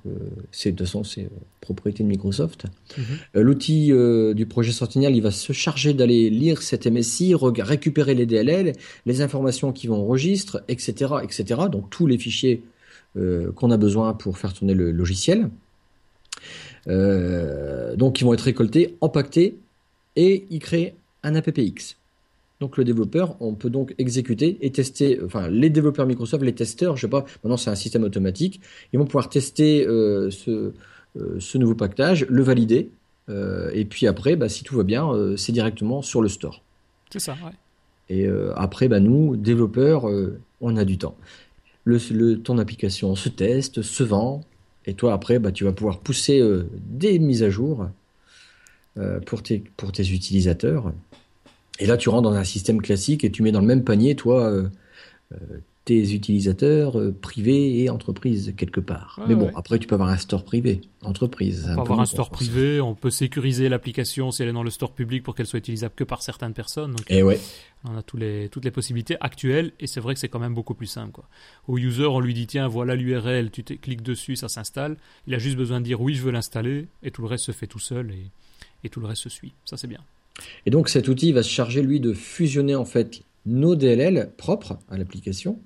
c'est 0.53 0.71
de 0.71 0.77
toute 0.77 0.87
façon 0.87 1.03
c'est 1.03 1.27
propriété 1.59 2.01
de 2.01 2.07
Microsoft. 2.07 2.67
Mhm. 2.97 3.41
L'outil 3.41 3.91
du 4.33 4.45
projet 4.45 4.71
Centennial, 4.71 5.13
il 5.13 5.21
va 5.21 5.31
se 5.31 5.51
charger 5.51 5.93
d'aller 5.93 6.29
lire 6.29 6.61
cet 6.61 6.87
MSI, 6.87 7.35
récupérer 7.35 8.15
les 8.15 8.25
DLL, 8.25 8.71
les 9.05 9.21
informations 9.21 9.73
qui 9.73 9.87
vont 9.87 9.97
au 9.97 10.05
registre, 10.05 10.63
etc., 10.69 11.15
etc. 11.23 11.63
Donc 11.69 11.89
tous 11.89 12.07
les 12.07 12.17
fichiers 12.17 12.63
euh, 13.17 13.53
qu'on 13.53 13.71
a 13.71 13.77
besoin 13.77 14.13
pour 14.13 14.37
faire 14.37 14.53
tourner 14.53 14.73
le 14.73 14.91
logiciel. 14.91 15.49
Euh, 16.89 17.95
donc, 17.95 18.19
ils 18.19 18.25
vont 18.25 18.33
être 18.33 18.41
récoltés, 18.41 18.97
empaquetés 18.99 19.57
et 20.17 20.45
y 20.49 20.59
créer 20.59 20.95
un 21.23 21.33
AppX. 21.35 21.95
Donc 22.65 22.77
le 22.77 22.83
développeur, 22.83 23.35
on 23.39 23.53
peut 23.53 23.69
donc 23.69 23.93
exécuter 23.97 24.57
et 24.61 24.71
tester, 24.71 25.19
enfin 25.23 25.47
les 25.47 25.69
développeurs 25.69 26.05
Microsoft, 26.05 26.43
les 26.43 26.55
testeurs, 26.55 26.95
je 26.97 27.01
sais 27.01 27.07
pas, 27.07 27.25
maintenant 27.43 27.57
c'est 27.57 27.69
un 27.69 27.75
système 27.75 28.03
automatique, 28.03 28.59
ils 28.91 28.99
vont 28.99 29.05
pouvoir 29.05 29.29
tester 29.29 29.85
euh, 29.85 30.29
ce, 30.31 30.73
ce, 31.39 31.57
nouveau 31.57 31.75
pactage, 31.75 32.25
le 32.27 32.43
valider, 32.43 32.89
et 33.29 33.85
puis 33.85 34.05
après, 34.05 34.35
bah, 34.35 34.49
si 34.49 34.63
tout 34.63 34.75
va 34.75 34.83
bien, 34.83 35.11
c'est 35.35 35.51
directement 35.51 36.03
sur 36.03 36.21
le 36.21 36.27
store. 36.27 36.61
C'est 37.09 37.19
ça, 37.19 37.33
ouais. 37.33 37.51
Et 38.09 38.27
après, 38.55 38.87
bah, 38.87 38.99
nous, 38.99 39.35
développeurs, 39.35 40.05
on 40.61 40.77
a 40.77 40.85
du 40.85 40.99
temps 40.99 41.15
le, 41.85 42.35
ton 42.35 42.57
application 42.57 43.15
se 43.15 43.29
teste, 43.29 43.81
se 43.81 44.03
vend, 44.03 44.41
et 44.85 44.93
toi 44.93 45.13
après, 45.13 45.39
bah, 45.39 45.51
tu 45.51 45.63
vas 45.63 45.71
pouvoir 45.71 45.99
pousser 45.99 46.39
euh, 46.39 46.67
des 46.73 47.19
mises 47.19 47.43
à 47.43 47.49
jour 47.49 47.87
euh, 48.97 49.19
pour, 49.21 49.41
tes, 49.41 49.63
pour 49.77 49.91
tes 49.91 50.11
utilisateurs. 50.11 50.91
Et 51.79 51.85
là, 51.85 51.97
tu 51.97 52.09
rentres 52.09 52.29
dans 52.29 52.35
un 52.35 52.43
système 52.43 52.81
classique 52.81 53.23
et 53.23 53.31
tu 53.31 53.43
mets 53.43 53.51
dans 53.51 53.59
le 53.59 53.67
même 53.67 53.83
panier, 53.83 54.15
toi, 54.15 54.49
euh, 54.49 54.69
tes 55.85 56.13
utilisateurs 56.13 56.99
euh, 56.99 57.11
privés 57.11 57.79
et 57.83 57.89
entreprises 57.91 58.53
quelque 58.57 58.79
part. 58.79 59.19
Mais 59.27 59.35
bon, 59.35 59.51
après 59.55 59.77
tu 59.77 59.87
peux 59.87 59.93
avoir 59.93 60.09
un 60.09 60.17
store 60.17 60.43
privé, 60.43 60.81
entreprise. 61.03 61.67
On 61.71 61.75
peut 61.75 61.81
avoir 61.81 61.99
un 61.99 62.05
store 62.05 62.31
privé, 62.31 62.81
on 62.81 62.95
peut 62.95 63.11
sécuriser 63.11 63.69
l'application 63.69 64.31
si 64.31 64.41
elle 64.41 64.49
est 64.49 64.53
dans 64.53 64.63
le 64.63 64.71
store 64.71 64.93
public 64.93 65.21
pour 65.21 65.35
qu'elle 65.35 65.45
soit 65.45 65.59
utilisable 65.59 65.93
que 65.95 66.03
par 66.03 66.23
certaines 66.23 66.53
personnes. 66.53 66.95
et 67.07 67.19
eh 67.19 67.23
ouais. 67.23 67.39
On 67.87 67.95
a 67.95 68.01
tous 68.01 68.17
les, 68.17 68.49
toutes 68.49 68.65
les 68.65 68.71
possibilités 68.71 69.15
actuelles 69.19 69.73
et 69.79 69.85
c'est 69.85 69.99
vrai 69.99 70.15
que 70.15 70.19
c'est 70.19 70.27
quand 70.27 70.39
même 70.39 70.55
beaucoup 70.55 70.73
plus 70.73 70.87
simple. 70.87 71.11
Quoi. 71.11 71.25
Au 71.67 71.77
user, 71.77 72.07
on 72.07 72.19
lui 72.19 72.33
dit 72.33 72.47
tiens, 72.47 72.67
voilà 72.67 72.95
l'URL, 72.95 73.51
tu 73.51 73.63
cliques 73.63 74.01
dessus, 74.01 74.35
ça 74.35 74.49
s'installe. 74.49 74.97
Il 75.27 75.35
a 75.35 75.37
juste 75.37 75.55
besoin 75.55 75.81
de 75.81 75.85
dire 75.85 76.01
oui, 76.01 76.15
je 76.15 76.23
veux 76.23 76.31
l'installer 76.31 76.87
et 77.03 77.11
tout 77.11 77.21
le 77.21 77.27
reste 77.27 77.45
se 77.45 77.51
fait 77.51 77.67
tout 77.67 77.79
seul 77.79 78.09
et, 78.09 78.31
et 78.83 78.89
tout 78.89 79.01
le 79.01 79.05
reste 79.05 79.21
se 79.21 79.29
suit. 79.29 79.53
Ça 79.65 79.77
c'est 79.77 79.87
bien. 79.87 79.99
Et 80.65 80.69
donc 80.69 80.89
cet 80.89 81.07
outil 81.07 81.31
va 81.31 81.43
se 81.43 81.49
charger 81.49 81.81
lui 81.81 81.99
de 81.99 82.13
fusionner 82.13 82.75
en 82.75 82.85
fait 82.85 83.21
nos 83.45 83.75
DLL 83.75 84.31
propres 84.37 84.79
à 84.89 84.97
l'application 84.97 85.59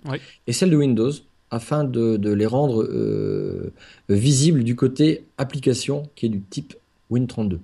et 0.48 0.54
celles 0.54 0.70
de 0.70 0.76
Windows 0.76 1.12
afin 1.52 1.84
de, 1.84 2.32
les 2.32 2.46
rendre 2.46 2.84
euh, 2.84 3.72
visibles 4.10 4.64
du 4.64 4.76
côté 4.76 5.26
application 5.38 6.04
qui 6.16 6.28
est 6.28 6.30
du 6.30 6.42
type 6.42 6.76
Win32. 7.12 7.60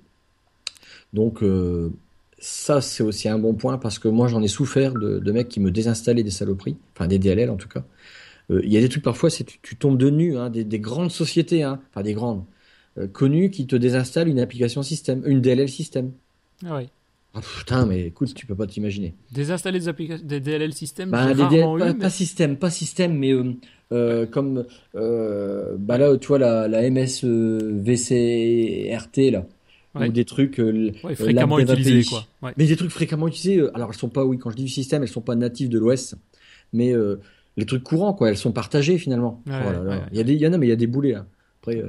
Donc 1.13 1.43
euh, 1.43 1.91
ça 2.39 2.81
c'est 2.81 3.03
aussi 3.03 3.29
un 3.29 3.37
bon 3.37 3.53
point 3.53 3.77
parce 3.77 3.99
que 3.99 4.07
moi 4.07 4.27
j'en 4.27 4.41
ai 4.41 4.47
souffert 4.47 4.93
de, 4.93 5.31
mecs 5.31 5.49
qui 5.49 5.59
me 5.59 5.71
désinstallaient 5.71 6.23
des 6.23 6.31
saloperies, 6.31 6.77
enfin 6.95 7.07
des 7.07 7.19
DLL 7.19 7.49
en 7.49 7.57
tout 7.57 7.69
cas. 7.69 7.83
Euh, 8.51 8.61
il 8.63 8.71
y 8.71 8.77
a 8.77 8.81
des 8.81 8.89
trucs 8.89 9.03
parfois, 9.03 9.29
c'est 9.29 9.45
tu, 9.61 9.75
tombes 9.75 9.97
de 9.97 10.09
nu, 10.09 10.37
hein, 10.37 10.49
des, 10.49 10.79
grandes 10.79 11.11
sociétés, 11.11 11.63
hein, 11.63 11.79
enfin 11.89 12.03
des 12.03 12.13
grandes, 12.13 12.43
connues 13.11 13.49
qui 13.49 13.67
te 13.67 13.75
désinstallent 13.75 14.29
une 14.29 14.39
application 14.39 14.81
système, 14.81 15.21
une 15.25 15.41
DLL 15.41 15.67
système. 15.67 16.11
Ah 16.65 16.77
oui. 16.77 16.89
Ah, 17.35 17.41
putain, 17.41 17.85
mais 17.85 18.05
écoute, 18.05 18.33
tu 18.33 18.45
peux 18.45 18.55
pas 18.55 18.65
t'imaginer. 18.65 19.13
Désinstaller 19.31 19.79
des, 19.79 19.89
applications, 19.89 20.25
des 20.25 20.39
DLL 20.39 20.73
système 20.73 21.09
bah, 21.09 21.33
des 21.33 21.43
pas, 21.43 21.93
pas, 21.93 22.09
système, 22.09 22.55
pas 22.55 22.69
système, 22.69 23.17
mais 23.17 23.33
euh, 23.33 23.53
euh, 23.91 24.25
comme 24.25 24.65
euh, 24.95 25.75
bah 25.77 25.97
là, 25.97 26.15
tu 26.15 26.27
vois 26.27 26.39
la, 26.39 26.69
la 26.69 26.89
MS 26.89 27.25
VCRT 27.25 29.31
là, 29.31 29.45
ou 29.95 30.07
des 30.07 30.23
trucs 30.23 30.61
fréquemment 31.15 31.59
utilisés 31.59 32.05
quoi. 32.05 32.25
Mais 32.57 32.67
des 32.67 32.77
trucs 32.77 32.91
fréquemment 32.91 33.27
utilisés. 33.27 33.67
alors 33.73 33.89
elles 33.89 33.99
sont 33.99 34.07
pas, 34.07 34.23
oui, 34.23 34.37
quand 34.37 34.51
je 34.51 34.55
dis 34.55 34.63
du 34.63 34.69
système, 34.69 35.03
elles 35.03 35.09
sont 35.09 35.19
pas 35.19 35.35
natives 35.35 35.67
de 35.67 35.77
l'OS, 35.77 36.15
mais 36.71 36.93
les 37.57 37.65
trucs 37.65 37.83
courants 37.83 38.13
quoi, 38.13 38.29
elles 38.29 38.37
sont 38.37 38.53
partagées 38.53 38.97
finalement. 38.97 39.43
il 39.45 40.17
y 40.17 40.21
a 40.21 40.23
des, 40.23 40.35
il 40.35 40.39
y 40.39 40.47
en 40.47 40.53
a, 40.53 40.57
mais 40.57 40.67
il 40.67 40.69
y 40.69 40.73
a 40.73 40.77
des 40.77 40.87
boulets 40.87 41.11
là. 41.11 41.25
Après. 41.61 41.83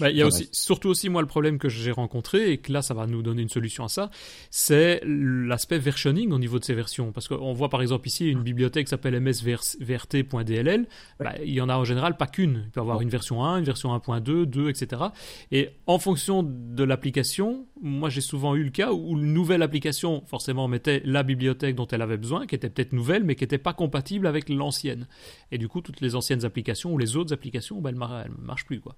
Bah, 0.00 0.10
il 0.10 0.16
y 0.16 0.22
a 0.22 0.26
aussi, 0.26 0.48
surtout 0.52 0.88
aussi 0.88 1.08
moi 1.08 1.22
le 1.22 1.26
problème 1.28 1.58
que 1.58 1.68
j'ai 1.68 1.90
rencontré 1.90 2.52
et 2.52 2.58
que 2.58 2.72
là 2.72 2.82
ça 2.82 2.94
va 2.94 3.06
nous 3.06 3.22
donner 3.22 3.42
une 3.42 3.48
solution 3.48 3.84
à 3.84 3.88
ça, 3.88 4.10
c'est 4.50 5.00
l'aspect 5.04 5.78
versioning 5.78 6.32
au 6.32 6.38
niveau 6.38 6.58
de 6.58 6.64
ces 6.64 6.74
versions. 6.74 7.12
Parce 7.12 7.28
qu'on 7.28 7.52
voit 7.52 7.68
par 7.68 7.82
exemple 7.82 8.06
ici 8.06 8.28
une 8.28 8.42
bibliothèque 8.42 8.86
qui 8.86 8.90
s'appelle 8.90 9.18
msvrt.dll, 9.20 10.86
bah, 11.20 11.34
il 11.44 11.52
y 11.52 11.60
en 11.60 11.68
a 11.68 11.76
en 11.76 11.84
général 11.84 12.16
pas 12.16 12.26
qu'une. 12.26 12.64
Il 12.66 12.70
peut 12.70 12.80
y 12.80 12.82
avoir 12.82 13.00
une 13.00 13.08
version 13.08 13.44
1, 13.44 13.58
une 13.58 13.64
version 13.64 13.96
1.2, 13.96 14.44
2, 14.44 14.68
etc. 14.68 15.02
Et 15.50 15.70
en 15.86 15.98
fonction 15.98 16.42
de 16.42 16.84
l'application, 16.84 17.66
moi 17.80 18.10
j'ai 18.10 18.20
souvent 18.20 18.54
eu 18.54 18.64
le 18.64 18.70
cas 18.70 18.92
où 18.92 19.16
une 19.18 19.32
nouvelle 19.32 19.62
application 19.62 20.22
forcément 20.26 20.68
mettait 20.68 21.02
la 21.04 21.22
bibliothèque 21.22 21.74
dont 21.76 21.86
elle 21.86 22.02
avait 22.02 22.18
besoin, 22.18 22.46
qui 22.46 22.54
était 22.54 22.68
peut-être 22.68 22.92
nouvelle 22.92 23.24
mais 23.24 23.34
qui 23.34 23.44
n'était 23.44 23.58
pas 23.58 23.72
compatible 23.72 24.26
avec 24.26 24.48
l'ancienne. 24.48 25.06
Et 25.50 25.58
du 25.58 25.68
coup 25.68 25.80
toutes 25.80 26.00
les 26.00 26.14
anciennes 26.14 26.44
applications 26.44 26.92
ou 26.92 26.98
les 26.98 27.16
autres 27.16 27.32
applications, 27.32 27.80
bah, 27.80 27.90
elles 27.90 27.98
ne 27.98 28.44
marchent 28.44 28.66
plus 28.66 28.80
quoi. 28.80 28.96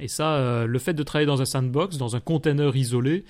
Et 0.00 0.08
ça, 0.08 0.34
euh, 0.34 0.66
le 0.66 0.78
fait 0.78 0.94
de 0.94 1.02
travailler 1.02 1.26
dans 1.26 1.42
un 1.42 1.46
sandbox, 1.46 1.96
dans 1.96 2.16
un 2.16 2.20
container 2.20 2.74
isolé, 2.76 3.24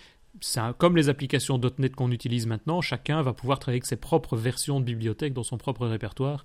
comme 0.79 0.97
les 0.97 1.09
applications 1.09 1.61
.NET 1.79 1.95
qu'on 1.97 2.11
utilise 2.11 2.47
maintenant, 2.47 2.81
chacun 2.81 3.23
va 3.23 3.33
pouvoir 3.33 3.59
travailler 3.59 3.79
avec 3.79 3.87
ses 3.87 3.97
propres 3.97 4.37
versions 4.37 4.81
de 4.81 4.85
bibliothèque 4.85 5.33
dans 5.33 5.43
son 5.43 5.59
propre 5.59 5.87
répertoire, 5.87 6.45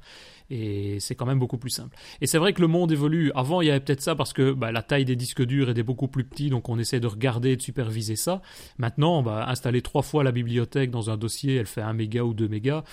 et 0.49 0.99
c'est 0.99 1.15
quand 1.15 1.25
même 1.25 1.39
beaucoup 1.39 1.57
plus 1.57 1.69
simple. 1.69 1.95
Et 2.21 2.27
c'est 2.27 2.37
vrai 2.37 2.53
que 2.53 2.61
le 2.61 2.67
monde 2.67 2.91
évolue. 2.91 3.31
Avant, 3.35 3.61
il 3.61 3.67
y 3.67 3.71
avait 3.71 3.79
peut-être 3.79 4.01
ça 4.01 4.15
parce 4.15 4.33
que 4.33 4.51
bah, 4.51 4.71
la 4.71 4.81
taille 4.81 5.05
des 5.05 5.15
disques 5.15 5.43
durs 5.43 5.69
était 5.69 5.83
beaucoup 5.83 6.07
plus 6.07 6.23
petite, 6.23 6.51
donc 6.51 6.69
on 6.69 6.79
essaie 6.79 6.99
de 6.99 7.07
regarder 7.07 7.51
et 7.51 7.55
de 7.55 7.61
superviser 7.61 8.15
ça. 8.15 8.41
Maintenant, 8.77 9.21
bah, 9.21 9.45
installer 9.47 9.81
trois 9.81 10.01
fois 10.01 10.23
la 10.23 10.31
bibliothèque 10.31 10.89
dans 10.89 11.09
un 11.09 11.17
dossier, 11.17 11.55
elle 11.55 11.67
fait 11.67 11.81
1 11.81 11.93
méga 11.93 12.23
ou 12.23 12.33
2 12.33 12.47
mégas, 12.47 12.83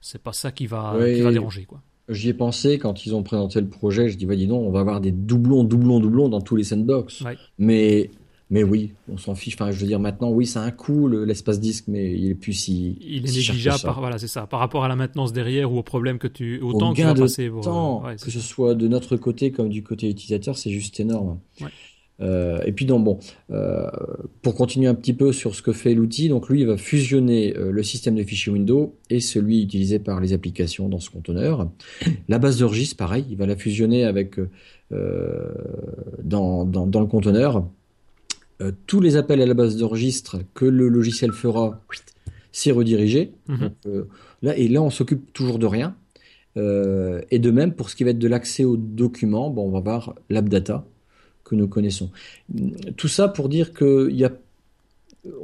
c'est 0.00 0.22
pas 0.22 0.32
ça 0.32 0.52
qui 0.52 0.66
va, 0.66 0.94
qui 1.12 1.20
va 1.20 1.32
déranger, 1.32 1.64
quoi. 1.64 1.80
J'y 2.08 2.28
ai 2.28 2.34
pensé 2.34 2.78
quand 2.78 3.06
ils 3.06 3.14
ont 3.14 3.22
présenté 3.22 3.60
le 3.60 3.68
projet. 3.68 4.10
Je 4.10 4.16
dis, 4.16 4.26
bah, 4.26 4.36
dis 4.36 4.46
donc, 4.46 4.66
on 4.66 4.70
va 4.70 4.80
avoir 4.80 5.00
des 5.00 5.12
doublons, 5.12 5.64
doublons, 5.64 6.00
doublons 6.00 6.28
dans 6.28 6.40
tous 6.40 6.56
les 6.56 6.64
sandbox. 6.64 7.24
Mais, 7.58 8.10
mais 8.50 8.62
oui, 8.62 8.92
on 9.08 9.16
s'en 9.16 9.34
fiche. 9.34 9.54
Enfin, 9.54 9.70
je 9.70 9.80
veux 9.80 9.86
dire, 9.86 10.00
maintenant, 10.00 10.30
oui, 10.30 10.46
ça 10.46 10.62
a 10.62 10.66
un 10.66 10.70
coût, 10.70 11.08
l'espace 11.08 11.60
disque, 11.60 11.84
mais 11.88 12.12
il 12.12 12.30
est 12.30 12.34
plus 12.34 12.52
si. 12.52 12.98
Il 13.00 13.26
est 13.26 13.34
négligeable 13.34 13.80
par, 13.82 14.00
voilà, 14.00 14.18
c'est 14.18 14.28
ça, 14.28 14.46
par 14.46 14.60
rapport 14.60 14.84
à 14.84 14.88
la 14.88 14.96
maintenance 14.96 15.32
derrière 15.32 15.72
ou 15.72 15.78
au 15.78 15.82
problème 15.82 16.18
que 16.18 16.28
tu, 16.28 16.60
au, 16.60 16.74
temps 16.74 16.92
que 16.92 16.98
tu 16.98 17.02
vas 17.04 17.14
passer. 17.14 17.50
temps, 17.62 18.02
que 18.20 18.30
ce 18.30 18.40
soit 18.40 18.74
de 18.74 18.86
notre 18.86 19.16
côté 19.16 19.50
comme 19.50 19.70
du 19.70 19.82
côté 19.82 20.10
utilisateur, 20.10 20.58
c'est 20.58 20.70
juste 20.70 21.00
énorme. 21.00 21.38
Euh, 22.20 22.60
et 22.64 22.72
puis 22.72 22.84
donc 22.86 23.04
bon, 23.04 23.18
euh, 23.50 23.90
pour 24.42 24.54
continuer 24.54 24.86
un 24.86 24.94
petit 24.94 25.12
peu 25.12 25.32
sur 25.32 25.54
ce 25.54 25.62
que 25.62 25.72
fait 25.72 25.94
l'outil, 25.94 26.28
donc 26.28 26.48
lui 26.48 26.60
il 26.60 26.66
va 26.66 26.76
fusionner 26.76 27.56
euh, 27.56 27.72
le 27.72 27.82
système 27.82 28.14
de 28.14 28.22
fichiers 28.22 28.52
Windows 28.52 28.94
et 29.10 29.20
celui 29.20 29.62
utilisé 29.62 29.98
par 29.98 30.20
les 30.20 30.32
applications 30.32 30.88
dans 30.88 31.00
ce 31.00 31.10
conteneur. 31.10 31.68
La 32.28 32.38
base 32.38 32.58
de 32.58 32.64
registre, 32.64 32.96
pareil, 32.96 33.24
il 33.30 33.36
va 33.36 33.46
la 33.46 33.56
fusionner 33.56 34.04
avec 34.04 34.38
dans, 36.22 36.64
dans, 36.64 36.86
dans, 36.86 37.00
le 37.00 37.06
conteneur. 37.06 37.66
tous 38.86 39.00
les 39.00 39.16
appels 39.16 39.40
à 39.40 39.46
la 39.46 39.54
base 39.54 39.76
de 39.76 39.82
registre 39.82 40.38
que 40.54 40.64
le 40.66 40.86
logiciel 40.88 41.32
fera, 41.32 41.80
c'est 42.52 42.70
redirigé. 42.70 43.32
Mhm. 43.48 43.70
là 44.42 44.56
et 44.56 44.68
là 44.68 44.82
on 44.82 44.90
s'occupe 44.90 45.32
toujours 45.32 45.58
de 45.58 45.66
rien. 45.66 45.96
et 46.56 47.38
de 47.40 47.50
même 47.50 47.72
pour 47.72 47.90
ce 47.90 47.96
qui 47.96 48.04
va 48.04 48.10
être 48.10 48.20
de 48.20 48.28
l'accès 48.28 48.64
aux 48.64 48.76
documents, 48.76 49.50
bon 49.50 49.66
on 49.66 49.70
va 49.70 49.80
voir 49.80 50.14
l'AppData 50.30 50.84
nous 51.54 51.68
connaissons. 51.68 52.10
Tout 52.96 53.08
ça 53.08 53.28
pour 53.28 53.48
dire 53.48 53.72
que 53.72 54.10
y 54.10 54.24
a, 54.24 54.32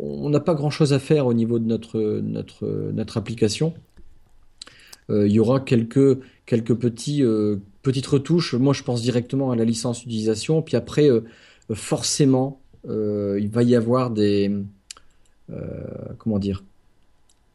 on 0.00 0.28
n'a 0.30 0.40
pas 0.40 0.54
grand-chose 0.54 0.92
à 0.92 0.98
faire 0.98 1.26
au 1.26 1.34
niveau 1.34 1.58
de 1.58 1.66
notre, 1.66 2.20
notre, 2.20 2.66
notre 2.92 3.16
application. 3.16 3.74
Euh, 5.10 5.26
il 5.26 5.32
y 5.32 5.40
aura 5.40 5.60
quelques, 5.60 6.18
quelques 6.46 6.74
petits, 6.74 7.22
euh, 7.22 7.56
petites 7.82 8.06
retouches. 8.06 8.54
Moi, 8.54 8.74
je 8.74 8.82
pense 8.82 9.02
directement 9.02 9.50
à 9.50 9.56
la 9.56 9.64
licence 9.64 10.00
d'utilisation. 10.00 10.62
Puis 10.62 10.76
après, 10.76 11.10
euh, 11.10 11.22
forcément, 11.72 12.60
il 12.84 13.48
va 13.52 13.62
y 13.62 13.76
avoir 13.76 14.10
des... 14.10 14.50
comment 16.18 16.38
dire 16.38 16.64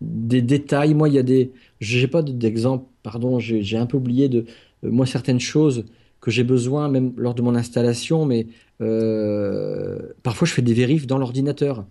des 0.02 0.42
détails. 0.42 0.94
Moi, 0.94 1.10
il 1.10 1.16
y 1.16 1.18
a 1.18 1.24
des... 1.24 1.52
J'ai 1.80 2.08
pas 2.08 2.22
d'exemple, 2.22 2.86
pardon, 3.02 3.40
j'ai 3.40 3.78
un 3.78 3.88
peu 3.88 3.98
oublié 3.98 4.30
de... 4.30 4.46
moi, 4.84 5.06
certaines 5.06 5.40
choses 5.40 5.86
que 6.26 6.32
j'ai 6.32 6.44
besoin 6.44 6.90
même 6.90 7.14
lors 7.18 7.36
de 7.36 7.44
mon 7.44 7.54
installation, 7.54 8.26
mais 8.26 8.48
euh, 8.82 10.00
parfois 10.24 10.48
je 10.48 10.54
fais 10.54 10.64
des 10.64 10.74
vérifs 10.74 11.06
dans 11.06 11.20
l'ordinateur. 11.20 11.86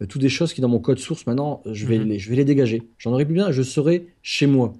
Euh, 0.00 0.06
toutes 0.06 0.20
des 0.20 0.28
choses 0.28 0.52
qui 0.54 0.60
dans 0.60 0.68
mon 0.68 0.78
code 0.78 1.00
source 1.00 1.26
maintenant, 1.26 1.60
je 1.66 1.86
vais, 1.86 1.98
mhm. 1.98 2.08
les, 2.08 2.18
je 2.20 2.30
vais 2.30 2.36
les 2.36 2.44
dégager. 2.44 2.84
J'en 2.98 3.10
aurais 3.10 3.24
plus 3.24 3.34
bien, 3.34 3.50
je 3.50 3.62
serai 3.62 4.06
chez 4.22 4.46
moi. 4.46 4.74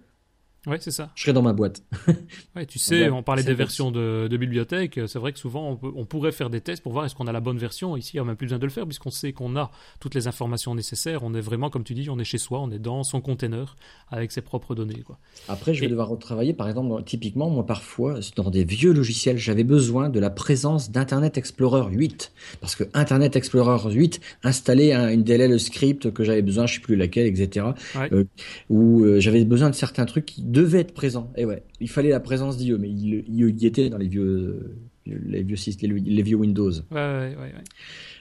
Ouais, 0.67 0.77
c'est 0.79 0.91
ça. 0.91 1.11
Je 1.15 1.23
serai 1.23 1.33
dans 1.33 1.43
ma 1.43 1.55
boîte. 1.55 1.83
ouais, 2.57 2.67
tu 2.67 2.79
sais, 2.79 3.09
on 3.09 3.23
parlait 3.23 3.43
des 3.43 3.55
versions 3.55 3.91
de, 3.91 4.29
de 4.29 4.37
bibliothèque. 4.37 5.01
C'est 5.07 5.19
vrai 5.19 5.33
que 5.33 5.39
souvent, 5.39 5.81
on, 5.83 6.05
pourrait 6.05 6.33
faire 6.33 6.51
des 6.51 6.61
tests 6.61 6.83
pour 6.83 6.93
voir 6.93 7.07
est-ce 7.07 7.15
qu'on 7.15 7.27
a 7.27 7.33
la 7.33 7.41
bonne 7.41 7.57
version. 7.57 7.97
Ici, 7.97 8.13
il 8.15 8.17
n'y 8.17 8.21
a 8.21 8.25
même 8.25 8.37
plus 8.37 8.47
besoin 8.47 8.59
de 8.59 8.67
le 8.67 8.71
faire 8.71 8.85
puisqu'on 8.85 9.11
sait 9.11 9.33
qu'on 9.33 9.57
a 9.57 9.71
toutes 10.01 10.15
les 10.15 10.27
informations 10.27 10.75
nécessaires. 10.75 11.23
On 11.23 11.33
est 11.33 11.41
vraiment, 11.41 11.71
comme 11.71 11.85
tu 11.85 11.95
dis, 11.95 12.11
on 12.11 12.19
est 12.19 12.25
chez 12.25 12.37
soi, 12.37 12.61
on 12.61 12.71
est 12.71 12.79
dans 12.79 13.05
son 13.05 13.23
container 13.23 13.77
avec 14.11 14.33
ses 14.33 14.43
propres 14.43 14.75
données. 14.75 15.01
Quoi. 15.01 15.19
Après, 15.49 15.73
je 15.73 15.81
vais 15.81 15.89
devoir 15.89 16.09
retravailler. 16.09 16.53
Par 16.53 16.69
exemple, 16.69 17.03
typiquement, 17.05 17.49
moi, 17.49 17.65
parfois, 17.65 18.21
dans 18.37 18.51
des 18.51 18.65
vieux 18.65 18.93
logiciels, 18.93 19.39
j'avais 19.39 19.65
besoin 19.65 20.11
de 20.11 20.21
la 20.21 20.31
présence 20.31 20.91
d'Internet 20.91 21.39
Explorer 21.39 21.91
8. 21.91 22.33
Parce 22.61 22.77
que 22.77 22.85
Internet 22.93 23.35
Explorer 23.35 23.91
8 23.91 24.21
installait 24.43 24.93
une 24.93 25.25
DLL 25.25 25.59
script 25.59 26.13
que 26.13 26.23
j'avais 26.23 26.43
besoin, 26.43 26.67
je 26.67 26.75
ne 26.75 26.81
sais 26.81 26.83
plus 26.83 26.97
laquelle, 26.97 27.27
etc. 27.27 27.67
Euh, 27.97 28.25
où 28.69 29.05
euh, 29.05 29.21
j'avais 29.21 29.45
besoin 29.47 29.71
de 29.71 29.75
certains 29.75 30.05
trucs 30.05 30.27
qui 30.27 30.43
devait 30.51 30.81
être 30.81 30.93
présent. 30.93 31.33
Et 31.37 31.45
ouais, 31.45 31.63
il 31.81 31.89
fallait 31.89 32.11
la 32.11 32.21
présence 32.21 32.57
d'IE, 32.57 32.73
mais 32.73 32.89
il, 32.89 33.25
y 33.29 33.67
était 33.67 33.89
dans 33.89 33.99
les 33.99 34.09
vieux, 34.09 34.77
les 35.07 35.43
vieux, 35.43 35.57
les, 35.83 36.23
vieux 36.23 36.37
Windows. 36.37 36.73
Ouais, 36.91 37.37
ouais, 37.39 37.55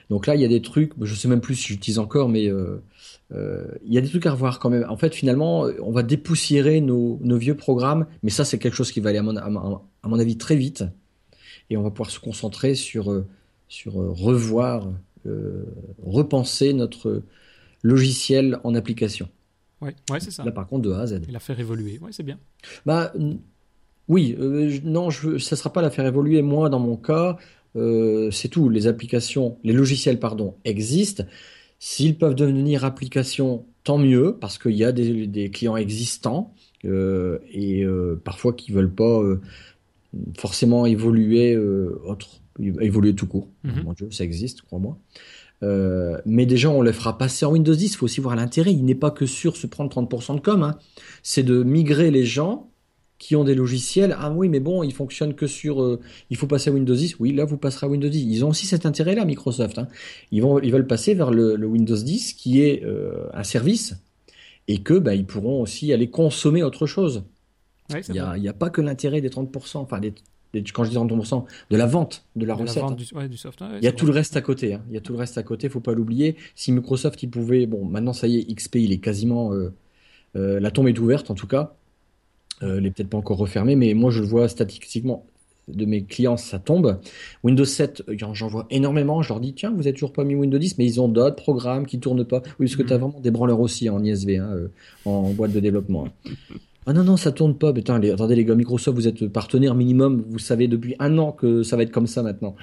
Donc 0.08 0.26
là, 0.26 0.34
il 0.34 0.40
y 0.40 0.44
a 0.44 0.48
des 0.48 0.62
trucs, 0.62 0.92
je 1.00 1.14
sais 1.14 1.28
même 1.28 1.40
plus 1.40 1.56
si 1.56 1.68
j'utilise 1.68 1.98
encore, 1.98 2.28
mais 2.28 2.48
euh, 2.48 2.82
euh, 3.32 3.66
il 3.84 3.92
y 3.92 3.98
a 3.98 4.00
des 4.00 4.08
trucs 4.08 4.26
à 4.26 4.32
revoir 4.32 4.58
quand 4.58 4.70
même. 4.70 4.86
En 4.88 4.96
fait, 4.96 5.14
finalement, 5.14 5.66
on 5.80 5.90
va 5.90 6.02
dépoussiérer 6.02 6.80
nos, 6.80 7.18
vieux 7.36 7.56
programmes, 7.56 8.06
mais 8.22 8.30
ça, 8.30 8.44
c'est 8.44 8.58
quelque 8.58 8.76
chose 8.76 8.92
qui 8.92 9.00
va 9.00 9.10
aller 9.10 9.18
à 9.18 9.22
mon, 9.22 9.36
à 9.36 10.08
mon, 10.08 10.18
avis 10.18 10.36
très 10.36 10.56
vite, 10.56 10.84
et 11.68 11.76
on 11.76 11.82
va 11.82 11.90
pouvoir 11.90 12.10
se 12.10 12.20
concentrer 12.20 12.74
sur, 12.74 13.10
euh, 13.10 13.26
sur 13.68 13.94
revoir, 13.94 14.92
repenser 16.02 16.72
notre 16.72 17.22
logiciel 17.82 18.58
en 18.64 18.74
application. 18.74 19.28
Ouais, 19.80 19.94
ouais 20.10 20.20
c'est 20.20 20.30
ça. 20.30 20.44
Là, 20.44 20.52
par 20.52 20.66
contre, 20.66 20.82
de 20.82 20.92
A 20.92 21.00
à 21.00 21.06
Z. 21.06 21.22
Et 21.28 21.32
la 21.32 21.40
faire 21.40 21.58
évoluer, 21.58 21.98
ouais, 22.00 22.10
c'est 22.12 22.22
bien. 22.22 22.38
Bah, 22.84 23.12
oui, 24.08 24.36
euh, 24.40 24.78
non, 24.82 25.10
je, 25.10 25.38
ça 25.38 25.54
ne 25.54 25.58
sera 25.58 25.72
pas 25.72 25.82
la 25.82 25.90
faire 25.90 26.04
évoluer. 26.04 26.42
Moi, 26.42 26.68
dans 26.68 26.80
mon 26.80 26.96
cas, 26.96 27.38
euh, 27.76 28.30
c'est 28.32 28.48
tout. 28.48 28.68
Les 28.68 28.88
applications, 28.88 29.58
les 29.62 29.72
logiciels, 29.72 30.18
pardon, 30.18 30.56
existent. 30.64 31.24
S'ils 31.78 32.18
peuvent 32.18 32.34
devenir 32.34 32.84
applications, 32.84 33.64
tant 33.84 33.98
mieux, 33.98 34.36
parce 34.38 34.58
qu'il 34.58 34.74
y 34.74 34.84
a 34.84 34.90
des, 34.90 35.28
des, 35.28 35.50
clients 35.50 35.76
existants 35.76 36.52
euh, 36.84 37.38
et 37.52 37.86
parfois 38.24 38.52
qui 38.52 38.72
veulent 38.72 38.92
pas 38.92 39.22
forcément 40.36 40.86
évoluer 40.86 41.56
autre, 41.56 42.40
évoluer 42.58 43.14
tout 43.14 43.26
court. 43.26 43.48
Mm-hmm. 43.64 43.82
Mon 43.84 43.92
Dieu, 43.92 44.10
ça 44.10 44.24
existe, 44.24 44.62
crois-moi. 44.62 44.98
Euh, 45.62 46.18
mais 46.24 46.46
déjà, 46.46 46.70
on 46.70 46.80
le 46.80 46.92
fera 46.92 47.18
passer 47.18 47.44
en 47.44 47.52
Windows 47.52 47.74
10. 47.74 47.92
Il 47.92 47.96
faut 47.96 48.04
aussi 48.04 48.20
voir 48.20 48.36
l'intérêt. 48.36 48.72
Il 48.72 48.84
n'est 48.84 48.94
pas 48.94 49.10
que 49.10 49.26
sur 49.26 49.56
se 49.56 49.66
prendre 49.66 49.90
30% 49.90 50.36
de 50.36 50.40
com. 50.40 50.62
Hein. 50.62 50.78
C'est 51.22 51.42
de 51.42 51.62
migrer 51.62 52.10
les 52.10 52.24
gens 52.24 52.70
qui 53.18 53.36
ont 53.36 53.44
des 53.44 53.54
logiciels. 53.54 54.16
Ah 54.18 54.32
oui, 54.32 54.48
mais 54.48 54.60
bon, 54.60 54.82
ils 54.82 54.94
fonctionnent 54.94 55.34
que 55.34 55.46
sur. 55.46 55.82
Euh, 55.82 56.00
il 56.30 56.36
faut 56.36 56.46
passer 56.46 56.70
à 56.70 56.72
Windows 56.72 56.94
10. 56.94 57.16
Oui, 57.20 57.32
là, 57.32 57.44
vous 57.44 57.58
passerez 57.58 57.86
à 57.86 57.90
Windows 57.90 58.08
10. 58.08 58.22
Ils 58.22 58.44
ont 58.44 58.48
aussi 58.48 58.66
cet 58.66 58.86
intérêt-là, 58.86 59.24
Microsoft. 59.24 59.78
Hein. 59.78 59.88
Ils 60.32 60.42
vont, 60.42 60.58
ils 60.58 60.72
veulent 60.72 60.86
passer 60.86 61.14
vers 61.14 61.30
le, 61.30 61.54
Windows 61.66 61.96
10, 61.96 62.32
qui 62.32 62.62
est 62.62 62.82
euh, 62.84 63.26
un 63.34 63.44
service, 63.44 63.96
et 64.68 64.78
que 64.78 64.94
bah, 64.94 65.14
ils 65.14 65.26
pourront 65.26 65.60
aussi 65.60 65.92
aller 65.92 66.08
consommer 66.08 66.62
autre 66.62 66.86
chose. 66.86 67.24
il 67.90 68.12
n'y 68.12 68.18
a, 68.18 68.32
a, 68.32 68.52
pas 68.54 68.70
que 68.70 68.80
l'intérêt 68.80 69.20
des 69.20 69.28
30%, 69.28 69.78
enfin 69.78 70.00
des 70.00 70.14
quand 70.52 70.84
je 70.84 70.90
dis 70.90 70.96
30%, 70.96 71.44
de 71.70 71.76
la 71.76 71.86
vente 71.86 72.24
de 72.36 72.44
la 72.44 72.54
recette. 72.54 72.82
Hein. 72.82 72.96
il 73.78 73.84
y 73.84 73.88
a 73.88 73.92
tout 73.92 74.06
le 74.06 74.12
reste 74.12 74.36
à 74.36 74.40
côté. 74.40 74.74
Hein. 74.74 74.82
Il 74.88 74.94
y 74.94 74.96
a 74.96 75.00
tout 75.00 75.12
le 75.12 75.18
reste 75.18 75.38
à 75.38 75.42
côté, 75.42 75.68
faut 75.68 75.80
pas 75.80 75.92
l'oublier. 75.94 76.36
Si 76.54 76.72
Microsoft, 76.72 77.22
il 77.22 77.30
pouvait, 77.30 77.66
bon, 77.66 77.84
maintenant 77.84 78.12
ça 78.12 78.26
y 78.26 78.38
est, 78.38 78.54
XP, 78.54 78.76
il 78.76 78.92
est 78.92 78.98
quasiment, 78.98 79.52
euh, 79.52 79.72
euh, 80.36 80.60
la 80.60 80.70
tombe 80.70 80.88
est 80.88 80.98
ouverte 80.98 81.30
en 81.30 81.34
tout 81.34 81.46
cas. 81.46 81.74
Euh, 82.62 82.78
elle 82.78 82.86
est 82.86 82.90
peut-être 82.90 83.08
pas 83.08 83.18
encore 83.18 83.38
refermée, 83.38 83.76
mais 83.76 83.94
moi 83.94 84.10
je 84.10 84.20
le 84.20 84.26
vois 84.26 84.48
statistiquement 84.48 85.26
de 85.68 85.84
mes 85.84 86.02
clients, 86.02 86.36
ça 86.36 86.58
tombe. 86.58 87.00
Windows 87.44 87.64
7, 87.64 88.02
j'en 88.08 88.48
vois 88.48 88.66
énormément. 88.70 89.22
Je 89.22 89.28
leur 89.28 89.38
dis, 89.38 89.54
tiens, 89.54 89.70
vous 89.70 89.86
êtes 89.86 89.94
toujours 89.94 90.12
pas 90.12 90.24
mis 90.24 90.34
Windows 90.34 90.58
10, 90.58 90.78
mais 90.78 90.84
ils 90.84 91.00
ont 91.00 91.06
d'autres 91.06 91.36
programmes 91.36 91.86
qui 91.86 92.00
tournent 92.00 92.24
pas. 92.24 92.42
Oui, 92.58 92.66
parce 92.66 92.74
que 92.74 92.82
tu 92.82 92.92
as 92.92 92.98
mm. 92.98 93.00
vraiment 93.00 93.20
des 93.20 93.30
branleurs 93.30 93.60
aussi 93.60 93.88
en 93.88 94.02
ISV, 94.02 94.38
hein, 94.38 94.68
en 95.04 95.30
boîte 95.30 95.52
de 95.52 95.60
développement. 95.60 96.08
Ah 96.90 96.92
non, 96.92 97.04
non, 97.04 97.16
ça 97.16 97.30
tourne 97.30 97.56
pas. 97.56 97.72
Putain, 97.72 98.02
attendez 98.02 98.34
les 98.34 98.44
gars, 98.44 98.56
Microsoft, 98.56 98.96
vous 98.96 99.06
êtes 99.06 99.28
partenaire 99.28 99.76
minimum. 99.76 100.24
Vous 100.28 100.40
savez 100.40 100.66
depuis 100.66 100.96
un 100.98 101.18
an 101.18 101.30
que 101.30 101.62
ça 101.62 101.76
va 101.76 101.84
être 101.84 101.92
comme 101.92 102.08
ça 102.08 102.24
maintenant. 102.24 102.56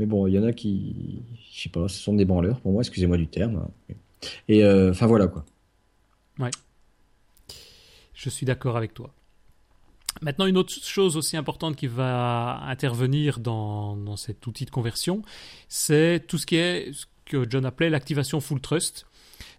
Mais 0.00 0.06
bon, 0.06 0.26
il 0.26 0.34
y 0.34 0.38
en 0.40 0.42
a 0.42 0.52
qui, 0.52 1.22
je 1.52 1.62
sais 1.62 1.68
pas, 1.68 1.86
ce 1.86 1.96
sont 1.96 2.14
des 2.14 2.24
branleurs 2.24 2.60
pour 2.60 2.72
moi, 2.72 2.82
excusez-moi 2.82 3.16
du 3.16 3.28
terme. 3.28 3.68
Et 4.48 4.64
euh, 4.64 4.90
enfin 4.90 5.06
voilà 5.06 5.28
quoi. 5.28 5.44
Ouais. 6.40 6.50
Je 8.14 8.28
suis 8.30 8.46
d'accord 8.46 8.76
avec 8.76 8.94
toi. 8.94 9.14
Maintenant, 10.22 10.46
une 10.46 10.56
autre 10.56 10.72
chose 10.82 11.16
aussi 11.16 11.36
importante 11.36 11.76
qui 11.76 11.86
va 11.86 12.58
intervenir 12.64 13.38
dans, 13.38 13.96
dans 13.96 14.16
cet 14.16 14.44
outil 14.48 14.64
de 14.64 14.70
conversion, 14.70 15.22
c'est 15.68 16.24
tout 16.26 16.38
ce 16.38 16.46
qui 16.46 16.56
est 16.56 16.92
ce 16.92 17.06
que 17.26 17.48
John 17.48 17.64
appelait 17.64 17.90
l'activation 17.90 18.40
full 18.40 18.60
trust 18.60 19.06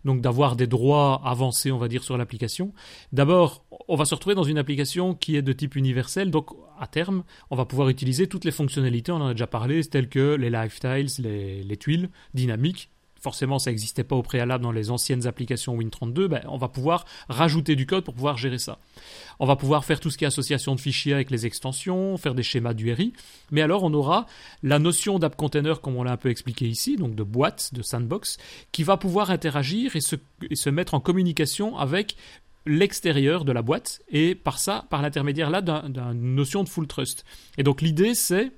donc 0.05 0.21
d'avoir 0.21 0.55
des 0.55 0.67
droits 0.67 1.21
avancés, 1.23 1.71
on 1.71 1.77
va 1.77 1.87
dire, 1.87 2.03
sur 2.03 2.17
l'application. 2.17 2.73
D'abord, 3.11 3.65
on 3.87 3.95
va 3.95 4.05
se 4.05 4.15
retrouver 4.15 4.35
dans 4.35 4.43
une 4.43 4.57
application 4.57 5.15
qui 5.15 5.35
est 5.35 5.41
de 5.41 5.53
type 5.53 5.75
universel, 5.75 6.31
donc 6.31 6.49
à 6.79 6.87
terme, 6.87 7.23
on 7.49 7.55
va 7.55 7.65
pouvoir 7.65 7.89
utiliser 7.89 8.27
toutes 8.27 8.45
les 8.45 8.51
fonctionnalités, 8.51 9.11
on 9.11 9.17
en 9.17 9.27
a 9.27 9.33
déjà 9.33 9.47
parlé, 9.47 9.83
telles 9.83 10.09
que 10.09 10.35
les 10.35 10.49
lifestyles, 10.49 11.07
les, 11.19 11.63
les 11.63 11.77
tuiles 11.77 12.09
dynamiques, 12.33 12.89
forcément 13.21 13.59
ça 13.59 13.71
n'existait 13.71 14.03
pas 14.03 14.15
au 14.15 14.23
préalable 14.23 14.63
dans 14.63 14.71
les 14.71 14.91
anciennes 14.91 15.27
applications 15.27 15.77
Win32, 15.77 16.27
ben, 16.27 16.41
on 16.47 16.57
va 16.57 16.67
pouvoir 16.67 17.05
rajouter 17.29 17.75
du 17.75 17.85
code 17.85 18.03
pour 18.03 18.13
pouvoir 18.13 18.37
gérer 18.37 18.57
ça. 18.57 18.79
On 19.39 19.45
va 19.45 19.55
pouvoir 19.55 19.85
faire 19.85 19.99
tout 19.99 20.09
ce 20.09 20.17
qui 20.17 20.23
est 20.23 20.27
association 20.27 20.75
de 20.75 20.79
fichiers 20.79 21.13
avec 21.13 21.31
les 21.31 21.45
extensions, 21.45 22.17
faire 22.17 22.35
des 22.35 22.43
schémas 22.43 22.73
d'URI, 22.73 23.13
mais 23.51 23.61
alors 23.61 23.83
on 23.83 23.93
aura 23.93 24.25
la 24.63 24.79
notion 24.79 25.19
d'app 25.19 25.35
container 25.35 25.81
comme 25.81 25.95
on 25.95 26.03
l'a 26.03 26.13
un 26.13 26.17
peu 26.17 26.29
expliqué 26.29 26.67
ici, 26.67 26.95
donc 26.95 27.15
de 27.15 27.23
boîte, 27.23 27.73
de 27.73 27.81
sandbox, 27.81 28.37
qui 28.71 28.83
va 28.83 28.97
pouvoir 28.97 29.31
interagir 29.31 29.95
et 29.95 30.01
se, 30.01 30.15
et 30.49 30.55
se 30.55 30.69
mettre 30.69 30.93
en 30.93 30.99
communication 30.99 31.77
avec 31.77 32.15
l'extérieur 32.65 33.45
de 33.45 33.51
la 33.51 33.61
boîte 33.61 34.01
et 34.09 34.35
par 34.35 34.59
ça, 34.59 34.85
par 34.89 35.01
l'intermédiaire 35.01 35.49
là 35.49 35.61
d'une 35.61 36.35
notion 36.35 36.63
de 36.63 36.69
full 36.69 36.87
trust. 36.87 37.25
Et 37.57 37.63
donc 37.63 37.81
l'idée 37.81 38.13
c'est 38.13 38.51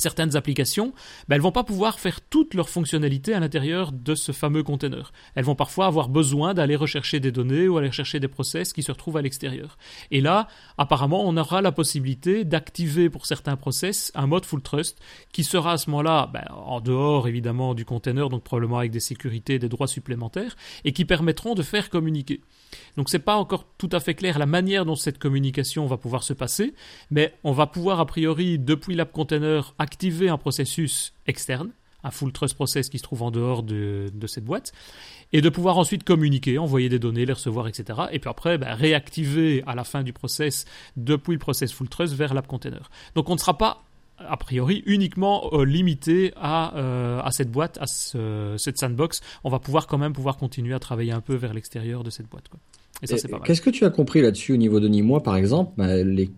certaines 0.00 0.36
applications, 0.36 0.92
ben, 1.28 1.36
elles 1.36 1.42
vont 1.42 1.52
pas 1.52 1.64
pouvoir 1.64 2.00
faire 2.00 2.20
toutes 2.20 2.54
leurs 2.54 2.68
fonctionnalités 2.68 3.34
à 3.34 3.40
l'intérieur 3.40 3.92
de 3.92 4.14
ce 4.14 4.32
fameux 4.32 4.62
container. 4.62 5.12
Elles 5.34 5.44
vont 5.44 5.54
parfois 5.54 5.86
avoir 5.86 6.08
besoin 6.08 6.54
d'aller 6.54 6.76
rechercher 6.76 7.20
des 7.20 7.32
données 7.32 7.68
ou 7.68 7.78
aller 7.78 7.88
rechercher 7.88 8.20
des 8.20 8.28
process 8.28 8.72
qui 8.72 8.82
se 8.82 8.92
retrouvent 8.92 9.16
à 9.16 9.22
l'extérieur. 9.22 9.78
Et 10.10 10.20
là, 10.20 10.48
apparemment, 10.78 11.26
on 11.26 11.36
aura 11.36 11.62
la 11.62 11.72
possibilité 11.72 12.44
d'activer 12.44 13.10
pour 13.10 13.26
certains 13.26 13.56
process 13.56 14.10
un 14.14 14.26
mode 14.26 14.44
full 14.44 14.62
trust 14.62 14.98
qui 15.32 15.44
sera 15.44 15.72
à 15.72 15.76
ce 15.76 15.90
moment-là 15.90 16.30
ben, 16.32 16.44
en 16.50 16.80
dehors 16.80 17.28
évidemment 17.28 17.74
du 17.74 17.84
container, 17.84 18.28
donc 18.28 18.42
probablement 18.42 18.78
avec 18.78 18.90
des 18.90 19.00
sécurités, 19.00 19.58
des 19.58 19.68
droits 19.68 19.86
supplémentaires, 19.86 20.56
et 20.84 20.92
qui 20.92 21.04
permettront 21.04 21.54
de 21.54 21.62
faire 21.62 21.90
communiquer. 21.90 22.40
Donc 22.96 23.08
c'est 23.08 23.18
pas 23.18 23.36
encore 23.36 23.66
tout 23.78 23.88
à 23.92 24.00
fait 24.00 24.14
clair 24.14 24.38
la 24.38 24.46
manière 24.46 24.84
dont 24.84 24.94
cette 24.94 25.18
communication 25.18 25.86
va 25.86 25.96
pouvoir 25.96 26.22
se 26.22 26.32
passer, 26.32 26.74
mais 27.10 27.34
on 27.44 27.52
va 27.52 27.66
pouvoir 27.66 28.00
a 28.00 28.06
priori 28.06 28.58
depuis 28.58 28.94
l'app 28.94 29.12
container 29.12 29.74
activer 29.90 30.28
un 30.28 30.38
processus 30.38 31.12
externe, 31.26 31.70
un 32.04 32.12
full 32.12 32.32
trust 32.32 32.54
process 32.54 32.88
qui 32.88 32.98
se 32.98 33.02
trouve 33.02 33.22
en 33.22 33.32
dehors 33.32 33.64
de, 33.64 34.08
cette 34.26 34.44
boîte, 34.44 34.72
et 35.32 35.40
de 35.40 35.48
pouvoir 35.48 35.78
ensuite 35.78 36.04
communiquer, 36.04 36.58
envoyer 36.58 36.88
des 36.88 37.00
données, 37.00 37.26
les 37.26 37.32
recevoir, 37.32 37.66
etc. 37.66 37.98
Et 38.12 38.20
puis 38.20 38.30
après, 38.30 38.56
ben, 38.56 38.72
réactiver 38.72 39.64
à 39.66 39.74
la 39.74 39.82
fin 39.82 40.04
du 40.04 40.12
process 40.12 40.64
depuis 40.96 41.32
le 41.32 41.38
process 41.38 41.72
full 41.72 41.88
trust 41.88 42.14
vers 42.14 42.34
l'app 42.34 42.46
container. 42.46 42.88
Donc 43.16 43.28
on 43.28 43.34
ne 43.34 43.38
sera 43.38 43.58
pas 43.58 43.82
a 44.16 44.36
priori 44.36 44.82
uniquement 44.86 45.50
euh, 45.52 45.64
limité 45.64 46.32
à, 46.36 46.76
euh, 46.76 47.20
à 47.22 47.32
cette 47.32 47.50
boîte, 47.50 47.78
à 47.80 47.86
cette 47.86 48.78
sandbox. 48.78 49.20
On 49.42 49.50
va 49.50 49.58
pouvoir 49.58 49.88
quand 49.88 49.98
même 49.98 50.12
pouvoir 50.12 50.36
continuer 50.36 50.74
à 50.74 50.78
travailler 50.78 51.12
un 51.12 51.22
peu 51.22 51.34
vers 51.34 51.52
l'extérieur 51.52 52.04
de 52.04 52.10
cette 52.10 52.28
boîte. 52.28 52.48
Quoi. 52.48 52.60
Et 53.02 53.06
ça, 53.06 53.16
c'est 53.16 53.28
pas 53.28 53.38
mal. 53.38 53.46
Qu'est-ce 53.46 53.62
que 53.62 53.70
tu 53.70 53.84
as 53.84 53.90
compris 53.90 54.20
là-dessus 54.20 54.52
au 54.52 54.56
niveau 54.56 54.80
de 54.80 54.88
Moi, 55.02 55.22
par 55.22 55.36
exemple? 55.36 55.72
Bah, 55.76 56.02
les, 56.02 56.30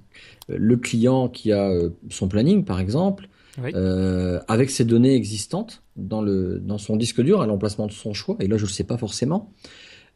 Le 0.49 0.77
client 0.77 1.29
qui 1.29 1.53
a 1.53 1.69
euh, 1.69 1.91
son 2.11 2.29
planning, 2.29 2.65
par 2.65 2.81
exemple, 2.81 3.29
avec 3.59 4.71
ses 4.71 4.85
données 4.85 5.15
existantes 5.15 5.83
dans, 5.97 6.23
le, 6.23 6.59
dans 6.59 6.79
son 6.79 6.97
disque 6.97 7.21
dur, 7.21 7.43
à 7.43 7.47
l'emplacement 7.47 7.87
de 7.87 7.93
son 7.93 8.15
choix, 8.15 8.37
et 8.41 8.49
là, 8.49 8.57
je 8.57 8.63
ne 8.63 8.69
le 8.69 8.73
sais 8.73 8.85
pas 8.85 8.97
forcément, 8.97 9.53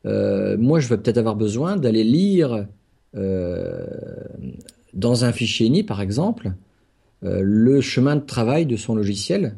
moi, 0.05 0.81
je 0.81 0.89
vais 0.89 0.97
peut-être 0.97 1.19
avoir 1.19 1.37
besoin 1.37 1.77
d'aller 1.77 2.05
lire 2.05 2.67
dans 4.97 5.25
un 5.25 5.33
fichier 5.33 5.67
INI, 5.67 5.85
par 5.85 6.01
exemple, 6.01 6.53
euh, 7.23 7.41
le 7.43 7.81
chemin 7.81 8.17
de 8.17 8.25
travail 8.25 8.67
de 8.67 8.77
son 8.77 8.95
logiciel. 8.95 9.57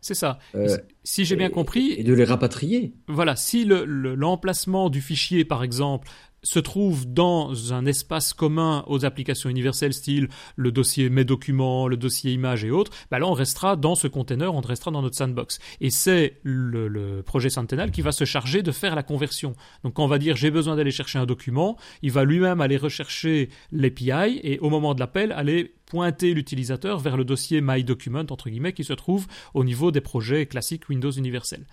C'est 0.00 0.14
ça. 0.14 0.38
Euh, 0.54 0.76
si 1.04 1.24
j'ai 1.24 1.36
bien 1.36 1.50
compris. 1.50 1.92
Et 1.92 2.04
de 2.04 2.14
les 2.14 2.24
rapatrier. 2.24 2.94
Voilà, 3.08 3.36
si 3.36 3.64
l'emplacement 3.64 4.84
le, 4.84 4.90
du 4.90 5.00
fichier, 5.00 5.44
par 5.44 5.62
exemple, 5.62 6.08
se 6.42 6.58
trouve 6.58 7.12
dans 7.12 7.72
un 7.72 7.86
espace 7.86 8.32
commun 8.32 8.84
aux 8.86 9.04
applications 9.04 9.50
universelles 9.50 9.92
style 9.92 10.28
le 10.56 10.72
dossier 10.72 11.10
mes 11.10 11.24
documents, 11.24 11.88
le 11.88 11.96
dossier 11.96 12.32
images 12.32 12.64
et 12.64 12.70
autres, 12.70 12.92
bah 13.10 13.18
là 13.18 13.26
on 13.26 13.32
restera 13.32 13.76
dans 13.76 13.94
ce 13.94 14.06
container, 14.06 14.54
on 14.54 14.60
restera 14.60 14.90
dans 14.90 15.02
notre 15.02 15.16
sandbox. 15.16 15.58
Et 15.80 15.90
c'est 15.90 16.38
le, 16.42 17.22
projet 17.24 17.50
Sentinel 17.50 17.90
qui 17.90 18.02
va 18.02 18.12
se 18.12 18.24
charger 18.24 18.62
de 18.62 18.72
faire 18.72 18.94
la 18.94 19.02
conversion. 19.02 19.54
Donc 19.84 19.94
quand 19.94 20.04
on 20.04 20.08
va 20.08 20.18
dire 20.18 20.36
j'ai 20.36 20.50
besoin 20.50 20.76
d'aller 20.76 20.90
chercher 20.90 21.18
un 21.18 21.26
document, 21.26 21.76
il 22.02 22.12
va 22.12 22.24
lui-même 22.24 22.60
aller 22.60 22.76
rechercher 22.76 23.50
l'API 23.72 24.40
et 24.42 24.58
au 24.60 24.70
moment 24.70 24.94
de 24.94 25.00
l'appel 25.00 25.32
aller 25.32 25.74
pointer 25.86 26.34
l'utilisateur 26.34 26.98
vers 27.00 27.16
le 27.16 27.24
dossier 27.24 27.60
My 27.60 27.82
Document 27.82 28.24
entre 28.30 28.48
guillemets 28.48 28.72
qui 28.72 28.84
se 28.84 28.92
trouve 28.92 29.26
au 29.54 29.64
niveau 29.64 29.90
des 29.90 30.00
projets 30.00 30.46
classiques 30.46 30.88
Windows 30.88 31.10
universel. 31.10 31.66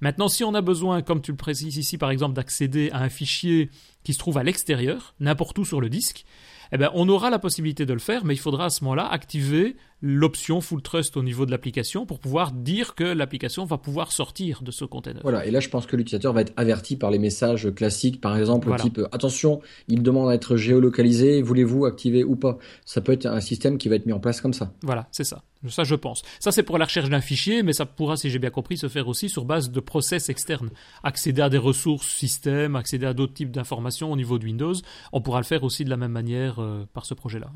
Maintenant, 0.00 0.28
si 0.28 0.44
on 0.44 0.54
a 0.54 0.62
besoin, 0.62 1.02
comme 1.02 1.20
tu 1.20 1.30
le 1.30 1.36
précises 1.36 1.76
ici 1.76 1.98
par 1.98 2.10
exemple, 2.10 2.34
d'accéder 2.34 2.90
à 2.92 3.02
un 3.02 3.08
fichier 3.08 3.70
qui 4.02 4.14
se 4.14 4.18
trouve 4.18 4.38
à 4.38 4.42
l'extérieur, 4.42 5.14
n'importe 5.20 5.58
où 5.58 5.64
sur 5.64 5.80
le 5.80 5.88
disque, 5.88 6.24
eh 6.72 6.78
ben, 6.78 6.90
on 6.94 7.08
aura 7.08 7.30
la 7.30 7.38
possibilité 7.38 7.84
de 7.84 7.92
le 7.92 7.98
faire, 7.98 8.24
mais 8.24 8.34
il 8.34 8.38
faudra 8.38 8.66
à 8.66 8.70
ce 8.70 8.84
moment-là 8.84 9.06
activer 9.10 9.76
l'option 10.02 10.60
Full 10.60 10.82
Trust 10.82 11.16
au 11.16 11.22
niveau 11.22 11.44
de 11.44 11.50
l'application 11.50 12.06
pour 12.06 12.20
pouvoir 12.20 12.52
dire 12.52 12.94
que 12.94 13.04
l'application 13.04 13.64
va 13.64 13.76
pouvoir 13.76 14.12
sortir 14.12 14.62
de 14.62 14.70
ce 14.70 14.84
container. 14.84 15.20
Voilà, 15.22 15.44
et 15.44 15.50
là 15.50 15.60
je 15.60 15.68
pense 15.68 15.86
que 15.86 15.96
l'utilisateur 15.96 16.32
va 16.32 16.42
être 16.42 16.52
averti 16.56 16.96
par 16.96 17.10
les 17.10 17.18
messages 17.18 17.74
classiques, 17.74 18.20
par 18.20 18.36
exemple, 18.36 18.74
type 18.78 19.00
attention, 19.12 19.60
il 19.88 20.02
demande 20.02 20.30
à 20.30 20.34
être 20.34 20.56
géolocalisé, 20.56 21.42
voulez-vous 21.42 21.84
activer 21.86 22.24
ou 22.24 22.36
pas? 22.36 22.58
Ça 22.84 23.00
peut 23.00 23.12
être 23.12 23.26
un 23.26 23.40
système 23.40 23.76
qui 23.76 23.88
va 23.88 23.96
être 23.96 24.06
mis 24.06 24.12
en 24.12 24.20
place 24.20 24.40
comme 24.40 24.54
ça. 24.54 24.72
Voilà, 24.82 25.08
c'est 25.10 25.24
ça. 25.24 25.42
Ça, 25.68 25.84
je 25.84 25.94
pense. 25.94 26.22
Ça, 26.38 26.52
c'est 26.52 26.62
pour 26.62 26.78
la 26.78 26.86
recherche 26.86 27.10
d'un 27.10 27.20
fichier, 27.20 27.62
mais 27.62 27.74
ça 27.74 27.84
pourra, 27.84 28.16
si 28.16 28.30
j'ai 28.30 28.38
bien 28.38 28.48
compris, 28.48 28.78
se 28.78 28.88
faire 28.88 29.08
aussi 29.08 29.28
sur 29.28 29.44
base 29.44 29.70
de 29.70 29.80
process 29.80 30.30
externes. 30.30 30.70
Accéder 31.02 31.42
à 31.42 31.50
des 31.50 31.58
ressources 31.58 32.08
système, 32.08 32.76
accéder 32.76 33.04
à 33.04 33.12
d'autres 33.12 33.34
types 33.34 33.50
d'informations 33.50 34.10
au 34.10 34.16
niveau 34.16 34.38
de 34.38 34.46
Windows, 34.46 34.72
on 35.12 35.20
pourra 35.20 35.38
le 35.38 35.44
faire 35.44 35.62
aussi 35.62 35.84
de 35.84 35.90
la 35.90 35.98
même 35.98 36.12
manière 36.12 36.60
euh, 36.60 36.86
par 36.94 37.04
ce 37.04 37.12
projet-là. 37.12 37.50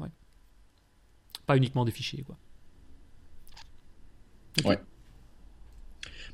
Pas 1.46 1.56
uniquement 1.56 1.86
des 1.86 1.92
fichiers, 1.92 2.22
quoi. 2.22 2.36
Ouais. 4.64 4.78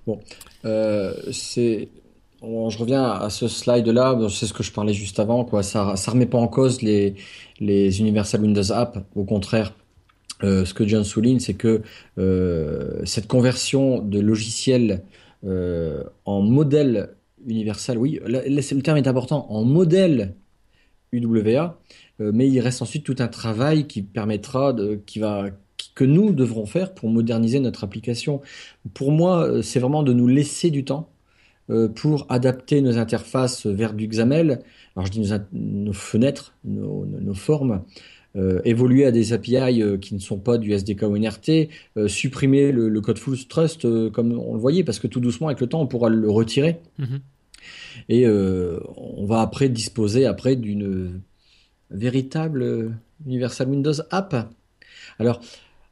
Bon, 0.07 0.21
euh, 0.65 1.15
c'est. 1.33 1.89
je 2.43 2.79
reviens 2.79 3.05
à 3.05 3.31
ce 3.31 3.49
slide-là. 3.49 4.19
C'est 4.29 4.47
ce 4.47 4.53
que 4.53 4.63
je 4.63 4.73
parlais 4.73 4.93
juste 4.93 5.21
avant. 5.21 5.45
Quoi. 5.45 5.63
Ça, 5.63 5.97
ça 5.97 6.11
remet 6.11 6.27
pas 6.27 6.39
en 6.39 6.49
cause 6.49 6.83
les, 6.83 7.15
les 7.61 8.01
Universal 8.01 8.43
Windows 8.43 8.73
Apps. 8.73 8.99
Au 9.15 9.25
contraire, 9.25 9.73
euh, 10.43 10.65
ce 10.65 10.75
que 10.75 10.87
John 10.87 11.05
souligne, 11.05 11.39
c'est 11.41 11.55
que 11.55 11.83
euh, 12.19 13.01
cette 13.05 13.27
conversion 13.27 14.01
de 14.01 14.21
logiciel 14.21 15.03
euh, 15.45 16.05
en 16.25 16.43
modèle 16.43 17.11
universel, 17.47 17.99
oui, 17.99 18.21
le 18.25 18.81
terme 18.81 18.99
est 18.99 19.07
important, 19.09 19.47
en 19.51 19.65
modèle 19.65 20.35
UWA, 21.13 21.81
mais 22.19 22.47
il 22.49 22.61
reste 22.61 22.83
ensuite 22.83 23.03
tout 23.03 23.17
un 23.19 23.29
travail 23.29 23.87
qui 23.87 24.03
permettra, 24.03 24.75
de, 24.75 25.01
qui 25.07 25.19
va, 25.19 25.47
que 25.95 26.05
nous 26.05 26.33
devrons 26.33 26.67
faire 26.67 26.95
pour 26.95 27.09
moderniser 27.09 27.59
notre 27.61 27.83
application. 27.83 28.43
Pour 28.93 29.11
moi, 29.11 29.63
c'est 29.63 29.81
vraiment 29.81 30.03
de 30.03 30.13
nous 30.13 30.29
laisser 30.29 30.71
du 30.71 30.85
temps 30.85 31.09
pour 31.95 32.27
adapter 32.29 32.83
nos 32.83 32.99
interfaces 32.99 33.65
vers 33.65 33.95
du 33.95 34.07
XAML. 34.07 34.61
Alors 34.95 35.07
je 35.07 35.13
dis 35.13 35.33
nos, 35.53 35.93
fenêtres, 35.95 36.55
nos, 36.65 37.07
nos 37.07 37.35
formes, 37.35 37.83
euh, 38.37 38.61
évoluer 38.65 39.07
à 39.07 39.11
des 39.11 39.33
API 39.33 39.83
euh, 39.83 39.99
qui 39.99 40.15
ne 40.15 40.21
sont 40.21 40.39
pas 40.39 40.57
du 40.57 40.73
SDK 40.73 41.03
ou 41.03 41.19
NRT, 41.19 41.69
euh, 41.97 42.07
supprimer 42.07 42.71
le, 42.71 43.01
code 43.01 43.19
full 43.19 43.37
trust 43.49 43.89
comme 44.13 44.39
on 44.39 44.55
le 44.55 44.61
voyait, 44.61 44.85
parce 44.85 45.01
que 45.01 45.09
tout 45.09 45.19
doucement 45.19 45.49
avec 45.49 45.61
le 45.61 45.67
temps 45.67 45.81
on 45.81 45.89
pourra 45.89 46.09
le 46.09 46.31
retirer. 46.31 46.79
Mhm. 46.99 47.21
Et 48.09 48.27
on 48.27 49.27
va 49.27 49.43
après 49.43 49.69
disposer 49.69 50.25
après 50.25 50.57
d'une 50.57 51.21
véritable 51.91 52.93
Universal 53.27 53.69
Windows 53.69 54.01
App. 54.11 54.49
Alors 55.19 55.41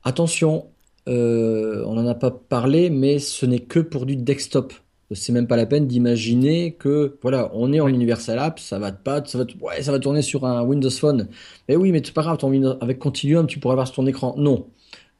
attention, 0.02 0.66
on 1.06 1.94
n'en 1.94 2.06
a 2.06 2.14
pas 2.14 2.30
parlé, 2.30 2.88
mais 2.88 3.18
ce 3.18 3.46
n'est 3.46 3.60
que 3.60 3.80
pour 3.80 4.06
du 4.06 4.16
desktop 4.16 4.72
c'est 5.12 5.32
même 5.32 5.46
pas 5.46 5.56
la 5.56 5.66
peine 5.66 5.86
d'imaginer 5.86 6.72
que 6.72 7.16
voilà, 7.22 7.50
on 7.54 7.72
est 7.72 7.80
en 7.80 7.88
Universal 7.88 8.38
App, 8.38 8.58
ça 8.58 8.78
va 8.78 8.92
pas, 8.92 9.24
ça 9.24 9.38
va, 9.38 9.44
ouais, 9.60 9.82
ça 9.82 9.92
va 9.92 9.98
tourner 9.98 10.22
sur 10.22 10.44
un 10.44 10.62
Windows 10.62 10.90
Phone. 10.90 11.28
Mais 11.68 11.76
oui, 11.76 11.92
mais 11.92 12.02
c'est 12.04 12.12
pas 12.12 12.22
grave, 12.22 12.36
ton 12.38 12.52
avec 12.80 12.98
Continuum, 12.98 13.46
tu 13.46 13.58
pourras 13.58 13.74
voir 13.74 13.86
sur 13.86 13.96
ton 13.96 14.06
écran. 14.06 14.34
Non, 14.36 14.66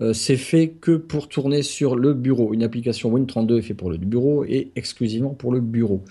euh, 0.00 0.12
c'est 0.12 0.36
fait 0.36 0.68
que 0.68 0.96
pour 0.96 1.28
tourner 1.28 1.62
sur 1.62 1.96
le 1.96 2.14
bureau. 2.14 2.54
Une 2.54 2.62
application 2.62 3.16
Win32 3.16 3.58
est 3.58 3.62
fait 3.62 3.74
pour 3.74 3.90
le 3.90 3.96
bureau 3.96 4.44
et 4.44 4.70
exclusivement 4.76 5.34
pour 5.34 5.52
le 5.52 5.60
bureau. 5.60 6.04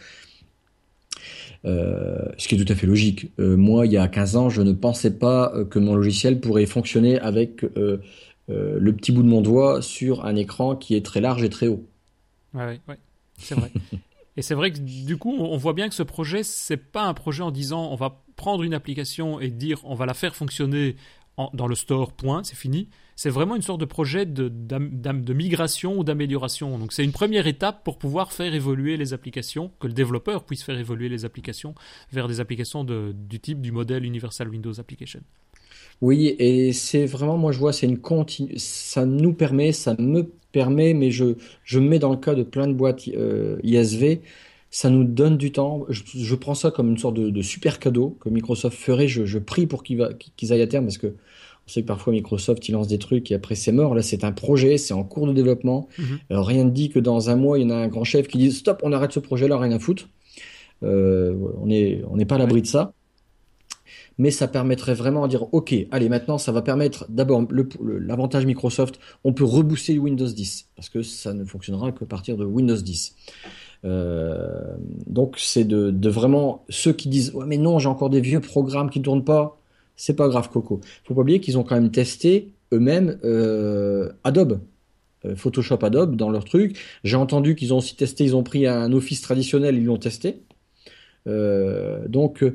Euh, 1.66 2.18
ce 2.38 2.48
qui 2.48 2.56
est 2.56 2.64
tout 2.64 2.72
à 2.72 2.76
fait 2.76 2.88
logique. 2.88 3.32
Euh, 3.40 3.58
moi, 3.58 3.86
il 3.86 3.92
y 3.92 3.98
a 3.98 4.08
15 4.08 4.36
ans, 4.36 4.50
je 4.50 4.62
ne 4.62 4.74
pensais 4.74 5.12
pas 5.12 5.54
que 5.70 5.80
mon 5.80 5.96
logiciel 5.96 6.40
pourrait 6.40 6.66
fonctionner 6.66 7.20
avec 7.20 7.66
le 8.50 8.92
petit 8.94 9.12
bout 9.12 9.24
de 9.24 9.28
mon 9.28 9.42
doigt 9.42 9.82
sur 9.82 10.26
un 10.26 10.36
écran 10.36 10.76
qui 10.76 10.96
est 10.96 11.06
très 11.06 11.22
large 11.22 11.44
et 11.44 11.50
très 11.50 11.68
haut. 11.68 11.86
Ouais, 12.54 12.80
ouais. 12.88 12.98
C'est 13.38 13.56
vrai. 13.56 13.72
Et 14.38 14.44
c'est 14.44 14.54
vrai 14.54 14.72
que 14.72 14.78
du 14.78 15.18
coup, 15.18 15.36
on 15.36 15.58
voit 15.58 15.74
bien 15.74 15.90
que 15.90 15.96
ce 15.96 16.04
projet, 16.04 16.44
c'est 16.44 16.78
pas 16.78 17.06
un 17.06 17.16
projet 17.16 17.42
en 17.42 17.50
disant 17.50 17.90
on 17.92 17.96
va 17.96 18.24
prendre 18.36 18.62
une 18.62 18.76
application 18.76 19.40
et 19.40 19.50
dire 19.50 19.82
on 19.84 19.96
va 19.96 20.06
la 20.06 20.14
faire 20.14 20.36
fonctionner 20.36 20.96
dans 21.54 21.68
le 21.68 21.76
store, 21.76 22.14
point, 22.14 22.44
c'est 22.44 22.56
fini. 22.56 22.90
C'est 23.16 23.30
vraiment 23.30 23.56
une 23.56 23.62
sorte 23.62 23.80
de 23.80 23.86
projet 23.86 24.26
de, 24.26 24.48
de 24.50 25.34
migration 25.34 25.98
ou 25.98 26.04
d'amélioration. 26.04 26.78
Donc 26.78 26.94
c'est 26.94 27.04
une 27.04 27.12
première 27.12 27.48
étape 27.48 27.84
pour 27.84 27.98
pouvoir 27.98 28.32
faire 28.32 28.54
évoluer 28.54 28.98
les 28.98 29.14
applications, 29.14 29.72
que 29.80 29.88
le 29.88 29.94
développeur 29.94 30.46
puisse 30.46 30.64
faire 30.64 30.78
évoluer 30.78 31.10
les 31.10 31.26
applications 31.26 31.76
vers 32.12 32.28
des 32.28 32.40
applications 32.40 32.84
de, 32.84 33.14
du 33.16 33.40
type 33.40 33.62
du 33.62 33.72
modèle 33.72 34.06
Universal 34.06 34.50
Windows 34.50 34.80
Application. 34.80 35.22
Oui, 36.02 36.36
et 36.38 36.74
c'est 36.74 37.06
vraiment, 37.06 37.38
moi 37.38 37.52
je 37.52 37.60
vois, 37.60 37.74
c'est 37.74 37.88
une 37.88 38.00
continue, 38.00 38.58
ça 38.58 39.06
nous 39.06 39.34
permet, 39.34 39.72
ça 39.72 39.96
me 39.98 40.32
permet, 40.58 40.96
mais 40.96 41.12
je, 41.12 41.36
je 41.64 41.78
mets 41.78 42.00
dans 42.00 42.10
le 42.10 42.18
cas 42.18 42.34
de 42.34 42.42
plein 42.42 42.66
de 42.68 42.74
boîtes 42.74 43.08
euh, 43.10 43.58
ISV, 43.62 44.22
ça 44.72 44.90
nous 44.90 45.04
donne 45.04 45.38
du 45.38 45.52
temps. 45.52 45.86
Je, 45.88 46.34
prends 46.34 46.56
ça 46.56 46.72
comme 46.72 46.90
une 46.90 46.98
sorte 46.98 47.14
de, 47.14 47.42
super 47.44 47.78
cadeau 47.78 48.18
que 48.20 48.30
Microsoft 48.30 48.76
ferait. 48.76 49.08
Je, 49.08 49.38
prie 49.38 49.68
pour 49.68 49.84
qu'ils 49.84 50.02
aillent 50.52 50.62
à 50.64 50.68
terme 50.68 50.86
parce 50.86 50.98
que 50.98 51.08
on 51.08 51.70
sait 51.70 51.84
que 51.84 51.88
parfois 51.88 52.12
Microsoft 52.12 52.68
il 52.70 52.72
lance 52.72 52.88
des 52.88 52.98
trucs 52.98 53.30
et 53.30 53.36
après 53.36 53.54
c'est 53.54 53.72
mort. 53.72 53.94
Là 53.94 54.02
c'est 54.02 54.24
un 54.24 54.32
projet, 54.32 54.80
c'est 54.80 54.96
en 54.96 55.04
cours 55.04 55.28
de 55.28 55.34
développement. 55.34 55.90
Mhm. 56.00 56.20
Alors 56.32 56.48
rien 56.48 56.64
ne 56.64 56.72
dit 56.72 56.90
que 56.90 56.98
dans 56.98 57.30
un 57.30 57.36
mois 57.36 57.60
il 57.60 57.64
y 57.64 57.66
en 57.66 57.70
a 57.70 57.76
un 57.76 57.88
grand 57.88 58.04
chef 58.04 58.28
qui 58.28 58.40
dit 58.40 58.52
stop, 58.52 58.80
on 58.84 58.92
arrête 58.94 59.12
ce 59.12 59.20
projet-là, 59.20 59.60
rien 59.60 59.74
à 59.74 59.80
foutre. 59.80 60.10
Euh, 60.84 61.36
on 61.62 61.68
n'est 61.68 62.02
on 62.10 62.18
n'est 62.18 62.26
pas 62.26 62.36
à 62.36 62.40
l'abri 62.40 62.64
de 62.64 62.68
ça 62.68 62.94
mais 64.18 64.32
ça 64.32 64.48
permettrait 64.48 64.96
vraiment 64.96 65.24
de 65.24 65.30
dire, 65.30 65.54
OK, 65.54 65.76
allez, 65.92 66.10
maintenant, 66.10 66.38
ça 66.38 66.52
va 66.52 66.62
permettre 66.62 67.06
d'abord 67.10 67.44
l'avantage 67.82 68.46
Microsoft, 68.46 69.00
on 69.24 69.34
peut 69.34 69.44
rebooster 69.44 70.00
Windows 70.00 70.28
10, 70.28 70.70
parce 70.76 70.90
que 70.90 71.04
ça 71.04 71.34
ne 71.34 71.46
fonctionnera 71.46 71.92
que 71.92 72.04
à 72.04 72.08
partir 72.08 72.38
de 72.38 72.46
Windows 72.46 72.76
10. 72.76 73.16
Euh, 73.86 74.76
donc 75.06 75.36
c'est 75.38 75.64
de, 75.64 76.10
vraiment 76.10 76.66
ceux 76.68 76.94
qui 76.94 77.10
disent 77.10 77.32
ouais 77.36 77.46
mais 77.46 77.58
non 77.58 77.78
j'ai 77.78 77.88
encore 77.88 78.10
des 78.10 78.22
vieux 78.22 78.42
programmes 78.42 78.90
qui 78.90 79.00
ne 79.00 79.04
tournent 79.04 79.26
pas. 79.26 79.60
C'est 79.96 80.16
pas 80.16 80.28
grave 80.28 80.50
Coco. 80.50 80.82
Faut 81.04 81.14
pas 81.14 81.22
oublier 81.22 81.40
qu'ils 81.40 81.58
ont 81.58 81.64
quand 81.64 81.76
même 81.76 81.92
testé 81.92 82.54
eux-mêmes 82.74 83.20
euh, 83.24 84.12
Adobe. 84.24 84.62
Euh, 85.26 85.36
Photoshop 85.36 85.80
Adobe 85.84 86.16
dans 86.16 86.30
leur 86.30 86.46
truc. 86.46 86.78
J'ai 87.04 87.18
entendu 87.18 87.56
qu'ils 87.56 87.74
ont 87.74 87.78
aussi 87.78 87.96
testé 87.96 88.24
ils 88.24 88.36
ont 88.36 88.44
pris 88.44 88.68
un 88.68 88.92
Office 88.94 89.22
traditionnel 89.22 89.76
ils 89.76 89.86
l'ont 89.86 89.98
testé. 89.98 90.42
Donc 91.26 92.46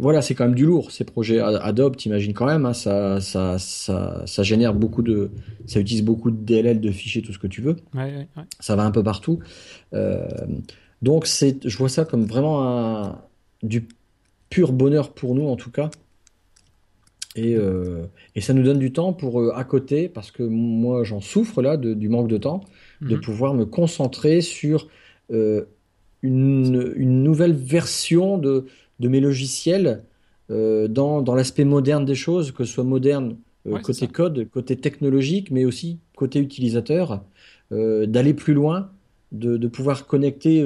voilà, 0.00 0.22
c'est 0.22 0.34
quand 0.34 0.44
même 0.44 0.54
du 0.54 0.66
lourd 0.66 0.90
ces 0.90 1.04
projets 1.04 1.40
Adobe, 1.40 1.96
t'imagines 1.96 2.34
quand 2.34 2.46
même, 2.46 2.66
hein, 2.66 2.72
ça, 2.72 3.20
ça, 3.20 3.58
ça, 3.58 4.22
ça, 4.26 4.42
génère 4.42 4.74
beaucoup 4.74 5.02
de, 5.02 5.30
ça 5.66 5.80
utilise 5.80 6.02
beaucoup 6.02 6.30
de 6.30 6.36
DLL, 6.36 6.80
de 6.80 6.90
fichiers, 6.90 7.22
tout 7.22 7.32
ce 7.32 7.38
que 7.38 7.46
tu 7.46 7.60
veux. 7.60 7.76
Ça 8.58 8.76
va 8.76 8.84
un 8.84 8.90
peu 8.90 9.02
partout. 9.02 9.38
Euh, 9.94 10.26
donc 11.02 11.26
c'est, 11.26 11.66
je 11.66 11.76
vois 11.76 11.88
ça 11.88 12.04
comme 12.04 12.24
vraiment 12.24 12.66
un, 12.66 13.18
du 13.62 13.88
pur 14.48 14.72
bonheur 14.72 15.12
pour 15.12 15.34
nous 15.34 15.46
en 15.46 15.56
tout 15.56 15.70
cas. 15.70 15.90
Et, 17.36 17.54
euh, 17.54 18.06
et 18.34 18.40
ça 18.40 18.52
nous 18.54 18.64
donne 18.64 18.80
du 18.80 18.92
temps 18.92 19.12
pour 19.12 19.54
à 19.54 19.62
côté, 19.62 20.08
parce 20.08 20.32
que 20.32 20.42
moi 20.42 21.04
j'en 21.04 21.20
souffre 21.20 21.62
là 21.62 21.76
du 21.76 22.08
manque 22.08 22.28
de 22.28 22.38
temps, 22.38 22.64
de 23.00 23.14
mhm. 23.14 23.20
pouvoir 23.20 23.54
me 23.54 23.64
concentrer 23.64 24.40
sur 24.40 24.88
une, 26.22 26.92
une 26.96 27.22
nouvelle 27.22 27.54
version 27.54 28.36
de 28.36 28.66
de 29.00 29.08
mes 29.08 29.20
logiciels 29.20 30.04
euh, 30.50 30.88
dans, 30.88 31.22
dans 31.22 31.34
l'aspect 31.34 31.64
moderne 31.64 32.04
des 32.04 32.14
choses, 32.14 32.52
que 32.52 32.64
ce 32.64 32.74
soit 32.74 32.84
moderne 32.84 33.36
euh, 33.66 33.78
côté 33.78 34.06
code, 34.06 34.48
côté 34.50 34.76
technologique, 34.76 35.50
mais 35.50 35.64
aussi 35.64 35.98
côté 36.16 36.38
utilisateur, 36.38 37.24
euh, 37.72 38.06
d'aller 38.06 38.34
plus 38.34 38.54
loin, 38.54 38.90
de, 39.32 39.56
de 39.56 39.68
pouvoir 39.68 40.06
connecter, 40.06 40.64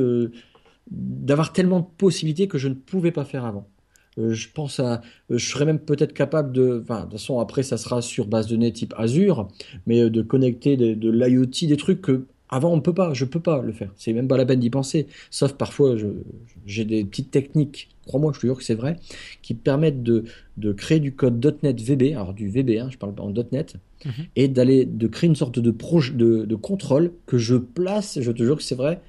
d'avoir 0.90 1.52
tellement 1.52 1.80
de 1.80 1.86
possibilités 1.98 2.48
que 2.48 2.58
je 2.58 2.68
ne 2.68 2.74
pouvais 2.74 3.12
pas 3.12 3.24
faire 3.24 3.44
avant. 3.44 3.68
je 4.16 4.48
pense 4.52 4.80
à, 4.80 5.02
je 5.28 5.36
serais 5.36 5.66
même 5.66 5.78
peut-être 5.78 6.14
capable 6.14 6.50
de, 6.52 6.80
enfin, 6.82 7.00
de 7.00 7.02
toute 7.02 7.12
façon 7.12 7.40
après 7.40 7.62
ça 7.62 7.76
sera 7.76 8.00
sur 8.00 8.26
base 8.26 8.46
de 8.46 8.52
données 8.56 8.72
type 8.72 8.94
Azure, 8.96 9.48
mais 9.86 10.08
de 10.08 10.22
connecter 10.22 10.78
de, 10.78 10.94
de 10.94 11.10
l'IoT, 11.10 11.68
des 11.68 11.76
trucs 11.76 12.00
que 12.00 12.26
Avant, 12.54 12.72
on 12.72 12.80
peut 12.80 12.94
pas, 12.94 13.12
je 13.14 13.24
peux 13.24 13.40
pas 13.40 13.60
le 13.62 13.72
faire. 13.72 13.90
C'est 13.96 14.12
même 14.12 14.28
pas 14.28 14.36
la 14.36 14.46
peine 14.46 14.60
d'y 14.60 14.70
penser. 14.70 15.08
Sauf 15.28 15.54
parfois, 15.54 15.96
j'ai 16.66 16.84
des 16.84 17.04
petites 17.04 17.32
techniques, 17.32 17.88
crois-moi, 18.06 18.30
je 18.32 18.38
te 18.38 18.46
jure 18.46 18.56
que 18.56 18.62
c'est 18.62 18.76
vrai, 18.76 18.96
qui 19.42 19.54
permettent 19.54 20.04
de, 20.04 20.22
de 20.56 20.72
créer 20.72 21.00
du 21.00 21.16
code 21.16 21.44
.NET 21.64 21.80
VB, 21.80 22.14
alors 22.14 22.32
du 22.32 22.48
VB, 22.48 22.78
hein, 22.78 22.90
je 22.92 22.96
parle 22.96 23.12
en 23.18 23.32
.NET, 23.50 23.74
mhm. 24.04 24.12
et 24.36 24.46
d'aller 24.46 24.84
de 24.84 25.08
créer 25.08 25.26
une 25.26 25.34
sorte 25.34 25.58
de, 25.58 25.72
de, 25.72 26.44
de 26.44 26.54
contrôle 26.54 27.12
que 27.26 27.38
je 27.38 27.56
place, 27.56 28.20
je 28.20 28.30
te 28.30 28.44
jure 28.44 28.56
que 28.56 28.62
c'est 28.62 28.76
vrai, 28.76 29.00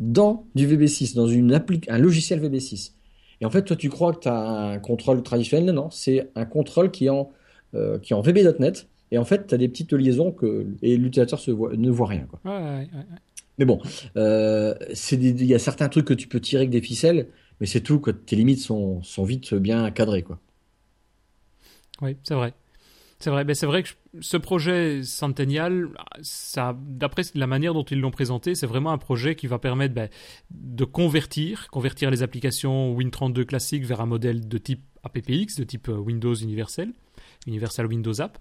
dans 0.00 0.46
du 0.54 0.66
VB6, 0.66 1.14
dans 1.14 1.26
une 1.26 1.62
un 1.88 1.98
logiciel 1.98 2.40
VB6. 2.40 2.92
Et 3.42 3.44
en 3.44 3.50
fait, 3.50 3.64
toi, 3.64 3.76
tu 3.76 3.90
crois 3.90 4.14
que 4.14 4.20
tu 4.20 4.28
as 4.28 4.70
un 4.72 4.78
contrôle 4.78 5.22
traditionnel? 5.22 5.66
Non, 5.66 5.74
non, 5.74 5.90
c'est 5.90 6.30
un 6.36 6.46
contrôle 6.46 6.90
qui 6.90 7.04
est 7.04 7.10
en, 7.10 7.30
euh, 7.74 7.98
qui 7.98 8.14
est 8.14 8.16
en 8.16 8.22
VB.NET 8.22 8.88
et 9.10 9.18
en 9.18 9.24
fait, 9.24 9.46
tu 9.46 9.54
as 9.54 9.58
des 9.58 9.68
petites 9.68 9.92
liaisons 9.92 10.32
que 10.32 10.66
et 10.82 10.96
l'utilisateur 10.96 11.40
ne 11.76 11.90
voit 11.90 12.08
rien. 12.08 12.26
Quoi. 12.28 12.40
mais 13.58 13.64
bon, 13.64 13.80
euh, 14.16 14.74
il 15.12 15.44
y 15.44 15.54
a 15.54 15.58
certains 15.58 15.88
trucs 15.88 16.06
que 16.06 16.14
tu 16.14 16.28
peux 16.28 16.40
tirer 16.40 16.62
avec 16.62 16.70
des 16.70 16.80
ficelles, 16.80 17.28
mais 17.60 17.66
c'est 17.66 17.80
tout. 17.80 18.00
Tes 18.26 18.36
limites 18.36 18.60
sont, 18.60 19.02
sont 19.02 19.24
vite 19.24 19.54
bien 19.54 19.90
cadrées. 19.90 20.22
Quoi. 20.22 20.40
Oui, 22.02 22.16
c'est 22.22 22.34
vrai. 22.34 22.54
C'est 23.20 23.30
vrai, 23.30 23.54
c'est 23.54 23.66
vrai 23.66 23.82
que 23.82 23.88
ce 24.20 24.36
projet 24.36 25.02
Centennial, 25.02 25.88
ça, 26.20 26.76
d'après 26.78 27.22
la 27.34 27.46
manière 27.46 27.72
dont 27.72 27.84
ils 27.84 27.98
l'ont 28.00 28.10
présenté, 28.10 28.54
c'est 28.54 28.66
vraiment 28.66 28.90
un 28.92 28.98
projet 28.98 29.34
qui 29.34 29.46
va 29.46 29.58
permettre 29.58 29.94
ben, 29.94 30.10
de 30.50 30.84
convertir, 30.84 31.68
convertir 31.70 32.10
les 32.10 32.22
applications 32.22 32.94
Win32 32.98 33.44
classiques 33.44 33.84
vers 33.84 34.00
un 34.00 34.06
modèle 34.06 34.46
de 34.46 34.58
type 34.58 34.82
APPX, 35.04 35.56
de 35.56 35.64
type 35.64 35.88
euh, 35.88 35.96
Windows 35.96 36.34
universel. 36.34 36.92
Universal 37.46 37.86
Windows 37.86 38.20
App. 38.20 38.38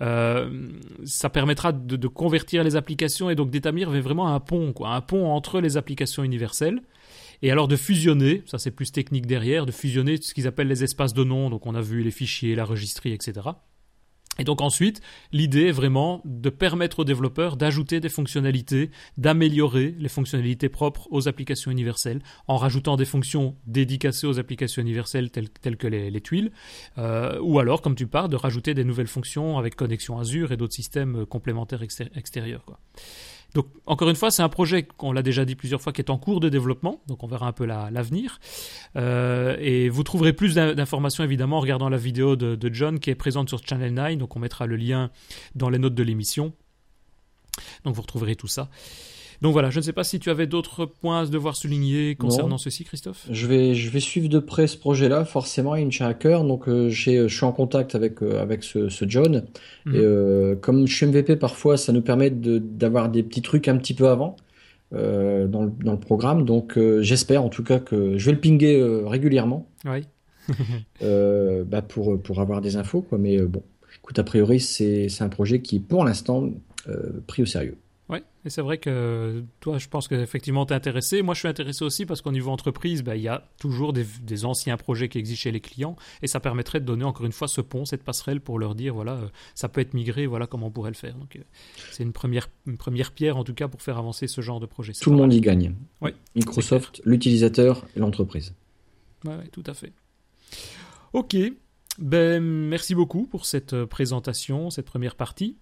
Euh, 0.00 0.68
ça 1.04 1.30
permettra 1.30 1.72
de, 1.72 2.08
convertir 2.08 2.64
les 2.64 2.76
applications 2.76 3.30
et 3.30 3.34
donc 3.34 3.50
d'établir 3.50 3.90
vraiment 3.90 4.28
un 4.28 4.40
pont, 4.40 4.72
un 4.84 5.00
pont 5.00 5.26
entre 5.26 5.60
les 5.60 5.76
applications 5.76 6.22
universelles. 6.22 6.82
Et 7.42 7.50
alors 7.50 7.68
de 7.68 7.76
fusionner, 7.76 8.42
ça 8.46 8.58
c'est 8.58 8.70
plus 8.70 8.92
technique 8.92 9.26
derrière, 9.26 9.66
de 9.66 9.72
fusionner 9.72 10.16
ce 10.16 10.32
qu'ils 10.32 10.46
appellent 10.46 10.68
les 10.68 10.84
espaces 10.84 11.12
de 11.12 11.22
nom, 11.22 11.50
donc 11.50 11.66
on 11.66 11.74
a 11.74 11.82
vu 11.82 12.02
les 12.02 12.10
fichiers, 12.10 12.54
la 12.54 12.64
registrie, 12.64 13.12
etc. 13.12 13.48
Et 14.38 14.44
donc 14.44 14.60
ensuite, 14.60 15.00
l'idée 15.32 15.66
est 15.66 15.72
vraiment 15.72 16.20
de 16.24 16.50
permettre 16.50 17.00
aux 17.00 17.04
développeurs 17.04 17.56
d'ajouter 17.56 18.00
des 18.00 18.08
fonctionnalités, 18.08 18.90
d'améliorer 19.16 19.94
les 19.98 20.08
fonctionnalités 20.08 20.68
propres 20.68 21.08
aux 21.10 21.28
applications 21.28 21.70
universelles, 21.70 22.20
en 22.48 22.56
rajoutant 22.56 22.96
des 22.96 23.04
fonctions 23.04 23.56
dédicacées 23.66 24.26
aux 24.26 24.38
applications 24.38 24.82
universelles 24.82 25.30
telles, 25.30 25.76
que 25.76 25.86
les, 25.86 26.20
tuiles, 26.20 26.52
euh, 26.98 27.38
ou 27.40 27.58
alors, 27.58 27.82
comme 27.82 27.94
tu 27.94 28.06
parles, 28.06 28.30
de 28.30 28.36
rajouter 28.36 28.74
des 28.74 28.84
nouvelles 28.84 29.06
fonctions 29.06 29.58
avec 29.58 29.76
connexion 29.76 30.18
Azure 30.18 30.52
et 30.52 30.56
d'autres 30.56 30.74
systèmes 30.74 31.26
complémentaires 31.26 31.82
extérieurs. 31.82 32.64
Donc, 33.54 33.66
encore 33.86 34.10
une 34.10 34.16
fois, 34.16 34.30
c'est 34.30 34.42
un 34.42 34.48
projet 34.48 34.82
qu'on 34.82 35.12
l'a 35.12 35.22
déjà 35.22 35.44
dit 35.44 35.54
plusieurs 35.54 35.80
fois 35.80 35.92
qui 35.92 36.00
est 36.00 36.10
en 36.10 36.18
cours 36.18 36.40
de 36.40 36.48
développement, 36.48 37.00
donc 37.06 37.22
on 37.22 37.26
verra 37.26 37.46
un 37.46 37.52
peu 37.52 37.64
l'avenir. 37.64 38.38
Euh, 38.96 39.56
et 39.60 39.88
vous 39.88 40.02
trouverez 40.02 40.32
plus 40.32 40.54
d'informations 40.54 41.24
évidemment 41.24 41.58
en 41.58 41.60
regardant 41.60 41.88
la 41.88 41.96
vidéo 41.96 42.36
de, 42.36 42.54
de, 42.54 42.74
John 42.74 43.00
qui 43.00 43.10
est 43.10 43.14
présente 43.14 43.48
sur 43.48 43.66
Channel 43.66 43.94
9, 43.94 44.18
donc 44.18 44.36
on 44.36 44.40
mettra 44.40 44.66
le 44.66 44.76
lien 44.76 45.10
dans 45.54 45.70
les 45.70 45.78
notes 45.78 45.94
de 45.94 46.02
l'émission. 46.02 46.52
Donc 47.84 47.94
vous 47.94 48.02
retrouverez 48.02 48.36
tout 48.36 48.48
ça. 48.48 48.68
Donc 49.42 49.52
voilà, 49.52 49.70
je 49.70 49.78
ne 49.78 49.82
sais 49.82 49.92
pas 49.92 50.04
si 50.04 50.18
tu 50.18 50.30
avais 50.30 50.46
d'autres 50.46 50.86
points 50.86 51.22
à 51.22 51.26
devoir 51.26 51.56
souligner 51.56 52.14
concernant 52.14 52.58
ceci, 52.58 52.84
Christophe. 52.84 53.26
Je 53.30 53.46
vais, 53.46 53.74
je 53.74 53.90
vais 53.90 54.00
suivre 54.00 54.28
de 54.28 54.38
près 54.38 54.66
ce 54.66 54.78
projet-là. 54.78 55.24
Forcément, 55.24 55.74
il 55.74 55.86
me 55.86 55.90
tient 55.90 56.06
à 56.06 56.14
cœur. 56.14 56.44
Donc, 56.44 56.68
euh, 56.68 56.88
je 56.88 57.28
suis 57.28 57.44
en 57.44 57.52
contact 57.52 57.94
avec, 57.94 58.22
euh, 58.22 58.40
avec 58.40 58.64
ce, 58.64 58.88
John. 59.06 59.44
Mhm. 59.84 59.94
Et 59.94 59.98
euh, 59.98 60.56
comme 60.56 60.86
je 60.86 60.94
suis 60.94 61.06
MVP, 61.06 61.36
parfois, 61.36 61.76
ça 61.76 61.92
nous 61.92 62.02
permet 62.02 62.30
d'avoir 62.30 63.08
des 63.08 63.22
petits 63.22 63.42
trucs 63.42 63.68
un 63.68 63.76
petit 63.76 63.94
peu 63.94 64.08
avant. 64.08 64.36
dans, 64.92 64.98
le, 64.98 65.72
dans, 65.82 65.92
le, 65.92 66.00
programme. 66.00 66.44
Donc 66.44 66.78
j'espère 67.00 67.42
en 67.42 67.48
tout 67.48 67.64
cas 67.64 67.78
que 67.78 68.16
je 68.16 68.26
vais 68.26 68.32
le 68.32 68.40
pinguer 68.40 68.82
régulièrement. 69.04 69.68
Oui. 69.84 70.02
bah 71.66 71.82
pour, 71.82 72.22
pour 72.22 72.40
avoir 72.40 72.60
des 72.60 72.76
infos. 72.76 73.02
Quoi. 73.02 73.18
Mais 73.18 73.38
bon, 73.42 73.62
écoute, 73.98 74.18
a 74.18 74.24
priori, 74.24 74.60
c'est 74.60 75.08
un 75.20 75.28
projet 75.28 75.60
qui 75.60 75.80
pour 75.80 76.04
l'instant 76.04 76.50
pris 77.26 77.42
au 77.42 77.46
sérieux. 77.46 77.76
Oui, 78.08 78.18
et 78.44 78.50
c'est 78.50 78.62
vrai 78.62 78.78
que 78.78 79.42
toi, 79.58 79.78
je 79.78 79.88
pense 79.88 80.06
qu'effectivement, 80.06 80.64
tu 80.64 80.72
es 80.72 80.76
intéressé. 80.76 81.22
Moi, 81.22 81.34
je 81.34 81.40
suis 81.40 81.48
intéressé 81.48 81.84
aussi 81.84 82.06
parce 82.06 82.22
qu'au 82.22 82.30
niveau 82.30 82.52
entreprise, 82.52 83.02
bah, 83.02 83.16
il 83.16 83.22
y 83.22 83.28
a 83.28 83.48
toujours 83.58 83.92
des, 83.92 84.44
anciens 84.44 84.76
projets 84.76 85.08
qui 85.08 85.18
existent 85.18 85.42
chez 85.42 85.50
les 85.50 85.60
clients 85.60 85.96
et 86.22 86.28
ça 86.28 86.38
permettrait 86.38 86.78
de 86.78 86.84
donner 86.84 87.04
encore 87.04 87.26
une 87.26 87.32
fois 87.32 87.48
ce 87.48 87.60
pont, 87.60 87.84
cette 87.84 88.04
passerelle 88.04 88.40
pour 88.40 88.60
leur 88.60 88.76
dire 88.76 88.94
voilà, 88.94 89.14
euh, 89.14 89.28
ça 89.56 89.68
peut 89.68 89.80
être 89.80 89.92
migré, 89.92 90.26
voilà 90.26 90.46
comment 90.46 90.68
on 90.68 90.70
pourrait 90.70 90.90
le 90.90 90.96
faire. 90.96 91.14
Donc, 91.16 91.34
euh, 91.34 91.40
c'est 91.90 92.04
une 92.04 92.12
première, 92.12 92.48
une 92.66 92.76
première 92.76 93.10
pierre 93.10 93.36
en 93.36 93.44
tout 93.44 93.54
cas 93.54 93.66
pour 93.66 93.82
faire 93.82 93.98
avancer 93.98 94.28
ce 94.28 94.40
genre 94.40 94.60
de 94.60 94.66
projet. 94.66 94.92
Tout 94.92 95.10
le 95.10 95.16
monde 95.16 95.34
y 95.34 95.40
gagne. 95.40 95.74
Microsoft, 96.36 97.02
l'utilisateur 97.04 97.84
et 97.96 97.98
l'entreprise. 97.98 98.54
Oui, 99.24 99.34
tout 99.50 99.64
à 99.66 99.74
fait. 99.74 99.92
Ok, 101.12 101.36
ben, 101.98 102.42
merci 102.42 102.94
beaucoup 102.94 103.26
pour 103.26 103.46
cette 103.46 103.72
euh, 103.72 103.86
présentation, 103.86 104.68
cette 104.68 104.84
première 104.84 105.14
partie. 105.14 105.56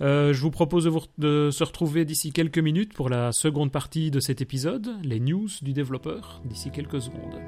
Euh, 0.00 0.32
je 0.32 0.40
vous 0.40 0.50
propose 0.50 0.90
de, 1.18 1.50
se 1.52 1.64
retrouver 1.64 2.04
d'ici 2.04 2.32
quelques 2.32 2.58
minutes 2.58 2.92
pour 2.92 3.08
la 3.08 3.30
seconde 3.30 3.70
partie 3.70 4.10
de 4.10 4.18
cet 4.18 4.40
épisode, 4.40 4.90
les 5.04 5.20
news 5.20 5.48
du 5.62 5.72
développeur, 5.72 6.42
d'ici 6.44 6.70
quelques 6.72 7.00
secondes. 7.00 7.40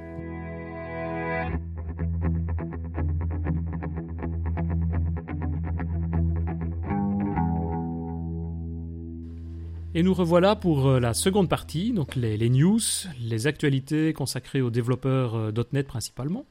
Et 9.95 10.05
nous 10.05 10.14
revoilà 10.14 10.55
pour 10.55 10.86
euh, 10.86 11.01
la 11.01 11.12
seconde 11.12 11.49
partie, 11.49 11.93
donc 11.93 12.14
les, 12.14 12.36
les 12.36 12.51
news, 12.51 12.78
les 13.20 13.49
actualités 13.49 14.12
consacrées 14.12 14.61
aux 14.61 14.70
développeurs 14.70 15.53
.NET 15.72 15.89
principalement. 15.89 16.47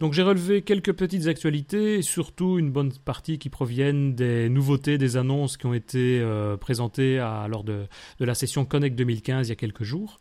Donc 0.00 0.14
j'ai 0.14 0.22
relevé 0.22 0.62
quelques 0.62 0.92
petites 0.92 1.28
actualités 1.28 2.02
surtout 2.02 2.58
une 2.58 2.72
bonne 2.72 2.92
partie 3.04 3.38
qui 3.38 3.50
proviennent 3.50 4.14
des 4.14 4.48
nouveautés, 4.48 4.98
des 4.98 5.16
annonces 5.16 5.56
qui 5.56 5.66
ont 5.66 5.74
été 5.74 6.18
euh, 6.20 6.56
présentées 6.56 7.18
lors 7.48 7.62
de, 7.62 7.86
la 8.18 8.34
session 8.34 8.64
Connect 8.64 8.96
2015 8.96 9.46
il 9.46 9.50
y 9.50 9.52
a 9.52 9.56
quelques 9.56 9.84
jours. 9.84 10.18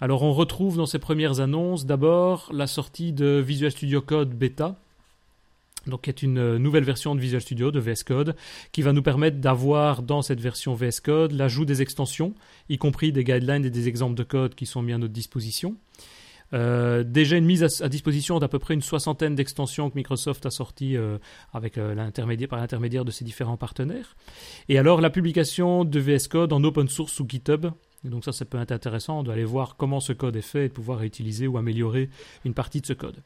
Alors 0.00 0.22
on 0.22 0.32
retrouve 0.32 0.78
dans 0.78 0.86
ces 0.86 0.98
premières 0.98 1.40
annonces 1.40 1.84
d'abord 1.84 2.50
la 2.54 2.66
sortie 2.66 3.12
de 3.12 3.44
Visual 3.46 3.70
Studio 3.70 4.00
Code 4.00 4.30
Beta, 4.30 4.80
donc 5.86 6.02
qui 6.02 6.10
est 6.10 6.22
une 6.22 6.56
nouvelle 6.56 6.84
version 6.84 7.14
de 7.14 7.20
Visual 7.20 7.42
Studio, 7.42 7.70
de 7.70 7.80
VS 7.80 8.04
Code, 8.06 8.36
qui 8.72 8.82
va 8.82 8.92
nous 8.92 9.02
permettre 9.02 9.38
d'avoir 9.38 10.02
dans 10.02 10.22
cette 10.22 10.40
version 10.40 10.74
VS 10.74 11.00
Code 11.02 11.32
l'ajout 11.32 11.64
des 11.64 11.82
extensions, 11.82 12.34
y 12.68 12.78
compris 12.78 13.12
des 13.12 13.24
guidelines 13.24 13.64
et 13.64 13.70
des 13.70 13.88
exemples 13.88 14.14
de 14.14 14.22
code 14.22 14.54
qui 14.54 14.66
sont 14.66 14.82
mis 14.82 14.92
à 14.92 14.98
notre 14.98 15.12
disposition. 15.12 15.76
Euh, 16.52 17.04
déjà 17.04 17.36
une 17.36 17.44
mise 17.44 17.82
à, 17.82 17.88
disposition 17.88 18.38
d'à 18.38 18.48
peu 18.48 18.58
près 18.58 18.74
une 18.74 18.82
soixantaine 18.82 19.34
d'extensions 19.34 19.90
que 19.90 19.96
Microsoft 19.96 20.44
a 20.46 20.50
sorties 20.50 20.96
euh, 20.96 21.18
avec 21.52 21.78
euh, 21.78 21.94
l'intermédiaire 21.94 22.48
par 22.48 22.58
l'intermédiaire 22.58 23.04
de 23.04 23.10
ses 23.10 23.24
différents 23.24 23.56
partenaires. 23.56 24.16
Et 24.68 24.78
alors 24.78 25.00
la 25.00 25.10
publication 25.10 25.84
de 25.84 26.00
VS 26.00 26.28
Code 26.28 26.52
en 26.52 26.62
open 26.64 26.88
source 26.88 27.12
sous 27.12 27.26
GitHub. 27.28 27.66
donc 28.04 28.24
ça, 28.24 28.32
ça 28.32 28.44
peut 28.44 28.60
être 28.60 28.72
intéressant 28.72 29.22
d'aller 29.22 29.44
voir 29.44 29.76
comment 29.76 30.00
ce 30.00 30.12
code 30.12 30.36
est 30.36 30.42
fait 30.42 30.66
et 30.66 30.68
de 30.68 30.72
pouvoir 30.72 31.02
utiliser 31.02 31.46
ou 31.46 31.58
améliorer 31.58 32.10
une 32.44 32.54
partie 32.54 32.80
de 32.80 32.86
ce 32.86 32.94
code. 32.94 33.22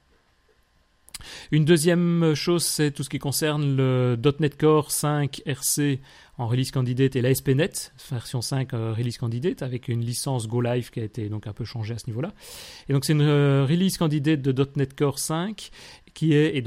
Une 1.51 1.65
deuxième 1.65 2.35
chose, 2.35 2.65
c'est 2.65 2.91
tout 2.91 3.03
ce 3.03 3.11
qui 3.11 3.19
concerne 3.19 3.77
le 3.77 4.19
.NET 4.41 4.57
Core 4.59 4.91
5 4.91 5.43
RC 5.47 6.01
en 6.37 6.49
release 6.49 6.73
candidate 6.73 7.15
et 7.15 7.23
l'ASP.NET, 7.23 7.93
version 8.11 8.43
5 8.43 8.75
euh, 8.75 8.93
release 8.93 9.19
candidate, 9.19 9.63
avec 9.63 9.89
une 9.89 10.01
licence 10.01 10.49
Go 10.49 10.61
Live 10.61 10.91
qui 10.91 11.01
a 11.01 11.05
été 11.05 11.29
donc 11.29 11.47
un 11.47 11.53
peu 11.53 11.65
changée 11.65 11.95
à 11.95 11.99
ce 11.99 12.07
niveau-là. 12.09 12.33
Et 12.89 12.93
donc 12.93 13.05
c'est 13.05 13.13
une 13.13 13.23
euh, 13.23 13.65
release 13.65 13.99
candidate 13.99 14.43
de 14.43 14.69
.NET 14.77 14.95
Core 14.97 15.19
5 15.19 15.71
qui 16.15 16.33
est, 16.33 16.65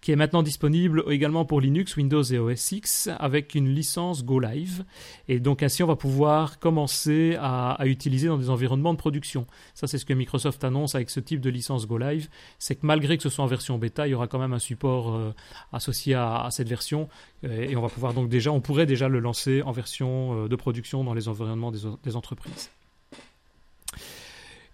qui 0.00 0.12
est 0.12 0.16
maintenant 0.16 0.42
disponible 0.42 1.04
également 1.08 1.44
pour 1.44 1.60
Linux, 1.60 1.96
Windows 1.96 2.22
et 2.22 2.38
OS 2.38 2.72
X 2.72 3.08
avec 3.18 3.54
une 3.54 3.68
licence 3.68 4.24
Go 4.24 4.40
Live. 4.40 4.84
Et 5.28 5.38
donc 5.38 5.62
ainsi, 5.62 5.82
on 5.82 5.86
va 5.86 5.96
pouvoir 5.96 6.58
commencer 6.58 7.36
à, 7.40 7.78
utiliser 7.84 8.28
dans 8.28 8.36
des 8.36 8.50
environnements 8.50 8.92
de 8.92 8.98
production. 8.98 9.46
Ça, 9.74 9.86
c'est 9.86 9.98
ce 9.98 10.04
que 10.04 10.12
Microsoft 10.12 10.64
annonce 10.64 10.94
avec 10.94 11.10
ce 11.10 11.20
type 11.20 11.40
de 11.40 11.50
licence 11.50 11.86
Go 11.86 11.96
Live. 11.96 12.28
C'est 12.58 12.74
que 12.74 12.84
malgré 12.84 13.16
que 13.16 13.22
ce 13.22 13.28
soit 13.28 13.44
en 13.44 13.48
version 13.48 13.78
bêta, 13.78 14.06
il 14.08 14.10
y 14.10 14.14
aura 14.14 14.26
quand 14.26 14.38
même 14.38 14.52
un 14.52 14.58
support 14.58 15.14
euh, 15.14 15.32
associé 15.72 16.14
à, 16.14 16.48
cette 16.50 16.68
version. 16.68 17.08
Euh, 17.44 17.68
et 17.68 17.76
on 17.76 17.82
va 17.82 17.88
pouvoir 17.88 18.14
donc 18.14 18.28
déjà, 18.28 18.50
on 18.50 18.60
pourrait 18.60 18.86
déjà 18.86 19.08
le 19.08 19.20
lancer 19.20 19.62
en 19.62 19.72
version 19.72 20.44
euh, 20.44 20.48
de 20.48 20.56
production 20.56 21.04
dans 21.04 21.14
les 21.14 21.28
environnements 21.28 21.70
des 21.70 22.16
entreprises. 22.16 22.70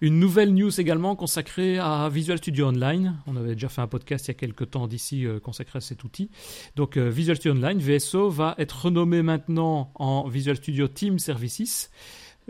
Une 0.03 0.19
nouvelle 0.19 0.55
news 0.55 0.81
également 0.81 1.15
consacrée 1.15 1.79
à 1.79 2.09
Visual 2.09 2.39
Studio 2.39 2.69
Online. 2.69 3.19
On 3.27 3.37
avait 3.37 3.53
déjà 3.53 3.69
fait 3.69 3.83
un 3.83 3.87
podcast 3.87 4.27
il 4.27 4.29
y 4.29 4.31
a 4.31 4.35
quelques 4.35 4.71
temps 4.71 4.87
d'ici 4.87 5.27
euh, 5.27 5.41
consacré 5.41 5.77
à 5.77 5.81
cet 5.81 6.05
outil. 6.05 6.31
Donc 6.75 6.97
euh, 6.97 7.11
Visual 7.11 7.37
Studio 7.37 7.53
Online, 7.53 7.79
VSO, 7.79 8.31
va 8.31 8.55
être 8.57 8.87
renommé 8.87 9.21
maintenant 9.21 9.93
en 9.97 10.27
Visual 10.27 10.57
Studio 10.57 10.89
Team 10.89 11.19
Services. 11.19 11.91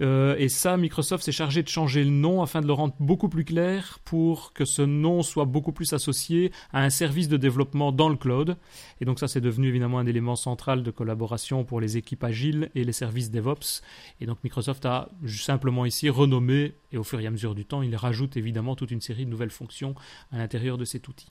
Euh, 0.00 0.36
et 0.38 0.48
ça, 0.48 0.76
Microsoft 0.76 1.24
s'est 1.24 1.32
chargé 1.32 1.62
de 1.62 1.68
changer 1.68 2.04
le 2.04 2.10
nom 2.10 2.42
afin 2.42 2.60
de 2.60 2.66
le 2.66 2.72
rendre 2.72 2.94
beaucoup 3.00 3.28
plus 3.28 3.44
clair 3.44 3.98
pour 4.04 4.52
que 4.52 4.64
ce 4.64 4.82
nom 4.82 5.22
soit 5.22 5.44
beaucoup 5.44 5.72
plus 5.72 5.92
associé 5.92 6.52
à 6.72 6.82
un 6.82 6.90
service 6.90 7.28
de 7.28 7.36
développement 7.36 7.92
dans 7.92 8.08
le 8.08 8.16
cloud. 8.16 8.56
Et 9.00 9.04
donc 9.04 9.18
ça, 9.18 9.28
c'est 9.28 9.40
devenu 9.40 9.68
évidemment 9.68 9.98
un 9.98 10.06
élément 10.06 10.36
central 10.36 10.82
de 10.82 10.90
collaboration 10.90 11.64
pour 11.64 11.80
les 11.80 11.96
équipes 11.96 12.24
agiles 12.24 12.70
et 12.74 12.84
les 12.84 12.92
services 12.92 13.30
DevOps. 13.30 13.82
Et 14.20 14.26
donc 14.26 14.38
Microsoft 14.44 14.84
a 14.86 15.08
simplement 15.26 15.84
ici 15.84 16.08
renommé, 16.08 16.74
et 16.92 16.98
au 16.98 17.04
fur 17.04 17.20
et 17.20 17.26
à 17.26 17.30
mesure 17.30 17.54
du 17.54 17.64
temps, 17.64 17.82
il 17.82 17.94
rajoute 17.96 18.36
évidemment 18.36 18.76
toute 18.76 18.90
une 18.90 19.00
série 19.00 19.24
de 19.24 19.30
nouvelles 19.30 19.50
fonctions 19.50 19.94
à 20.32 20.38
l'intérieur 20.38 20.78
de 20.78 20.84
cet 20.84 21.08
outil. 21.08 21.28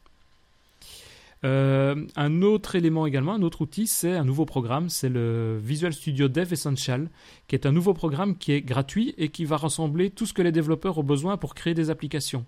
Euh, 1.46 2.06
un 2.18 2.42
autre 2.42 2.76
élément 2.76 3.06
également, 3.06 3.34
un 3.34 3.42
autre 3.42 3.62
outil, 3.62 3.88
c'est 3.88 4.12
un 4.12 4.26
nouveau 4.26 4.46
programme, 4.46 4.90
c'est 4.90 5.08
le 5.08 5.58
Visual 5.62 5.94
Studio 5.94 6.28
Dev 6.28 6.52
Essential, 6.52 7.10
qui 7.48 7.56
est 7.56 7.66
un 7.66 7.72
nouveau 7.72 7.94
programme 7.94 8.38
qui 8.38 8.52
est 8.52 8.62
gratuit 8.62 9.14
et 9.18 9.30
qui 9.30 9.46
va 9.46 9.58
rassembler 9.58 10.10
tout 10.10 10.26
ce 10.26 10.34
que 10.34 10.42
les 10.42 10.52
développeurs 10.52 10.98
ont 10.98 11.04
besoin 11.04 11.38
pour 11.38 11.56
créer 11.56 11.74
des 11.74 11.90
applications. 11.90 12.46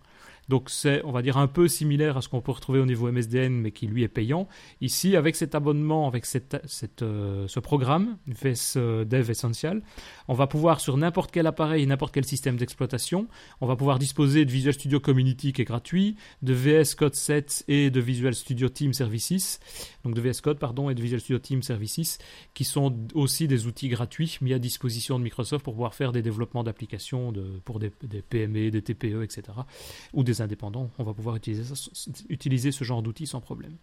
Donc 0.52 0.70
c'est, 0.70 1.02
on 1.06 1.14
va 1.14 1.22
dire, 1.22 1.38
un 1.38 1.48
peu 1.48 1.70
similaire 1.70 2.18
à 2.18 2.22
ce 2.22 2.28
qu'on 2.28 2.42
peut 2.42 2.52
retrouver 2.52 2.82
au 2.82 2.86
niveau 2.86 3.10
MSDN, 3.10 3.54
mais 3.54 3.72
qui 3.72 3.88
lui 3.88 4.04
est 4.04 4.10
payant. 4.10 4.50
Ici, 4.82 5.16
avec 5.16 5.38
cet 5.38 5.56
abonnement, 5.56 6.10
avec 6.10 6.26
cette, 6.26 6.58
euh, 7.02 7.48
ce 7.48 7.62
programme, 7.62 8.18
VS 8.28 8.74
euh, 8.76 9.06
Dev 9.06 9.32
Essential, 9.32 9.82
on 10.28 10.34
va 10.34 10.48
pouvoir 10.48 10.82
sur 10.82 10.98
n'importe 10.98 11.32
quel 11.32 11.48
appareil, 11.48 11.88
n'importe 11.88 12.14
quel 12.14 12.26
système 12.26 12.58
d'exploitation, 12.58 13.30
on 13.62 13.66
va 13.66 13.78
pouvoir 13.78 13.98
disposer 13.98 14.44
de 14.44 14.52
Visual 14.52 14.74
Studio 14.74 15.00
Community 15.00 15.54
qui 15.54 15.62
est 15.62 15.66
gratuit, 15.66 16.18
de 16.42 16.54
VS 16.54 16.96
Code 16.98 17.16
7 17.16 17.64
et 17.70 17.90
de 17.90 18.02
Visual 18.02 18.36
Studio 18.36 18.68
Team 18.68 18.92
Services, 18.92 19.62
donc 20.04 20.16
de 20.16 20.20
VS 20.20 20.42
Code 20.42 20.60
pardon 20.60 20.90
et 20.90 20.96
de 20.96 21.02
Visual 21.02 21.22
Studio 21.22 21.40
Team 21.40 21.64
Services, 21.64 22.18
qui 22.54 22.66
sont 22.66 22.94
aussi 23.14 23.48
des 23.48 23.68
outils 23.68 23.88
gratuits 23.88 24.38
mis 24.42 24.52
à 24.52 24.60
disposition 24.60 25.18
de 25.18 25.24
Microsoft 25.24 25.64
pour 25.64 25.76
pouvoir 25.76 25.96
faire 25.96 26.12
des 26.12 26.22
développements 26.22 26.66
d'applications 26.66 27.32
pour 27.64 27.80
des, 27.80 27.90
PME, 27.90 28.70
des 28.70 28.82
TPE, 28.82 29.24
etc. 29.24 29.44
indépendants, 30.42 30.90
on 31.00 31.04
va 31.04 31.14
pouvoir 31.14 31.36
utiliser, 31.36 31.74
utiliser 32.30 32.72
ce 32.72 32.84
genre 32.84 33.02
d'outils 33.02 33.28
sans 33.28 33.42
problème. 33.42 33.78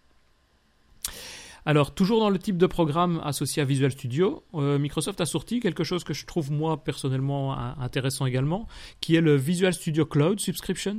Alors, 1.65 1.93
toujours 1.93 2.19
dans 2.19 2.29
le 2.29 2.39
type 2.39 2.57
de 2.57 2.65
programme 2.65 3.21
associé 3.23 3.61
à 3.61 3.65
Visual 3.65 3.91
Studio, 3.91 4.43
euh, 4.55 4.79
Microsoft 4.79 5.19
a 5.21 5.25
sorti 5.25 5.59
quelque 5.59 5.83
chose 5.83 6.03
que 6.03 6.13
je 6.13 6.25
trouve 6.25 6.51
moi 6.51 6.83
personnellement 6.83 7.57
intéressant 7.79 8.25
également, 8.25 8.67
qui 9.01 9.15
est 9.15 9.21
le 9.21 9.35
Visual 9.35 9.73
Studio 9.73 10.05
Cloud 10.05 10.39
Subscriptions. 10.39 10.97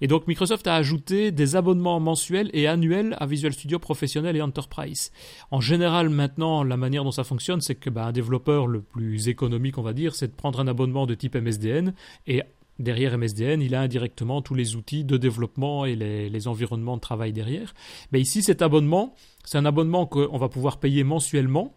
Et 0.00 0.06
donc, 0.06 0.26
Microsoft 0.26 0.66
a 0.66 0.74
ajouté 0.74 1.32
des 1.32 1.56
abonnements 1.56 2.00
mensuels 2.00 2.50
et 2.52 2.66
annuels 2.66 3.16
à 3.18 3.26
Visual 3.26 3.52
Studio 3.52 3.78
professionnel 3.78 4.36
et 4.36 4.42
enterprise. 4.42 5.12
En 5.50 5.60
général, 5.60 6.08
maintenant, 6.08 6.64
la 6.64 6.76
manière 6.76 7.04
dont 7.04 7.12
ça 7.12 7.24
fonctionne, 7.24 7.60
c'est 7.60 7.74
que 7.74 7.90
bah, 7.90 8.06
un 8.06 8.12
développeur 8.12 8.66
le 8.66 8.80
plus 8.80 9.28
économique, 9.28 9.78
on 9.78 9.82
va 9.82 9.92
dire, 9.92 10.14
c'est 10.14 10.28
de 10.28 10.34
prendre 10.34 10.60
un 10.60 10.66
abonnement 10.66 11.06
de 11.06 11.14
type 11.14 11.36
MSDN 11.36 11.94
et 12.26 12.42
derrière 12.80 13.16
MSDN, 13.16 13.62
il 13.62 13.74
a 13.74 13.80
indirectement 13.80 14.42
tous 14.42 14.54
les 14.54 14.76
outils 14.76 15.04
de 15.04 15.16
développement 15.16 15.84
et 15.84 15.94
les, 15.94 16.48
environnements 16.48 16.96
de 16.96 17.00
travail 17.00 17.32
derrière. 17.32 17.74
Mais 18.12 18.20
ici, 18.20 18.42
cet 18.42 18.62
abonnement, 18.62 19.14
c'est 19.44 19.58
un 19.58 19.66
abonnement 19.66 20.06
qu'on 20.06 20.38
va 20.38 20.48
pouvoir 20.48 20.78
payer 20.80 21.04
mensuellement 21.04 21.74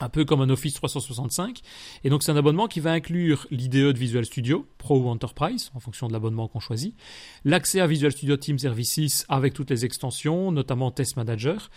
un 0.00 0.08
peu 0.08 0.24
comme 0.24 0.42
un 0.42 0.50
Office 0.50 0.74
365. 0.74 1.60
Et 2.04 2.10
donc 2.10 2.22
c'est 2.22 2.32
un 2.32 2.36
abonnement 2.36 2.66
qui 2.66 2.80
va 2.80 2.92
inclure 2.92 3.46
l'IDE 3.50 3.92
de 3.92 3.98
Visual 3.98 4.24
Studio, 4.24 4.66
Pro 4.78 4.98
ou 4.98 5.08
Enterprise, 5.08 5.70
en 5.74 5.80
fonction 5.80 6.06
de 6.06 6.12
l'abonnement 6.12 6.48
qu'on 6.48 6.60
choisit, 6.60 6.94
l'accès 7.44 7.80
à 7.80 7.86
Visual 7.86 8.12
Studio 8.12 8.36
Team 8.36 8.58
Services 8.58 9.24
avec 9.28 9.54
toutes 9.54 9.70
les 9.70 9.84
extensions, 9.84 10.52
notamment 10.52 10.90
Test 10.90 11.16
Manager, 11.16 11.70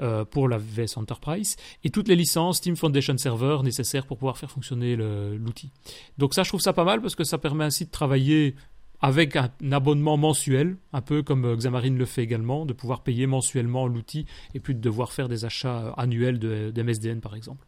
euh, 0.00 0.24
pour 0.24 0.48
la 0.48 0.56
VS 0.56 0.96
Enterprise 0.96 1.56
et 1.84 1.90
toutes 1.90 2.08
les 2.08 2.16
licences 2.16 2.62
Team 2.62 2.76
Foundation 2.76 3.16
Server 3.18 3.58
nécessaires 3.62 4.06
pour 4.06 4.16
pouvoir 4.16 4.38
faire 4.38 4.50
fonctionner 4.50 4.96
l'outil. 4.96 5.70
Donc 6.16 6.32
ça, 6.32 6.42
je 6.42 6.48
trouve 6.48 6.62
ça 6.62 6.72
pas 6.72 6.84
mal 6.84 7.02
parce 7.02 7.14
que 7.14 7.24
ça 7.24 7.36
permet 7.36 7.64
ainsi 7.64 7.84
de 7.84 7.90
travailler 7.90 8.54
avec 9.00 9.36
un, 9.36 9.50
abonnement 9.70 10.16
mensuel, 10.16 10.76
un 10.94 11.02
peu 11.02 11.22
comme 11.22 11.44
euh, 11.44 11.56
Xamarin 11.56 11.94
le 11.94 12.06
fait 12.06 12.22
également, 12.22 12.64
de 12.64 12.72
pouvoir 12.72 13.02
payer 13.02 13.26
mensuellement 13.26 13.86
l'outil 13.86 14.24
et 14.54 14.60
plus 14.60 14.74
de 14.74 14.80
devoir 14.80 15.12
faire 15.12 15.28
des 15.28 15.44
achats 15.44 15.82
euh, 15.82 15.92
annuels 15.98 16.38
d'MSDN 16.38 17.20
par 17.20 17.36
exemple. 17.36 17.66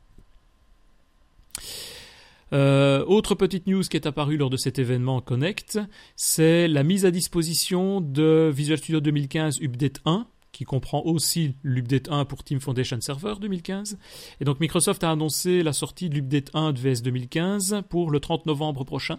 autre 2.53 3.35
petite 3.35 3.67
news 3.67 3.83
qui 3.83 3.97
est 3.97 4.07
apparue 4.07 4.39
lors 4.39 4.51
de 4.51 4.57
cet 4.57 4.79
événement 4.79 5.21
Connect, 5.21 5.79
c'est 6.17 6.69
la 6.69 6.85
mise 6.85 7.05
à 7.05 7.11
disposition 7.11 8.01
de 8.01 8.51
Visual 8.55 8.79
Studio 8.79 9.01
2015 9.01 9.61
Update 9.61 10.01
1 10.07 10.27
qui 10.55 10.65
comprend 10.65 11.03
aussi 11.03 11.55
l'update 11.63 12.09
1 12.11 12.25
pour 12.25 12.45
Team 12.45 12.61
Foundation 12.61 13.01
Server 13.01 13.35
2015. 13.41 13.99
Et 14.41 14.45
donc 14.45 14.61
Microsoft 14.61 15.05
a 15.05 15.11
annoncé 15.11 15.63
la 15.63 15.73
sortie 15.73 16.09
de 16.09 16.15
l'update 16.15 16.51
1 16.55 16.73
de 16.73 16.79
VS 16.79 17.03
2015 17.03 17.83
pour 17.91 18.11
le 18.11 18.21
30 18.21 18.47
novembre 18.47 18.85
prochain. 18.85 19.19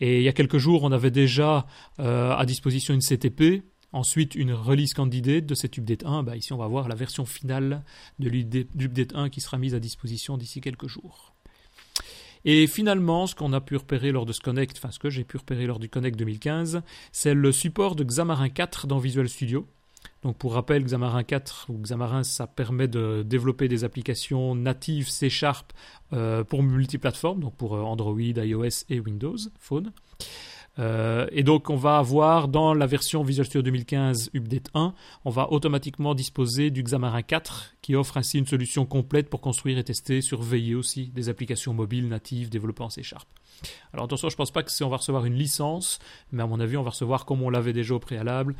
Et 0.00 0.18
il 0.18 0.22
y 0.22 0.28
a 0.28 0.32
quelques 0.32 0.58
jours, 0.58 0.82
on 0.84 0.92
avait 0.92 1.10
déjà 1.10 1.66
euh, 1.98 2.32
à 2.34 2.46
disposition 2.46 2.94
une 2.94 3.00
CTP, 3.00 3.62
ensuite 3.92 4.34
une 4.34 4.52
release 4.52 4.94
candidate 4.94 5.46
de 5.46 5.54
cet 5.54 5.78
update 5.78 6.04
1. 6.04 6.22
Bah, 6.22 6.36
ici, 6.36 6.52
on 6.52 6.58
va 6.58 6.68
voir 6.68 6.88
la 6.88 6.94
version 6.94 7.24
finale 7.24 7.82
de 8.18 8.28
l'update 8.28 9.14
1 9.14 9.28
qui 9.30 9.40
sera 9.40 9.58
mise 9.58 9.74
à 9.74 9.80
disposition 9.80 10.36
d'ici 10.36 10.60
quelques 10.60 10.86
jours. 10.86 11.34
Et 12.44 12.66
finalement, 12.66 13.26
ce 13.26 13.34
qu'on 13.34 13.52
a 13.52 13.60
pu 13.60 13.76
repérer 13.76 14.12
lors 14.12 14.24
de 14.24 14.32
ce 14.32 14.40
Connect, 14.40 14.78
enfin 14.78 14.90
ce 14.90 14.98
que 14.98 15.10
j'ai 15.10 15.24
pu 15.24 15.36
repérer 15.36 15.66
lors 15.66 15.78
du 15.78 15.90
Connect 15.90 16.18
2015, 16.18 16.82
c'est 17.12 17.34
le 17.34 17.52
support 17.52 17.96
de 17.96 18.04
Xamarin 18.04 18.48
4 18.48 18.86
dans 18.86 18.98
Visual 18.98 19.28
Studio. 19.28 19.66
Donc 20.22 20.36
pour 20.36 20.52
rappel, 20.52 20.84
Xamarin 20.84 21.22
4 21.22 21.66
ou 21.70 21.78
Xamarin, 21.78 22.24
ça 22.24 22.46
permet 22.46 22.88
de 22.88 23.22
développer 23.22 23.68
des 23.68 23.84
applications 23.84 24.54
natives 24.54 25.08
C 25.08 25.30
Sharp 25.30 25.72
euh, 26.12 26.44
pour 26.44 26.62
multiplateformes, 26.62 27.40
donc 27.40 27.56
pour 27.56 27.74
euh, 27.74 27.80
Android, 27.80 28.20
iOS 28.20 28.84
et 28.90 29.00
Windows 29.00 29.36
Phone. 29.58 29.92
Euh, 30.80 31.26
et 31.30 31.42
donc 31.42 31.68
on 31.70 31.76
va 31.76 31.98
avoir 31.98 32.48
dans 32.48 32.74
la 32.74 32.86
version 32.86 33.22
Visual 33.22 33.46
Studio 33.46 33.62
2015 33.62 34.30
Update 34.34 34.70
1, 34.74 34.94
on 35.24 35.30
va 35.30 35.52
automatiquement 35.52 36.14
disposer 36.14 36.70
du 36.70 36.82
Xamarin 36.82 37.22
4 37.22 37.74
qui 37.82 37.94
offre 37.94 38.16
ainsi 38.16 38.38
une 38.38 38.46
solution 38.46 38.86
complète 38.86 39.28
pour 39.28 39.40
construire 39.40 39.78
et 39.78 39.84
tester, 39.84 40.22
surveiller 40.22 40.74
aussi 40.74 41.08
des 41.08 41.28
applications 41.28 41.74
mobiles 41.74 42.08
natives 42.08 42.48
développées 42.48 42.82
en 42.82 42.90
C 42.90 43.02
Sharp. 43.02 43.28
Alors 43.92 44.06
attention, 44.06 44.28
je 44.28 44.34
ne 44.34 44.38
pense 44.38 44.50
pas 44.50 44.62
que 44.62 44.70
si 44.70 44.82
on 44.84 44.88
va 44.88 44.96
recevoir 44.96 45.24
une 45.24 45.34
licence, 45.34 45.98
mais 46.32 46.42
à 46.42 46.46
mon 46.46 46.60
avis, 46.60 46.76
on 46.76 46.82
va 46.82 46.90
recevoir, 46.90 47.24
comme 47.26 47.42
on 47.42 47.50
l'avait 47.50 47.72
déjà 47.72 47.94
au 47.94 47.98
préalable, 47.98 48.54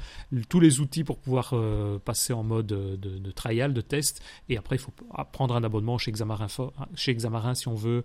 tous 0.49 0.61
les 0.61 0.81
outils 0.81 1.05
pour 1.05 1.19
pouvoir 1.19 1.51
euh, 1.53 1.99
passer 1.99 2.33
en 2.33 2.43
mode 2.43 2.67
de, 2.67 3.31
trial, 3.31 3.73
de 3.73 3.81
test. 3.81 4.23
Et 4.49 4.57
après, 4.57 4.77
il 4.77 4.81
faut 4.81 4.93
prendre 5.33 5.55
un 5.55 5.65
abonnement 5.65 5.99
chez 5.99 6.13
Xamarin, 6.13 6.49
chez 6.95 7.15
Xamarin 7.15 7.55
si 7.55 7.69
on 7.69 7.75
veut 7.75 8.05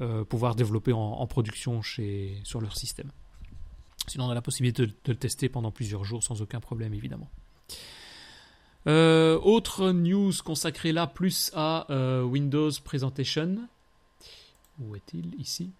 euh, 0.00 0.24
pouvoir 0.24 0.54
développer 0.54 0.92
en, 0.92 1.26
production 1.26 1.82
sur 1.82 2.60
leur 2.60 2.76
système. 2.76 3.10
Sinon, 4.06 4.26
on 4.26 4.30
a 4.30 4.34
la 4.34 4.42
possibilité 4.42 4.86
de, 4.86 4.92
le 5.06 5.14
tester 5.14 5.48
pendant 5.48 5.70
plusieurs 5.70 6.04
jours 6.04 6.22
sans 6.22 6.42
aucun 6.42 6.60
problème, 6.60 6.94
évidemment. 6.94 7.30
Euh, 8.86 9.38
autre 9.40 9.90
news 9.92 10.32
consacrée 10.44 10.92
là 10.92 11.06
plus 11.06 11.50
à 11.54 11.86
Windows 12.24 12.70
Presentation. 12.82 13.68
Où 14.80 14.96
est-il? 14.96 15.34
Ici. 15.38 15.70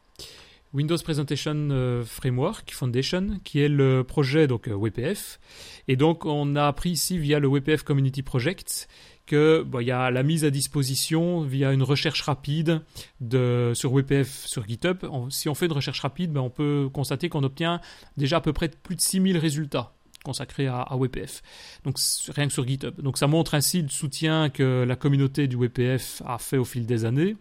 Windows 0.73 0.97
Presentation 1.03 1.69
euh, 1.71 2.05
Framework 2.05 2.73
Foundation, 2.73 3.41
qui 3.43 3.61
est 3.61 3.69
le 3.69 4.05
projet 4.05 4.47
donc 4.47 4.69
euh, 4.69 4.75
WPF. 4.75 5.41
Et 5.89 5.97
donc 5.97 6.25
on 6.25 6.55
a 6.55 6.67
appris 6.67 6.91
ici 6.91 7.19
via 7.19 7.41
le 7.41 7.49
WPF 7.49 7.83
Community 7.83 8.23
Project 8.23 8.89
que 9.27 9.67
il 9.81 9.87
y 9.87 9.91
a 9.91 10.11
la 10.11 10.23
mise 10.23 10.45
à 10.45 10.51
disposition 10.51 11.43
via 11.43 11.73
une 11.73 11.83
recherche 11.83 12.23
rapide 12.23 12.83
de, 13.21 13.73
sur 13.75 13.93
WPF 13.93 14.47
sur 14.47 14.67
GitHub. 14.67 15.05
si 15.31 15.49
on 15.49 15.55
fait 15.55 15.67
une 15.67 15.73
recherche 15.73 16.01
rapide, 16.01 16.33
ben, 16.33 16.41
on 16.41 16.51
peut 16.51 16.89
constater 16.93 17.29
qu'on 17.29 17.43
obtient 17.43 17.81
déjà 18.17 18.39
à 18.39 18.41
peu 18.41 18.53
près 18.53 18.69
plus 18.69 18.97
de 18.97 19.01
6000 19.01 19.39
résultats 19.39 19.93
consacrés 20.25 20.67
à, 20.67 20.83
à, 20.83 20.97
WPF. 20.97 21.43
Donc 21.85 21.97
rien 22.29 22.47
que 22.47 22.53
sur 22.53 22.67
GitHub. 22.67 23.01
Donc 23.01 23.19
ça 23.19 23.27
montre 23.27 23.55
ainsi 23.55 23.83
le 23.83 23.89
soutien 23.89 24.51
que 24.51 24.85
la 24.87 24.97
communauté 24.97 25.49
du 25.49 25.57
WPF 25.57 26.23
a 26.27 26.39
fait 26.39 26.59
au 26.59 26.65
fil 26.65 26.87
des 26.87 27.05
années 27.05 27.37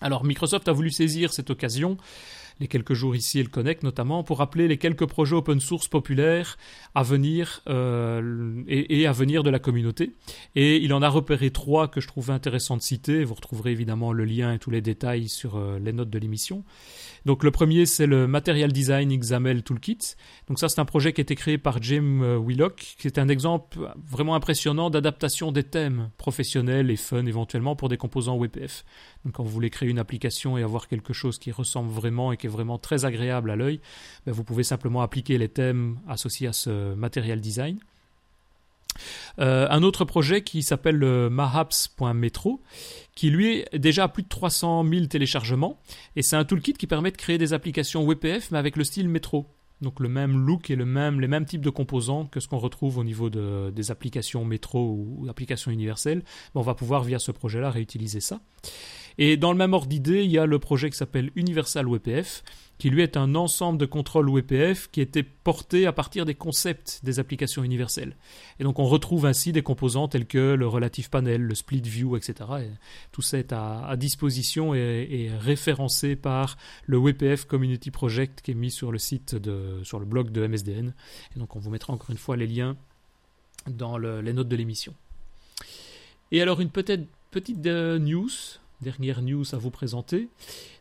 alors 0.00 0.24
Microsoft 0.24 0.68
a 0.68 0.72
voulu 0.72 0.90
saisir 0.90 1.32
cette 1.32 1.50
occasion 1.50 1.96
les 2.60 2.68
quelques 2.68 2.94
jours 2.94 3.14
ici 3.14 3.38
et 3.38 3.42
le 3.42 3.48
Connect 3.48 3.82
notamment, 3.82 4.22
pour 4.22 4.38
rappeler 4.38 4.68
les 4.68 4.78
quelques 4.78 5.06
projets 5.06 5.36
open 5.36 5.60
source 5.60 5.88
populaires 5.88 6.56
à 6.94 7.02
venir 7.02 7.62
euh, 7.68 8.62
et, 8.66 9.06
à 9.06 9.12
venir 9.12 9.42
de 9.42 9.50
la 9.50 9.58
communauté. 9.58 10.12
Et 10.54 10.76
il 10.76 10.94
en 10.94 11.02
a 11.02 11.08
repéré 11.08 11.50
trois 11.50 11.88
que 11.88 12.00
je 12.00 12.08
trouvais 12.08 12.32
intéressant 12.32 12.76
de 12.76 12.82
citer. 12.82 13.24
Vous 13.24 13.34
retrouverez 13.34 13.72
évidemment 13.72 14.12
le 14.12 14.24
lien 14.24 14.54
et 14.54 14.58
tous 14.58 14.70
les 14.70 14.80
détails 14.80 15.28
sur 15.28 15.56
euh, 15.56 15.78
les 15.78 15.92
notes 15.92 16.10
de 16.10 16.18
l'émission. 16.18 16.64
Donc 17.26 17.42
le 17.42 17.50
premier, 17.50 17.86
c'est 17.86 18.06
le 18.06 18.28
Material 18.28 18.70
Design 18.70 19.12
XAML 19.12 19.64
Toolkit. 19.64 20.14
Donc 20.46 20.60
ça, 20.60 20.68
c'est 20.68 20.80
un 20.80 20.84
projet 20.84 21.12
qui 21.12 21.20
a 21.20 21.22
été 21.22 21.34
créé 21.34 21.58
par 21.58 21.82
Jim 21.82 22.20
euh, 22.22 22.38
Willock, 22.38 22.94
qui 22.98 23.08
est 23.08 23.18
un 23.18 23.28
exemple 23.28 23.78
vraiment 24.08 24.36
impressionnant 24.36 24.90
d'adaptation 24.90 25.50
des 25.50 25.64
thèmes 25.64 26.10
professionnels 26.18 26.88
et 26.88 26.94
fun 26.94 27.26
éventuellement 27.26 27.74
pour 27.74 27.88
des 27.88 27.96
composants 27.96 28.36
WPF. 28.38 28.84
Donc 29.24 29.34
quand 29.34 29.42
vous 29.42 29.50
voulez 29.50 29.70
créer 29.70 29.88
une 29.88 29.98
application 29.98 30.56
et 30.56 30.62
avoir 30.62 30.86
quelque 30.86 31.12
chose 31.12 31.40
qui 31.40 31.50
ressemble 31.50 31.90
vraiment 31.90 32.30
et 32.30 32.36
qui 32.36 32.46
est 32.46 32.50
vraiment 32.50 32.78
très 32.78 33.04
agréable 33.04 33.50
à 33.50 33.56
l'œil, 33.56 33.80
ben, 34.24 34.30
vous 34.30 34.44
pouvez 34.44 34.62
simplement 34.62 35.02
appliquer 35.02 35.36
les 35.36 35.48
thèmes 35.48 35.98
associés 36.06 36.46
à 36.46 36.52
ce 36.52 36.94
Material 36.94 37.40
Design. 37.40 37.80
Euh, 39.38 39.66
un 39.70 39.82
autre 39.82 40.04
projet 40.04 40.42
qui 40.42 40.62
s'appelle 40.62 40.98
mahaps.metro, 41.30 42.60
qui 43.14 43.30
lui 43.30 43.64
est 43.72 43.78
déjà 43.78 44.04
à 44.04 44.08
plus 44.08 44.22
de 44.22 44.28
300 44.28 44.84
000 44.88 45.06
téléchargements, 45.06 45.80
et 46.16 46.22
c'est 46.22 46.36
un 46.36 46.44
toolkit 46.44 46.74
qui 46.74 46.86
permet 46.86 47.10
de 47.10 47.16
créer 47.16 47.38
des 47.38 47.52
applications 47.52 48.06
WPF 48.06 48.50
mais 48.50 48.58
avec 48.58 48.76
le 48.76 48.84
style 48.84 49.08
métro. 49.08 49.46
Donc 49.82 50.00
le 50.00 50.08
même 50.08 50.38
look 50.38 50.70
et 50.70 50.76
le 50.76 50.86
même, 50.86 51.20
les 51.20 51.28
mêmes 51.28 51.44
types 51.44 51.60
de 51.60 51.70
composants 51.70 52.24
que 52.26 52.40
ce 52.40 52.48
qu'on 52.48 52.58
retrouve 52.58 52.96
au 52.98 53.04
niveau 53.04 53.28
de, 53.28 53.70
des 53.70 53.90
applications 53.90 54.44
métro 54.44 54.80
ou 54.80 55.26
applications 55.28 55.70
universelles. 55.70 56.22
on 56.54 56.62
va 56.62 56.74
pouvoir 56.74 57.04
via 57.04 57.18
ce 57.18 57.30
projet-là 57.30 57.70
réutiliser 57.70 58.20
ça. 58.20 58.40
Et 59.18 59.36
dans 59.36 59.52
le 59.52 59.58
même 59.58 59.72
ordre 59.72 59.86
d'idée, 59.86 60.24
il 60.24 60.30
y 60.30 60.38
a 60.38 60.46
le 60.46 60.58
projet 60.58 60.90
qui 60.90 60.96
s'appelle 60.96 61.30
Universal 61.36 61.86
WPF, 61.88 62.42
qui 62.78 62.90
lui 62.90 63.02
est 63.02 63.16
un 63.16 63.34
ensemble 63.34 63.78
de 63.78 63.86
contrôles 63.86 64.28
WPF 64.28 64.90
qui 64.90 65.00
était 65.00 65.22
porté 65.22 65.86
à 65.86 65.92
partir 65.92 66.26
des 66.26 66.34
concepts 66.34 67.00
des 67.02 67.18
applications 67.18 67.64
universelles. 67.64 68.16
Et 68.60 68.64
donc 68.64 68.78
on 68.78 68.84
retrouve 68.84 69.24
ainsi 69.24 69.52
des 69.52 69.62
composants 69.62 70.08
tels 70.08 70.26
que 70.26 70.54
le 70.54 70.66
relative 70.66 71.08
panel, 71.08 71.40
le 71.40 71.54
split 71.54 71.80
view, 71.80 72.16
etc. 72.16 72.34
Et 72.60 72.70
tout 73.12 73.22
ça 73.22 73.38
est 73.38 73.52
à, 73.52 73.94
disposition 73.96 74.74
et, 74.74 75.30
référencé 75.40 76.16
par 76.16 76.58
le 76.84 76.98
WPF 76.98 77.46
Community 77.46 77.90
Project 77.90 78.42
qui 78.42 78.50
est 78.50 78.54
mis 78.54 78.70
sur 78.70 78.92
le 78.92 78.98
site 78.98 79.34
de, 79.34 79.80
sur 79.82 79.98
le 79.98 80.04
blog 80.04 80.30
de 80.30 80.46
MSDN. 80.46 80.92
Et 81.34 81.38
donc 81.38 81.56
on 81.56 81.58
vous 81.58 81.70
mettra 81.70 81.94
encore 81.94 82.10
une 82.10 82.18
fois 82.18 82.36
les 82.36 82.46
liens 82.46 82.76
dans 83.66 83.96
les 83.96 84.32
notes 84.32 84.48
de 84.48 84.56
l'émission. 84.56 84.94
Et 86.30 86.42
alors 86.42 86.60
une 86.60 86.70
peut-être 86.70 87.06
petite 87.30 87.64
euh, 87.66 87.98
news 87.98 88.28
dernière 88.80 89.22
news 89.22 89.44
à 89.52 89.56
vous 89.58 89.70
présenter. 89.70 90.28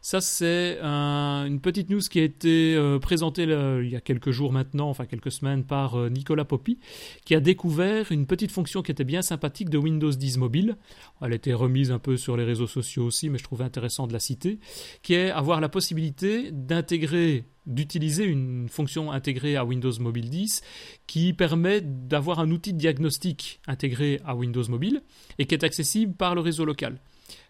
Ça, 0.01 0.21
c'est 0.21 0.79
une 0.81 1.59
petite 1.61 1.89
news 1.89 1.99
qui 1.99 2.19
a 2.19 2.23
été 2.23 2.75
euh, 2.75 2.99
présentée 2.99 3.43
il 3.43 3.89
y 3.89 3.95
a 3.95 4.01
quelques 4.01 4.31
jours 4.31 4.51
maintenant, 4.51 4.89
enfin 4.89 5.05
quelques 5.05 5.31
semaines, 5.31 5.63
par 5.63 5.95
euh, 5.95 6.09
Nicolas 6.09 6.45
Poppy, 6.45 6.77
qui 7.25 7.35
a 7.35 7.39
découvert 7.39 8.11
une 8.11 8.27
petite 8.27 8.51
fonction 8.51 8.81
qui 8.81 8.91
était 8.91 9.03
bien 9.03 9.21
sympathique 9.21 9.69
de 9.69 9.77
Windows 9.77 10.11
10 10.11 10.37
Mobile. 10.37 10.77
Elle 11.21 11.31
a 11.31 11.35
été 11.35 11.53
remise 11.53 11.91
un 11.91 11.99
peu 11.99 12.17
sur 12.17 12.37
les 12.37 12.43
réseaux 12.43 12.67
sociaux 12.67 13.05
aussi, 13.05 13.29
mais 13.29 13.37
je 13.37 13.43
trouvais 13.43 13.63
intéressant 13.63 14.07
de 14.07 14.13
la 14.13 14.19
citer, 14.19 14.59
qui 15.01 15.13
est 15.13 15.31
avoir 15.31 15.61
la 15.61 15.69
possibilité 15.69 16.51
d'intégrer 16.51 17.45
d'utiliser 17.65 18.25
une 18.25 18.69
fonction 18.69 19.11
intégrée 19.11 19.55
à 19.55 19.65
Windows 19.65 19.91
Mobile 19.99 20.29
10 20.29 20.61
qui 21.07 21.33
permet 21.33 21.81
d'avoir 21.81 22.39
un 22.39 22.51
outil 22.51 22.73
de 22.73 22.77
diagnostic 22.77 23.59
intégré 23.65 24.21
à 24.23 24.35
Windows 24.35 24.67
Mobile 24.69 25.01
et 25.39 25.45
qui 25.45 25.55
est 25.55 25.63
accessible 25.63 26.13
par 26.13 26.35
le 26.35 26.41
réseau 26.41 26.65
local. 26.65 26.99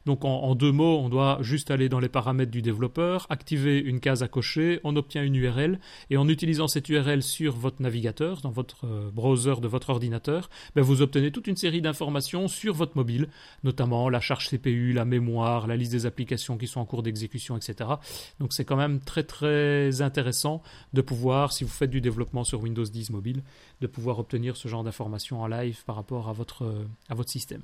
Donc 0.05 0.23
en, 0.23 0.53
deux 0.53 0.71
mots, 0.71 0.99
on 0.99 1.09
doit 1.09 1.39
juste 1.41 1.71
aller 1.71 1.89
dans 1.89 1.99
les 1.99 2.09
paramètres 2.09 2.51
du 2.51 2.61
développeur, 2.61 3.25
activer 3.29 3.79
une 3.79 3.99
case 3.99 4.21
à 4.21 4.27
cocher, 4.27 4.79
on 4.83 4.95
obtient 4.95 5.23
une 5.23 5.35
URL, 5.35 5.79
et 6.11 6.17
en 6.17 6.27
utilisant 6.29 6.67
cette 6.67 6.89
URL 6.89 7.23
sur 7.23 7.55
votre 7.55 7.81
navigateur, 7.81 8.41
dans 8.41 8.51
votre 8.51 8.85
euh, 8.85 9.09
browser 9.11 9.55
de 9.61 9.67
votre 9.67 9.89
ordinateur, 9.89 10.49
ben, 10.75 10.83
vous 10.83 11.01
obtenez 11.01 11.31
toute 11.31 11.47
une 11.47 11.55
série 11.55 11.81
d'informations 11.81 12.47
sur 12.47 12.75
votre 12.75 12.95
mobile, 12.95 13.29
notamment 13.63 14.07
la 14.09 14.19
charge 14.19 14.47
CPU, 14.49 14.93
la 14.93 15.05
mémoire, 15.05 15.65
la 15.65 15.75
liste 15.75 15.91
des 15.91 16.05
applications 16.05 16.57
qui 16.57 16.67
sont 16.67 16.79
en 16.79 16.85
cours 16.85 17.01
d'exécution, 17.01 17.57
etc. 17.57 17.89
Donc 18.39 18.53
c'est 18.53 18.65
quand 18.65 18.75
même 18.75 18.99
très 18.99 20.01
intéressant 20.01 20.61
de 20.93 21.01
pouvoir, 21.01 21.51
si 21.51 21.63
vous 21.63 21.69
faites 21.71 21.89
du 21.89 22.01
développement 22.01 22.43
sur 22.43 22.61
Windows 22.61 22.83
10 22.83 23.09
mobile, 23.09 23.41
de 23.81 23.87
pouvoir 23.87 24.19
obtenir 24.19 24.55
ce 24.55 24.67
genre 24.67 24.83
d'informations 24.83 25.41
en 25.41 25.47
live 25.47 25.83
par 25.85 25.95
rapport 25.95 26.29
à 26.29 26.33
votre, 26.33 26.63
euh, 26.63 26.85
à 27.09 27.15
votre 27.15 27.31
système. 27.31 27.61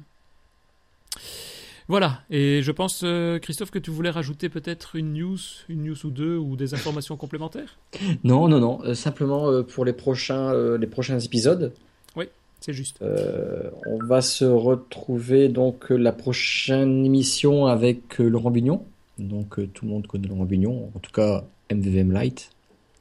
Voilà, 1.91 2.21
et 2.29 2.61
je 2.61 2.71
pense, 2.71 3.01
euh, 3.03 3.37
Christophe, 3.37 3.69
que 3.69 3.77
tu 3.77 3.91
voulais 3.91 4.11
rajouter 4.11 4.47
peut-être 4.47 4.95
une 4.95 5.11
news, 5.11 5.37
une 5.67 5.83
news 5.83 6.05
ou 6.05 6.09
deux, 6.09 6.37
ou 6.37 6.55
des 6.55 6.73
informations 6.73 7.17
complémentaires? 7.17 7.79
Non, 8.23 8.47
non, 8.47 8.61
non, 8.61 8.79
euh, 8.85 8.93
simplement 8.93 9.49
euh, 9.49 9.61
pour 9.61 9.83
les 9.83 9.91
prochains, 9.91 10.53
les 10.77 10.87
prochains 10.87 11.19
épisodes. 11.19 11.73
Oui, 12.15 12.29
c'est 12.61 12.71
juste. 12.71 13.01
on 13.01 13.97
va 14.05 14.21
se 14.21 14.45
retrouver 14.45 15.49
donc 15.49 15.89
la 15.89 16.13
prochaine 16.13 17.05
émission 17.05 17.65
avec 17.65 18.19
Laurent 18.19 18.51
Bignon. 18.51 18.85
Donc 19.19 19.59
tout 19.73 19.83
le 19.83 19.91
monde 19.91 20.07
connaît 20.07 20.29
Laurent 20.29 20.45
Bignon, 20.45 20.89
en 20.95 20.99
tout 20.99 21.11
cas 21.11 21.43
MVVM 21.73 22.13
Light. 22.13 22.51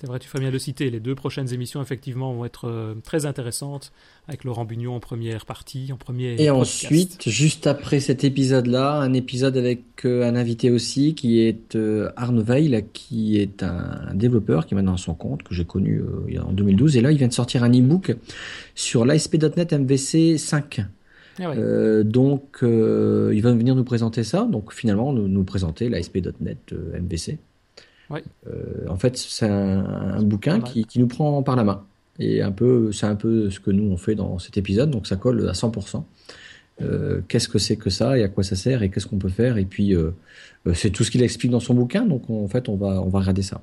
C'est 0.00 0.06
vrai, 0.06 0.18
tu 0.18 0.30
fais 0.30 0.38
bien 0.38 0.48
de 0.48 0.54
le 0.54 0.58
citer. 0.58 0.88
Les 0.88 0.98
deux 0.98 1.14
prochaines 1.14 1.52
émissions, 1.52 1.82
effectivement, 1.82 2.32
vont 2.32 2.46
être 2.46 2.66
euh, 2.66 2.94
très 3.04 3.26
intéressantes, 3.26 3.92
avec 4.28 4.44
Laurent 4.44 4.64
Bugnon 4.64 4.94
en 4.94 5.00
première 5.00 5.44
partie, 5.44 5.92
en 5.92 5.98
premier. 5.98 6.36
Et 6.38 6.48
ensuite, 6.48 7.28
juste 7.28 7.66
après 7.66 8.00
cet 8.00 8.24
épisode-là, 8.24 8.94
un 8.94 9.12
épisode 9.12 9.58
avec 9.58 9.82
euh, 10.06 10.26
un 10.26 10.36
invité 10.36 10.70
aussi, 10.70 11.14
qui 11.14 11.40
est 11.40 11.76
euh, 11.76 12.10
Arnaud 12.16 12.42
Veil, 12.42 12.82
qui 12.94 13.38
est 13.38 13.62
un 13.62 14.14
développeur 14.14 14.64
qui 14.64 14.72
est 14.72 14.76
maintenant 14.76 14.94
à 14.94 14.98
son 14.98 15.12
compte, 15.12 15.42
que 15.42 15.54
j'ai 15.54 15.66
connu 15.66 16.02
en 16.42 16.52
2012. 16.52 16.96
Et 16.96 17.02
là, 17.02 17.12
il 17.12 17.18
vient 17.18 17.28
de 17.28 17.34
sortir 17.34 17.62
un 17.62 17.70
e-book 17.70 18.16
sur 18.74 19.04
l'ASP.NET 19.04 19.74
MVC 19.74 20.38
5. 20.38 20.80
donc, 22.04 22.60
il 22.62 23.40
va 23.42 23.52
venir 23.52 23.74
nous 23.74 23.84
présenter 23.84 24.24
ça. 24.24 24.48
Donc, 24.50 24.72
finalement, 24.72 25.12
nous, 25.12 25.28
nous 25.28 25.44
présenter 25.44 25.90
l'ASP.NET 25.90 26.72
MVC. 26.72 27.36
Euh, 28.12 28.88
en 28.88 28.96
fait, 28.96 29.16
c'est 29.16 29.46
un, 29.46 30.22
bouquin 30.22 30.60
qui, 30.60 30.86
nous 30.98 31.06
prend 31.06 31.42
par 31.42 31.56
la 31.56 31.64
main. 31.64 31.84
Et 32.18 32.42
un 32.42 32.52
peu, 32.52 32.92
c'est 32.92 33.06
un 33.06 33.14
peu 33.14 33.50
ce 33.50 33.60
que 33.60 33.70
nous 33.70 33.90
on 33.90 33.96
fait 33.96 34.14
dans 34.14 34.38
cet 34.38 34.58
épisode, 34.58 34.90
donc 34.90 35.06
ça 35.06 35.16
colle 35.16 35.48
à 35.48 35.52
100%. 35.52 36.04
Euh, 36.82 37.20
qu'est-ce 37.28 37.48
que 37.48 37.58
c'est 37.58 37.76
que 37.76 37.90
ça 37.90 38.18
et 38.18 38.22
à 38.22 38.28
quoi 38.28 38.42
ça 38.42 38.56
sert 38.56 38.82
et 38.82 38.90
qu'est-ce 38.90 39.06
qu'on 39.06 39.18
peut 39.18 39.28
faire? 39.28 39.58
Et 39.58 39.64
puis 39.64 39.94
euh, 39.94 40.12
c'est 40.74 40.90
tout 40.90 41.04
ce 41.04 41.10
qu'il 41.10 41.22
explique 41.22 41.50
dans 41.50 41.60
son 41.60 41.74
bouquin 41.74 42.06
donc 42.06 42.30
en 42.30 42.48
fait 42.48 42.70
on 42.70 42.76
va 42.76 43.02
on 43.02 43.08
va 43.08 43.20
regarder 43.20 43.42
ça. 43.42 43.62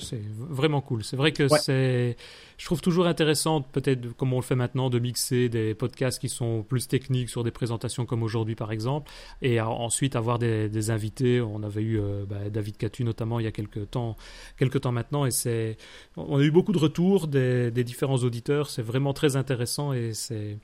C'est 0.00 0.22
vraiment 0.36 0.80
cool. 0.80 1.04
C'est 1.04 1.16
vrai 1.16 1.32
que 1.32 1.48
c'est 1.48 2.16
je 2.58 2.64
trouve 2.64 2.80
toujours 2.80 3.06
intéressant, 3.06 3.60
peut-être 3.60 4.16
comme 4.16 4.32
on 4.32 4.36
le 4.36 4.42
fait 4.42 4.54
maintenant, 4.54 4.88
de 4.88 4.98
mixer 4.98 5.48
des 5.48 5.74
podcasts 5.74 6.18
qui 6.18 6.28
sont 6.28 6.62
plus 6.62 6.88
techniques 6.88 7.28
sur 7.28 7.44
des 7.44 7.50
présentations 7.50 8.06
comme 8.06 8.22
aujourd'hui 8.22 8.54
par 8.54 8.72
exemple, 8.72 9.10
et 9.42 9.60
ensuite 9.60 10.16
avoir 10.16 10.38
des, 10.38 10.90
invités. 10.90 11.40
On 11.40 11.62
avait 11.62 11.82
eu 11.82 12.00
euh, 12.00 12.24
bah, 12.26 12.48
David 12.50 12.76
Catu 12.76 13.04
notamment 13.04 13.40
il 13.40 13.44
y 13.44 13.46
a 13.46 13.52
quelques 13.52 13.90
temps, 13.90 14.16
quelques 14.58 14.80
temps 14.80 14.92
maintenant, 14.92 15.26
et 15.26 15.30
c'est, 15.30 15.76
on 16.16 16.38
a 16.38 16.42
eu 16.42 16.50
beaucoup 16.50 16.72
de 16.72 16.78
retours 16.78 17.26
des, 17.26 17.70
des 17.70 17.84
différents 17.84 18.18
auditeurs. 18.18 18.70
C'est 18.70 18.82
vraiment 18.82 19.12
très 19.12 19.36
intéressant 19.36 19.92
et 19.92 20.14
c'est 20.14 20.58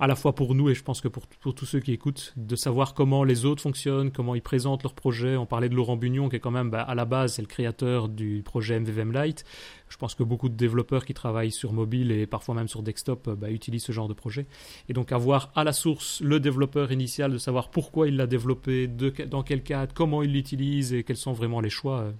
à 0.00 0.06
la 0.06 0.14
fois 0.14 0.34
pour 0.34 0.54
nous 0.54 0.70
et 0.70 0.74
je 0.74 0.82
pense 0.82 1.00
que 1.00 1.08
pour, 1.08 1.26
pour, 1.26 1.54
tous 1.54 1.66
ceux 1.66 1.80
qui 1.80 1.92
écoutent, 1.92 2.32
de 2.36 2.54
savoir 2.54 2.94
comment 2.94 3.24
les 3.24 3.44
autres 3.44 3.62
fonctionnent, 3.62 4.12
comment 4.12 4.34
ils 4.34 4.42
présentent 4.42 4.84
leurs 4.84 4.94
projets. 4.94 5.36
On 5.36 5.46
parlait 5.46 5.68
de 5.68 5.74
Laurent 5.74 5.96
Bugnon, 5.96 6.28
qui 6.28 6.36
est 6.36 6.40
quand 6.40 6.52
même, 6.52 6.70
bah, 6.70 6.82
à 6.82 6.94
la 6.94 7.04
base, 7.04 7.34
c'est 7.34 7.42
le 7.42 7.48
créateur 7.48 8.08
du 8.08 8.42
projet 8.44 8.78
MVVM 8.78 9.12
Lite. 9.12 9.44
Je 9.88 9.96
pense 9.96 10.14
que 10.14 10.22
beaucoup 10.22 10.48
de 10.48 10.54
développeurs 10.54 11.04
qui 11.04 11.14
travaillent 11.14 11.50
sur 11.50 11.72
mobile 11.72 12.12
et 12.12 12.26
parfois 12.26 12.54
même 12.54 12.68
sur 12.68 12.82
desktop 12.82 13.28
bah, 13.30 13.50
utilisent 13.50 13.84
ce 13.84 13.92
genre 13.92 14.08
de 14.08 14.14
projet. 14.14 14.46
Et 14.88 14.92
donc 14.92 15.10
avoir 15.10 15.50
à 15.56 15.64
la 15.64 15.72
source 15.72 16.20
le 16.20 16.38
développeur 16.38 16.92
initial, 16.92 17.32
de 17.32 17.38
savoir 17.38 17.70
pourquoi 17.70 18.06
il 18.06 18.16
l'a 18.16 18.26
développé, 18.26 18.86
de, 18.86 19.10
dans 19.24 19.42
quel 19.42 19.62
cadre, 19.62 19.92
comment 19.94 20.22
il 20.22 20.32
l'utilise 20.32 20.92
et 20.92 21.02
quels 21.02 21.16
sont 21.16 21.32
vraiment 21.32 21.60
les 21.60 21.70
choix, 21.70 22.00
euh, 22.00 22.12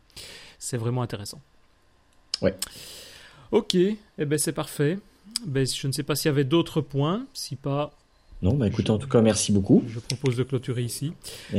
c'est 0.59 0.79
vraiment 0.79 1.03
intéressant. 1.03 1.41
Ouais. 2.43 2.57
Ok, 3.53 3.75
eh 3.75 3.97
ben 4.19 4.39
c'est 4.39 4.53
parfait. 4.53 4.99
Ben, 5.47 5.67
je 5.67 5.87
ne 5.87 5.93
sais 5.93 6.03
pas 6.03 6.15
s'il 6.15 6.27
y 6.27 6.29
avait 6.29 6.45
d'autres 6.45 6.81
points. 6.81 7.27
Si 7.33 7.57
pas. 7.57 7.93
Non, 8.41 8.55
bah 8.55 8.69
écoutez, 8.69 8.91
en 8.91 8.99
tout 8.99 9.09
cas, 9.09 9.21
merci 9.21 9.51
beaucoup. 9.51 9.83
Je 9.89 9.99
propose 9.99 10.37
de 10.37 10.45
clôturer 10.45 10.83
ici. 10.83 11.13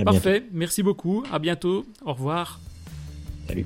Parfait, 0.06 0.46
merci 0.54 0.82
beaucoup. 0.82 1.26
À 1.32 1.40
bientôt. 1.40 1.86
Au 2.06 2.14
revoir. 2.14 2.60
Salut. 3.48 3.66